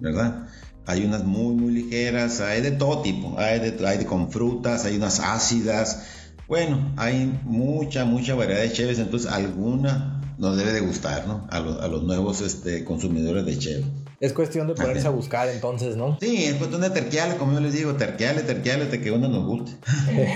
¿verdad? 0.00 0.48
Hay 0.90 1.04
unas 1.04 1.22
muy, 1.22 1.54
muy 1.54 1.72
ligeras, 1.72 2.40
hay 2.40 2.62
de 2.62 2.72
todo 2.72 3.00
tipo. 3.00 3.38
Hay 3.38 3.60
de, 3.60 3.86
hay 3.86 3.98
de 3.98 4.06
con 4.06 4.32
frutas, 4.32 4.84
hay 4.84 4.96
unas 4.96 5.20
ácidas. 5.20 6.02
Bueno, 6.48 6.92
hay 6.96 7.40
mucha, 7.44 8.04
mucha 8.04 8.34
variedad 8.34 8.62
de 8.62 8.72
cheves, 8.72 8.98
entonces 8.98 9.30
alguna 9.30 10.20
nos 10.36 10.56
debe 10.56 10.72
de 10.72 10.80
gustar, 10.80 11.28
¿no? 11.28 11.46
A, 11.50 11.58
a 11.58 11.88
los 11.88 12.02
nuevos 12.02 12.40
este, 12.40 12.84
consumidores 12.84 13.46
de 13.46 13.58
cheve. 13.58 13.84
Es 14.20 14.34
cuestión 14.34 14.66
de 14.66 14.74
ponerse 14.74 15.06
a 15.06 15.10
buscar 15.10 15.48
entonces, 15.48 15.96
¿no? 15.96 16.18
Sí, 16.20 16.44
es 16.44 16.56
cuestión 16.56 16.82
de 16.82 16.90
terquearle, 16.90 17.36
como 17.36 17.54
yo 17.54 17.60
les 17.60 17.72
digo, 17.72 17.94
terquearle, 17.94 18.42
terquearle, 18.42 18.84
de 18.84 19.00
que 19.00 19.10
uno 19.10 19.28
nos 19.28 19.46
guste. 19.46 19.72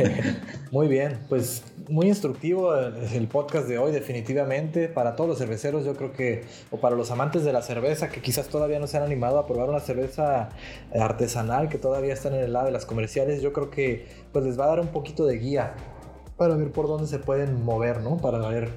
muy 0.70 0.88
bien, 0.88 1.18
pues 1.28 1.62
muy 1.90 2.06
instructivo 2.06 2.74
el 2.74 3.28
podcast 3.28 3.68
de 3.68 3.76
hoy, 3.76 3.92
definitivamente. 3.92 4.88
Para 4.88 5.16
todos 5.16 5.28
los 5.28 5.38
cerveceros, 5.38 5.84
yo 5.84 5.94
creo 5.96 6.14
que, 6.14 6.44
o 6.70 6.78
para 6.78 6.96
los 6.96 7.10
amantes 7.10 7.44
de 7.44 7.52
la 7.52 7.60
cerveza, 7.60 8.08
que 8.08 8.22
quizás 8.22 8.48
todavía 8.48 8.78
no 8.78 8.86
se 8.86 8.96
han 8.96 9.02
animado 9.02 9.38
a 9.38 9.46
probar 9.46 9.68
una 9.68 9.80
cerveza 9.80 10.48
artesanal, 10.98 11.68
que 11.68 11.76
todavía 11.76 12.14
están 12.14 12.32
en 12.32 12.40
el 12.40 12.54
lado 12.54 12.64
de 12.64 12.72
las 12.72 12.86
comerciales, 12.86 13.42
yo 13.42 13.52
creo 13.52 13.70
que 13.70 14.06
pues 14.32 14.46
les 14.46 14.58
va 14.58 14.64
a 14.64 14.68
dar 14.68 14.80
un 14.80 14.88
poquito 14.88 15.26
de 15.26 15.36
guía 15.36 15.74
para 16.38 16.56
ver 16.56 16.72
por 16.72 16.88
dónde 16.88 17.06
se 17.06 17.18
pueden 17.18 17.62
mover, 17.62 18.00
¿no? 18.00 18.16
Para 18.16 18.38
ver 18.48 18.70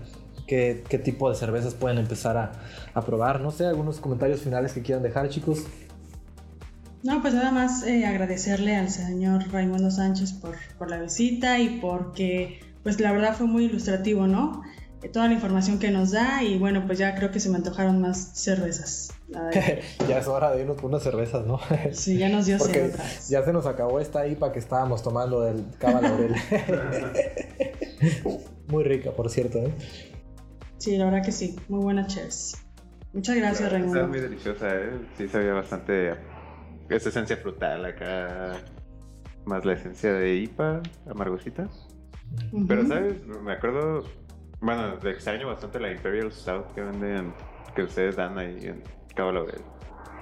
qué, 0.47 0.83
qué 0.89 0.97
tipo 0.97 1.29
de 1.29 1.35
cervezas 1.35 1.75
pueden 1.75 1.99
empezar 1.99 2.37
a, 2.37 2.51
a, 2.93 3.05
probar. 3.05 3.41
No 3.41 3.51
sé, 3.51 3.65
algunos 3.65 3.99
comentarios 3.99 4.41
finales 4.41 4.73
que 4.73 4.81
quieran 4.81 5.03
dejar, 5.03 5.29
chicos. 5.29 5.65
No, 7.03 7.21
pues 7.21 7.33
nada 7.33 7.51
más 7.51 7.85
eh, 7.85 8.05
agradecerle 8.05 8.75
al 8.75 8.89
señor 8.89 9.51
Raimundo 9.51 9.91
Sánchez 9.91 10.33
por, 10.33 10.55
por 10.77 10.89
la 10.89 10.99
visita 10.99 11.59
y 11.59 11.79
porque 11.79 12.59
pues 12.83 12.99
la 12.99 13.11
verdad 13.11 13.35
fue 13.35 13.47
muy 13.47 13.65
ilustrativo, 13.65 14.27
¿no? 14.27 14.63
Eh, 15.03 15.09
toda 15.09 15.27
la 15.27 15.33
información 15.33 15.77
que 15.77 15.91
nos 15.91 16.11
da 16.11 16.43
y 16.43 16.57
bueno, 16.57 16.85
pues 16.87 16.97
ya 16.97 17.13
creo 17.15 17.31
que 17.31 17.39
se 17.39 17.49
me 17.49 17.57
antojaron 17.57 18.01
más 18.01 18.31
cervezas. 18.33 19.13
ya 20.07 20.19
es 20.19 20.27
hora 20.27 20.51
de 20.51 20.61
irnos 20.61 20.77
por 20.77 20.85
unas 20.85 21.03
cervezas, 21.03 21.45
¿no? 21.45 21.59
sí, 21.91 22.17
ya 22.17 22.29
nos 22.29 22.45
dio 22.45 22.57
Porque 22.57 22.91
Ya 23.29 23.45
se 23.45 23.53
nos 23.53 23.67
acabó 23.67 23.99
esta 23.99 24.25
IPA 24.25 24.51
que 24.51 24.59
estábamos 24.59 25.03
tomando 25.03 25.41
del 25.41 25.65
Cava 25.77 26.01
Laurel. 26.01 26.35
muy 28.67 28.83
rica, 28.83 29.11
por 29.11 29.29
cierto, 29.29 29.59
¿eh? 29.59 29.71
Sí, 30.77 30.97
la 30.97 31.05
verdad 31.05 31.23
que 31.23 31.31
sí, 31.31 31.55
muy 31.69 31.81
buena 31.81 32.07
cheers. 32.07 32.57
Muchas 33.13 33.35
gracias, 33.37 33.71
Raimundo. 33.71 33.95
Está 33.95 34.07
muy 34.07 34.19
deliciosa, 34.19 34.75
¿eh? 34.75 34.91
Sí, 35.17 35.27
sabía 35.27 35.53
bastante 35.53 36.13
esa 36.89 37.09
esencia 37.09 37.37
frutal 37.37 37.85
acá, 37.85 38.61
más 39.45 39.65
la 39.65 39.73
esencia 39.73 40.13
de 40.13 40.35
IPA, 40.35 40.81
amargosita. 41.09 41.67
Pero, 42.67 42.87
¿sabes? 42.87 43.25
Me 43.25 43.53
acuerdo 43.53 44.03
Bueno, 44.59 44.99
extraño 45.03 45.47
bastante 45.47 45.79
la 45.79 45.91
Imperial 45.91 46.31
Stout 46.31 46.73
que 46.73 46.81
venden, 46.81 47.33
que 47.75 47.83
ustedes 47.83 48.15
dan 48.15 48.37
ahí 48.37 48.57
en 48.65 48.83
Cabo 49.15 49.31
Laurel. 49.31 49.61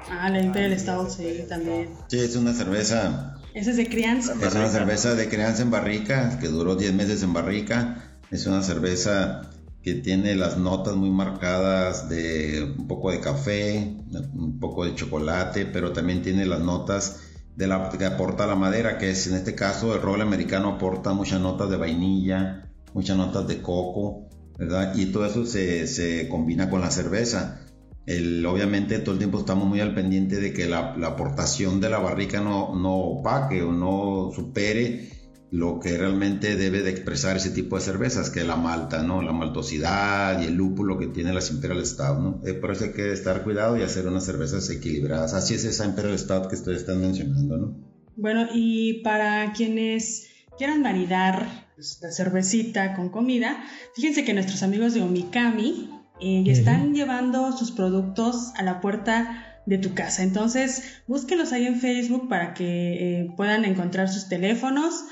Ah, 0.10 0.30
la 0.30 0.42
Imperial 0.42 0.78
Stout, 0.80 1.10
sí, 1.10 1.46
también. 1.50 1.90
Sí, 2.08 2.20
es 2.20 2.36
una 2.36 2.54
cerveza. 2.54 3.38
Esa 3.54 3.72
es 3.72 3.78
de 3.78 3.88
crianza. 3.88 4.34
Es 4.34 4.54
una 4.54 4.68
cerveza 4.68 5.16
de 5.16 5.30
crianza 5.30 5.64
en 5.64 5.72
barrica, 5.72 6.38
que 6.40 6.48
duró 6.48 6.76
10 6.76 6.94
meses 6.94 7.24
en 7.24 7.34
barrica. 7.34 8.04
Es 8.30 8.46
una 8.46 8.62
cerveza 8.62 9.50
que 9.86 9.94
tiene 9.94 10.34
las 10.34 10.58
notas 10.58 10.96
muy 10.96 11.12
marcadas 11.12 12.10
de 12.10 12.74
un 12.76 12.88
poco 12.88 13.12
de 13.12 13.20
café, 13.20 13.96
un 14.34 14.60
poco 14.60 14.84
de 14.84 14.96
chocolate, 14.96 15.68
pero 15.68 15.94
también 15.94 16.24
tiene 16.24 16.48
las 16.48 16.60
notas 16.62 17.20
de 17.56 17.68
la 17.68 17.92
que 17.92 18.04
aporta 18.04 18.48
la 18.48 18.56
madera, 18.56 18.98
que 18.98 19.12
es 19.12 19.28
en 19.28 19.36
este 19.36 19.54
caso 19.54 19.94
el 19.94 20.02
roble 20.02 20.24
americano 20.24 20.70
aporta 20.70 21.14
muchas 21.14 21.40
notas 21.40 21.70
de 21.70 21.78
vainilla, 21.78 22.68
muchas 22.96 23.16
notas 23.16 23.48
de 23.48 23.62
coco, 23.62 24.28
¿verdad? 24.58 24.96
Y 24.96 25.12
todo 25.12 25.28
eso 25.28 25.46
se, 25.46 25.86
se 25.86 26.28
combina 26.30 26.68
con 26.68 26.82
la 26.82 26.90
cerveza. 26.90 27.62
El, 28.08 28.44
obviamente 28.48 28.98
todo 28.98 29.14
el 29.14 29.20
tiempo 29.20 29.38
estamos 29.38 29.68
muy 29.68 29.82
al 29.82 29.94
pendiente 29.94 30.38
de 30.38 30.52
que 30.52 30.66
la, 30.66 30.98
la 30.98 31.10
aportación 31.10 31.80
de 31.80 31.92
la 31.92 32.00
barrica 32.00 32.42
no, 32.42 32.76
no 32.76 32.96
opaque 32.96 33.62
o 33.62 33.72
no 33.72 34.32
supere 34.34 35.15
lo 35.56 35.80
que 35.80 35.98
realmente 35.98 36.58
debe 36.58 36.82
de 36.82 36.90
expresar 36.90 37.38
ese 37.38 37.50
tipo 37.50 37.78
de 37.78 37.82
cervezas, 37.82 38.30
que 38.30 38.42
es 38.42 38.48
la 38.48 38.58
malta, 38.58 39.04
¿no? 39.04 39.22
La 39.22 39.32
maltosidad 39.32 40.42
y 40.42 40.46
el 40.46 40.56
lúpulo 40.56 40.98
que 40.98 41.08
tiene 41.08 41.34
las 41.34 41.50
Imperial 41.50 41.86
Stout, 41.86 42.20
¿no? 42.20 42.42
Eh, 42.46 42.54
por 42.54 42.72
eso 42.72 42.84
hay 42.84 42.92
que 42.92 43.14
estar 43.14 43.42
cuidado 43.44 43.78
y 43.78 43.82
hacer 43.82 44.06
unas 44.06 44.26
cervezas 44.26 44.70
equilibradas. 44.70 45.34
Así 45.34 45.54
es 45.54 45.64
esa 45.64 45.86
Imperial 45.86 46.20
Stout 46.20 46.48
que 46.50 46.56
ustedes 46.56 46.80
están 46.80 47.00
mencionando, 47.00 47.58
¿no? 47.58 47.78
Bueno, 48.18 48.48
y 48.54 49.02
para 49.02 49.54
quienes 49.54 50.28
quieran 50.58 50.82
maridar 50.82 51.48
pues, 51.76 52.00
la 52.02 52.12
cervecita 52.12 52.94
con 52.94 53.08
comida, 53.08 53.64
fíjense 53.96 54.26
que 54.26 54.34
nuestros 54.34 54.62
amigos 54.62 54.94
de 54.94 55.04
Omikami 55.04 55.90
eh, 56.20 56.44
están 56.48 56.94
llevando 56.94 57.56
sus 57.58 57.72
productos 57.72 58.52
a 58.58 58.64
la 58.64 58.82
puerta 58.82 59.62
de 59.66 59.78
tu 59.78 59.94
casa. 59.94 60.22
Entonces, 60.24 60.84
búsquenlos 61.08 61.54
ahí 61.54 61.66
en 61.66 61.80
Facebook 61.80 62.28
para 62.28 62.54
que 62.54 63.22
eh, 63.22 63.34
puedan 63.38 63.64
encontrar 63.64 64.10
sus 64.10 64.28
teléfonos 64.28 65.06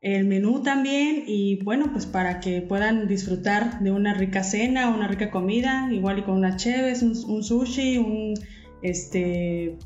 el 0.00 0.26
menú 0.26 0.62
también 0.62 1.24
y 1.26 1.62
bueno, 1.62 1.90
pues 1.92 2.06
para 2.06 2.40
que 2.40 2.62
puedan 2.62 3.06
disfrutar 3.06 3.80
de 3.80 3.90
una 3.90 4.14
rica 4.14 4.42
cena, 4.42 4.88
una 4.88 5.08
rica 5.08 5.30
comida, 5.30 5.88
igual 5.92 6.18
y 6.18 6.22
con 6.22 6.36
unas 6.36 6.56
cheves, 6.56 7.02
un, 7.02 7.42
sushi, 7.42 7.98
un 7.98 8.34
este 8.82 9.76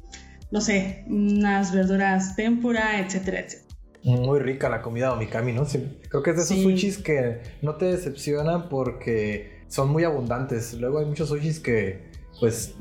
no 0.50 0.60
sé, 0.60 1.04
unas 1.08 1.74
verduras 1.74 2.36
tempura, 2.36 3.00
etcétera, 3.00 3.40
etcétera. 3.40 3.64
Muy 4.04 4.38
rica 4.38 4.68
la 4.68 4.82
comida 4.82 5.06
de 5.06 5.12
Omikami, 5.14 5.52
¿no? 5.52 5.66
creo 6.08 6.22
que 6.22 6.30
es 6.30 6.36
de 6.36 6.42
esos 6.42 6.58
sushis 6.58 6.98
que 6.98 7.40
no 7.62 7.76
te 7.76 7.86
decepcionan 7.86 8.68
porque 8.68 9.62
son 9.68 9.90
muy 9.90 10.04
abundantes. 10.04 10.74
Luego 10.74 10.98
hay 10.98 11.06
muchos 11.06 11.30
sushis 11.30 11.58
que, 11.58 12.02
pues, 12.38 12.74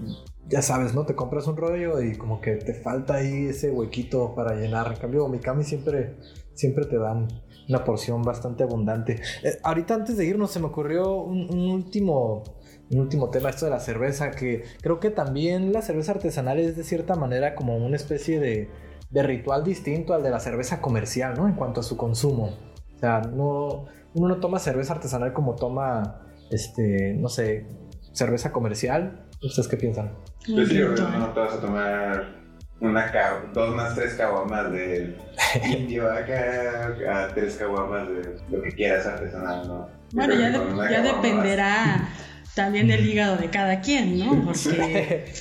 ya 0.50 0.62
sabes, 0.62 0.94
¿no? 0.94 1.06
Te 1.06 1.16
compras 1.16 1.48
un 1.48 1.56
rollo 1.56 2.02
y 2.02 2.18
como 2.18 2.42
que 2.42 2.58
te 2.58 2.74
falta 2.74 3.16
ahí 3.16 3.46
ese 3.46 3.72
huequito 3.72 4.36
para 4.36 4.54
llenar. 4.56 4.92
En 4.92 5.00
cambio, 5.00 5.24
Omikami 5.24 5.64
siempre 5.64 6.18
siempre 6.54 6.86
te 6.86 6.98
dan 6.98 7.28
una 7.68 7.84
porción 7.84 8.22
bastante 8.22 8.64
abundante. 8.64 9.22
Eh, 9.44 9.58
ahorita 9.64 9.96
antes 9.96 10.18
de 10.18 10.26
irnos 10.26 10.52
se 10.52 10.60
me 10.60 10.68
ocurrió 10.68 11.22
un, 11.22 11.50
último 11.70 12.44
un 12.92 13.00
último 13.00 13.30
tema, 13.30 13.50
esto 13.50 13.66
de 13.66 13.72
la 13.72 13.80
cerveza, 13.80 14.32
que 14.32 14.64
creo 14.82 15.00
que 15.00 15.10
también 15.10 15.74
la 15.74 15.82
cerveza 15.82 16.12
artesanal 16.12 16.60
es 16.60 16.76
de 16.76 16.84
cierta 16.84 17.16
manera 17.16 17.56
como 17.56 17.78
una 17.78 17.96
especie 17.96 18.40
de, 18.40 18.70
de, 19.10 19.24
ritual 19.24 19.64
distinto 19.64 20.14
al 20.14 20.22
de 20.22 20.30
la 20.30 20.40
cerveza 20.40 20.80
comercial, 20.80 21.34
¿no? 21.36 21.48
En 21.48 21.56
cuanto 21.56 21.80
a 21.80 21.84
su 21.84 21.98
consumo. 21.98 22.52
O 22.96 23.00
sea, 23.00 23.22
no, 23.22 23.86
uno 24.14 24.28
no 24.28 24.40
toma 24.40 24.60
cerveza 24.60 24.94
artesanal 24.94 25.34
como 25.34 25.56
toma, 25.56 26.22
este, 26.52 27.16
no 27.16 27.30
sé, 27.30 27.66
cerveza 28.12 28.52
comercial. 28.52 29.28
¿Ustedes 29.42 29.68
qué 29.68 29.78
piensan? 29.78 30.14
Pues 30.46 30.70
sí, 30.70 30.80
no 30.80 31.34
te 31.34 31.40
vas 31.40 31.54
a 31.54 31.62
tomar 31.62 32.43
una 32.84 33.10
dos 33.54 33.76
más 33.76 33.96
tres 33.96 34.14
caguamas 34.16 34.72
de 34.72 35.16
indio 35.66 36.12
acá 36.12 36.94
a 37.10 37.28
tres 37.34 37.56
caguamas 37.56 38.10
de 38.10 38.36
lo 38.50 38.62
que 38.62 38.72
quieras 38.72 39.06
artesanal, 39.06 39.68
¿no? 39.68 39.90
Bueno, 40.12 40.36
ya, 40.36 40.52
ya 40.92 41.02
dependerá 41.02 42.10
también 42.56 42.88
del 42.88 43.08
hígado 43.08 43.38
de 43.38 43.50
cada 43.50 43.80
quien, 43.80 44.20
¿no? 44.20 44.46
Porque 44.46 45.34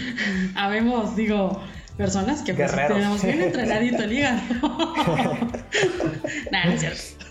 habemos, 0.56 1.14
digo, 1.14 1.60
personas 1.98 2.42
que 2.42 2.54
pues, 2.54 2.72
tenemos 2.72 3.22
bien 3.22 3.42
entrenadito 3.42 4.02
el 4.02 4.12
hígado. 4.12 4.40
Nada, 6.50 6.64
no 6.64 6.72
es 6.72 6.80
cierto. 6.80 7.26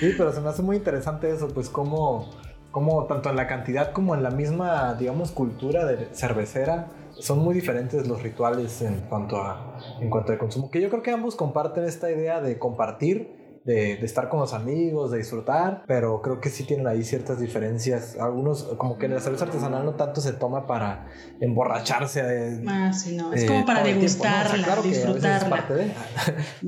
Sí, 0.00 0.14
pero 0.16 0.32
se 0.32 0.40
me 0.40 0.50
hace 0.50 0.62
muy 0.62 0.76
interesante 0.76 1.30
eso, 1.30 1.48
pues 1.48 1.70
cómo, 1.70 2.30
cómo 2.72 3.06
tanto 3.06 3.30
en 3.30 3.36
la 3.36 3.46
cantidad 3.46 3.92
como 3.92 4.14
en 4.14 4.22
la 4.22 4.30
misma, 4.30 4.94
digamos, 4.94 5.32
cultura 5.32 5.86
de 5.86 6.08
cervecera, 6.12 6.88
son 7.20 7.38
muy 7.40 7.54
diferentes 7.54 8.06
los 8.06 8.22
rituales 8.22 8.82
en 8.82 9.00
cuanto 9.08 9.36
a 9.36 9.78
en 10.00 10.10
cuanto 10.10 10.32
al 10.32 10.38
consumo 10.38 10.70
que 10.70 10.80
yo 10.80 10.88
creo 10.90 11.02
que 11.02 11.10
ambos 11.10 11.36
comparten 11.36 11.84
esta 11.84 12.10
idea 12.10 12.40
de 12.40 12.58
compartir 12.58 13.38
de, 13.64 13.96
de, 13.96 14.06
estar 14.06 14.30
con 14.30 14.40
los 14.40 14.54
amigos, 14.54 15.10
de 15.10 15.18
disfrutar, 15.18 15.84
pero 15.86 16.22
creo 16.22 16.40
que 16.40 16.48
sí 16.48 16.64
tienen 16.64 16.86
ahí 16.86 17.04
ciertas 17.04 17.38
diferencias. 17.38 18.16
Algunos, 18.18 18.62
como 18.78 18.96
que 18.96 19.06
en 19.06 19.14
la 19.14 19.20
cerveza 19.20 19.44
artesanal 19.44 19.84
no 19.84 19.94
tanto 19.94 20.22
se 20.22 20.32
toma 20.32 20.66
para 20.66 21.06
emborracharse. 21.38 22.22
De, 22.22 22.64
ah, 22.66 22.94
sí, 22.94 23.14
no, 23.14 23.30
es 23.34 23.44
como 23.44 23.66
para 23.66 23.82
degustarla, 23.82 24.76
disfrutarla. 24.82 25.36
es 25.36 25.44
parte 25.44 25.74
de, 25.74 25.92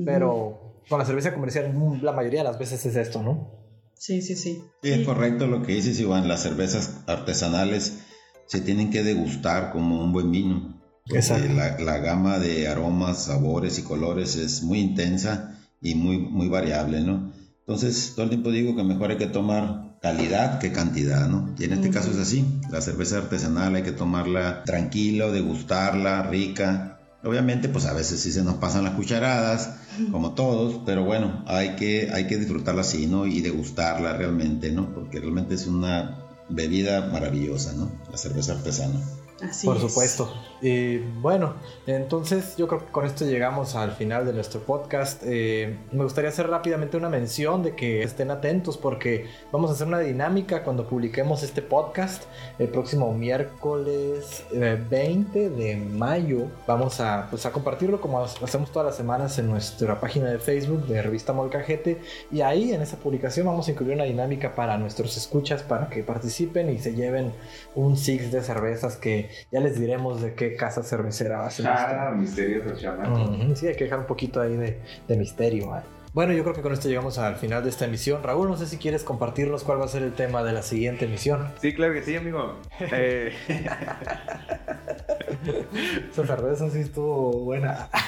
pero 0.05 0.83
con 0.87 0.99
la 0.99 1.05
cerveza 1.05 1.33
comercial 1.33 1.73
la 2.03 2.11
mayoría 2.11 2.41
de 2.41 2.49
las 2.49 2.59
veces 2.59 2.85
es 2.85 2.95
esto, 2.95 3.23
¿no? 3.23 3.49
Sí, 3.95 4.21
sí, 4.21 4.35
sí. 4.35 4.63
Sí, 4.83 4.91
es 4.91 5.05
correcto 5.05 5.47
lo 5.47 5.63
que 5.63 5.73
dices, 5.73 5.99
Iván. 5.99 6.27
Las 6.27 6.41
cervezas 6.43 7.03
artesanales 7.07 8.03
se 8.51 8.59
tienen 8.59 8.89
que 8.89 9.01
degustar 9.01 9.71
como 9.71 10.03
un 10.03 10.11
buen 10.11 10.29
vino. 10.29 10.77
La, 11.05 11.77
la, 11.79 11.97
gama 11.99 12.37
de 12.37 12.67
aromas, 12.67 13.23
sabores 13.23 13.79
y 13.79 13.83
colores 13.83 14.35
es 14.35 14.61
muy 14.61 14.79
intensa 14.79 15.57
y 15.81 15.95
muy, 15.95 16.17
muy 16.17 16.49
variable, 16.49 16.99
¿no? 16.99 17.31
Entonces, 17.59 18.11
todo 18.13 18.25
el 18.25 18.29
tiempo 18.29 18.51
digo 18.51 18.75
que 18.75 18.83
mejor 18.83 19.11
hay 19.11 19.17
que 19.17 19.27
tomar 19.27 19.97
calidad 20.01 20.59
que 20.59 20.73
cantidad, 20.73 21.29
¿no? 21.29 21.55
Y 21.57 21.63
en 21.63 21.71
este 21.71 21.91
caso 21.91 22.11
es 22.11 22.17
así. 22.17 22.45
La 22.69 22.81
cerveza 22.81 23.19
artesanal 23.19 23.73
hay 23.75 23.83
que 23.83 23.93
tomarla 23.93 24.65
tranquilo, 24.65 25.31
degustarla, 25.31 26.23
rica. 26.23 26.99
Obviamente, 27.23 27.69
pues 27.69 27.85
a 27.85 27.93
veces 27.93 28.19
sí 28.19 28.33
se 28.33 28.43
nos 28.43 28.55
pasan 28.55 28.83
las 28.83 28.95
cucharadas, 28.95 29.75
como 30.11 30.33
todos, 30.33 30.81
pero 30.85 31.05
bueno, 31.05 31.45
hay 31.47 31.77
que, 31.77 32.11
hay 32.11 32.27
que 32.27 32.35
disfrutarla 32.35 32.81
así, 32.81 33.07
¿no? 33.07 33.27
Y 33.27 33.39
degustarla 33.39 34.11
realmente, 34.11 34.73
¿no? 34.73 34.93
Porque 34.93 35.21
realmente 35.21 35.55
es 35.55 35.67
una 35.67 36.20
bebida 36.51 37.07
maravillosa, 37.07 37.73
¿no? 37.73 37.91
La 38.11 38.17
cerveza 38.17 38.53
artesana. 38.53 38.99
Por 39.63 39.79
supuesto. 39.79 40.31
Y 40.61 40.97
bueno, 40.97 41.55
entonces 41.87 42.55
yo 42.55 42.67
creo 42.67 42.85
que 42.85 42.91
con 42.91 43.05
esto 43.05 43.25
llegamos 43.25 43.75
al 43.75 43.93
final 43.93 44.25
de 44.25 44.33
nuestro 44.33 44.59
podcast. 44.59 45.23
Eh, 45.25 45.79
me 45.91 46.03
gustaría 46.03 46.29
hacer 46.29 46.47
rápidamente 46.47 46.97
una 46.97 47.09
mención 47.09 47.63
de 47.63 47.75
que 47.75 48.03
estén 48.03 48.29
atentos 48.29 48.77
porque 48.77 49.25
vamos 49.51 49.71
a 49.71 49.73
hacer 49.73 49.87
una 49.87 49.99
dinámica 49.99 50.63
cuando 50.63 50.87
publiquemos 50.87 51.41
este 51.41 51.63
podcast 51.63 52.25
el 52.59 52.67
próximo 52.67 53.11
miércoles 53.11 54.43
20 54.51 55.45
eh, 55.45 55.49
de 55.49 55.75
mayo. 55.77 56.45
Vamos 56.67 56.99
a, 56.99 57.27
pues, 57.31 57.45
a 57.47 57.51
compartirlo 57.51 57.99
como 57.99 58.23
hacemos 58.23 58.71
todas 58.71 58.85
las 58.85 58.95
semanas 58.95 59.39
en 59.39 59.49
nuestra 59.49 59.99
página 59.99 60.29
de 60.29 60.37
Facebook 60.37 60.85
de 60.85 61.01
Revista 61.01 61.33
Molcajete 61.33 62.01
y 62.31 62.41
ahí 62.41 62.71
en 62.71 62.83
esa 62.83 62.97
publicación 62.97 63.47
vamos 63.47 63.67
a 63.67 63.71
incluir 63.71 63.95
una 63.95 64.03
dinámica 64.03 64.53
para 64.53 64.77
nuestros 64.77 65.17
escuchas 65.17 65.63
para 65.63 65.89
que 65.89 66.03
participen 66.03 66.69
y 66.69 66.77
se 66.77 66.93
lleven 66.93 67.33
un 67.73 67.97
six 67.97 68.31
de 68.31 68.43
cervezas 68.43 68.95
que 68.97 69.29
ya 69.51 69.59
les 69.59 69.79
diremos 69.79 70.21
de 70.21 70.35
qué 70.35 70.50
casa 70.55 70.83
cervecera 70.83 71.39
va 71.39 71.47
a 71.47 71.51
ser. 71.51 71.67
Ah, 71.67 72.13
misterioso, 72.15 72.75
chamaco. 72.75 73.55
sí, 73.55 73.67
hay 73.67 73.75
que 73.75 73.85
dejar 73.85 73.99
un 73.99 74.05
poquito 74.05 74.41
ahí 74.41 74.55
de, 74.57 74.79
misterio. 75.17 75.81
Bueno, 76.13 76.33
yo 76.33 76.43
creo 76.43 76.53
que 76.53 76.61
con 76.61 76.73
esto 76.73 76.89
llegamos 76.89 77.17
al 77.17 77.37
final 77.37 77.63
de 77.63 77.69
esta 77.69 77.85
emisión. 77.85 78.21
Raúl, 78.21 78.49
no 78.49 78.57
sé 78.57 78.65
si 78.65 78.77
quieres 78.77 79.03
compartirnos 79.03 79.63
cuál 79.63 79.79
va 79.79 79.85
a 79.85 79.87
ser 79.87 80.03
el 80.03 80.11
tema 80.11 80.43
de 80.43 80.51
la 80.51 80.61
siguiente 80.61 81.05
emisión. 81.05 81.47
Sí, 81.61 81.73
claro 81.73 81.93
que 81.93 82.03
sí, 82.03 82.17
amigo. 82.17 82.59
eh... 82.79 83.33
Esa 86.11 86.27
cerveza 86.27 86.69
sí 86.69 86.79
estuvo 86.79 87.31
buena. 87.31 87.89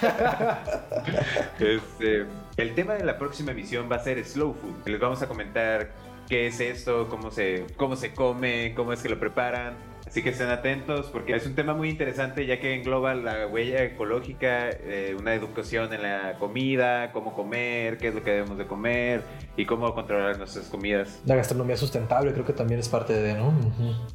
Este, 1.59 2.25
el 2.57 2.75
tema 2.75 2.95
de 2.95 3.05
la 3.05 3.17
próxima 3.17 3.51
emisión 3.51 3.89
va 3.89 3.97
a 3.97 3.99
ser 3.99 4.23
Slow 4.23 4.53
Food. 4.53 4.87
Les 4.89 4.99
vamos 4.99 5.21
a 5.21 5.27
comentar 5.27 5.91
qué 6.27 6.47
es 6.47 6.59
esto, 6.59 7.07
cómo 7.09 7.31
se, 7.31 7.65
cómo 7.77 7.95
se 7.95 8.13
come, 8.13 8.73
cómo 8.75 8.91
es 8.91 9.01
que 9.01 9.09
lo 9.09 9.19
preparan 9.19 9.92
Así 10.13 10.21
que 10.21 10.29
estén 10.29 10.51
atentos 10.51 11.07
porque 11.07 11.35
es 11.35 11.43
un 11.47 11.55
tema 11.55 11.73
muy 11.73 11.89
interesante 11.89 12.45
ya 12.45 12.59
que 12.59 12.75
engloba 12.75 13.15
la 13.15 13.47
huella 13.47 13.81
ecológica, 13.81 14.69
eh, 14.69 15.17
una 15.19 15.33
educación 15.33 15.91
en 15.91 16.03
la 16.03 16.35
comida, 16.37 17.11
cómo 17.11 17.33
comer, 17.33 17.97
qué 17.97 18.09
es 18.09 18.13
lo 18.13 18.21
que 18.21 18.29
debemos 18.29 18.59
de 18.59 18.67
comer 18.67 19.23
y 19.57 19.65
cómo 19.65 19.91
controlar 19.95 20.37
nuestras 20.37 20.67
comidas. 20.67 21.19
La 21.25 21.35
gastronomía 21.35 21.77
sustentable 21.77 22.31
creo 22.31 22.45
que 22.45 22.53
también 22.53 22.79
es 22.79 22.89
parte 22.89 23.13
de, 23.13 23.33
¿no? 23.33 23.51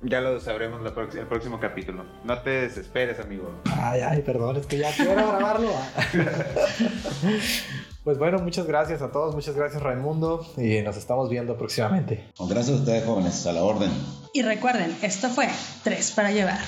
Ya 0.02 0.20
lo 0.20 0.38
sabremos 0.38 0.80
el 0.86 1.26
próximo 1.26 1.58
capítulo. 1.58 2.04
No 2.22 2.38
te 2.42 2.50
desesperes, 2.50 3.18
amigo. 3.18 3.50
Ay, 3.64 4.02
ay, 4.02 4.22
perdón, 4.22 4.58
es 4.58 4.66
que 4.66 4.78
ya 4.78 4.92
quiero 4.94 5.16
grabarlo. 5.16 5.72
Pues 8.08 8.16
bueno, 8.16 8.38
muchas 8.38 8.66
gracias 8.66 9.02
a 9.02 9.12
todos, 9.12 9.34
muchas 9.34 9.54
gracias 9.54 9.82
Raimundo 9.82 10.42
y 10.56 10.80
nos 10.80 10.96
estamos 10.96 11.28
viendo 11.28 11.58
próximamente. 11.58 12.24
Gracias 12.38 12.78
a 12.78 12.80
ustedes 12.80 13.04
jóvenes, 13.04 13.46
a 13.46 13.52
la 13.52 13.62
orden. 13.62 13.90
Y 14.32 14.40
recuerden, 14.40 14.96
esto 15.02 15.28
fue 15.28 15.46
Tres 15.84 16.12
para 16.12 16.30
llevar. 16.30 16.58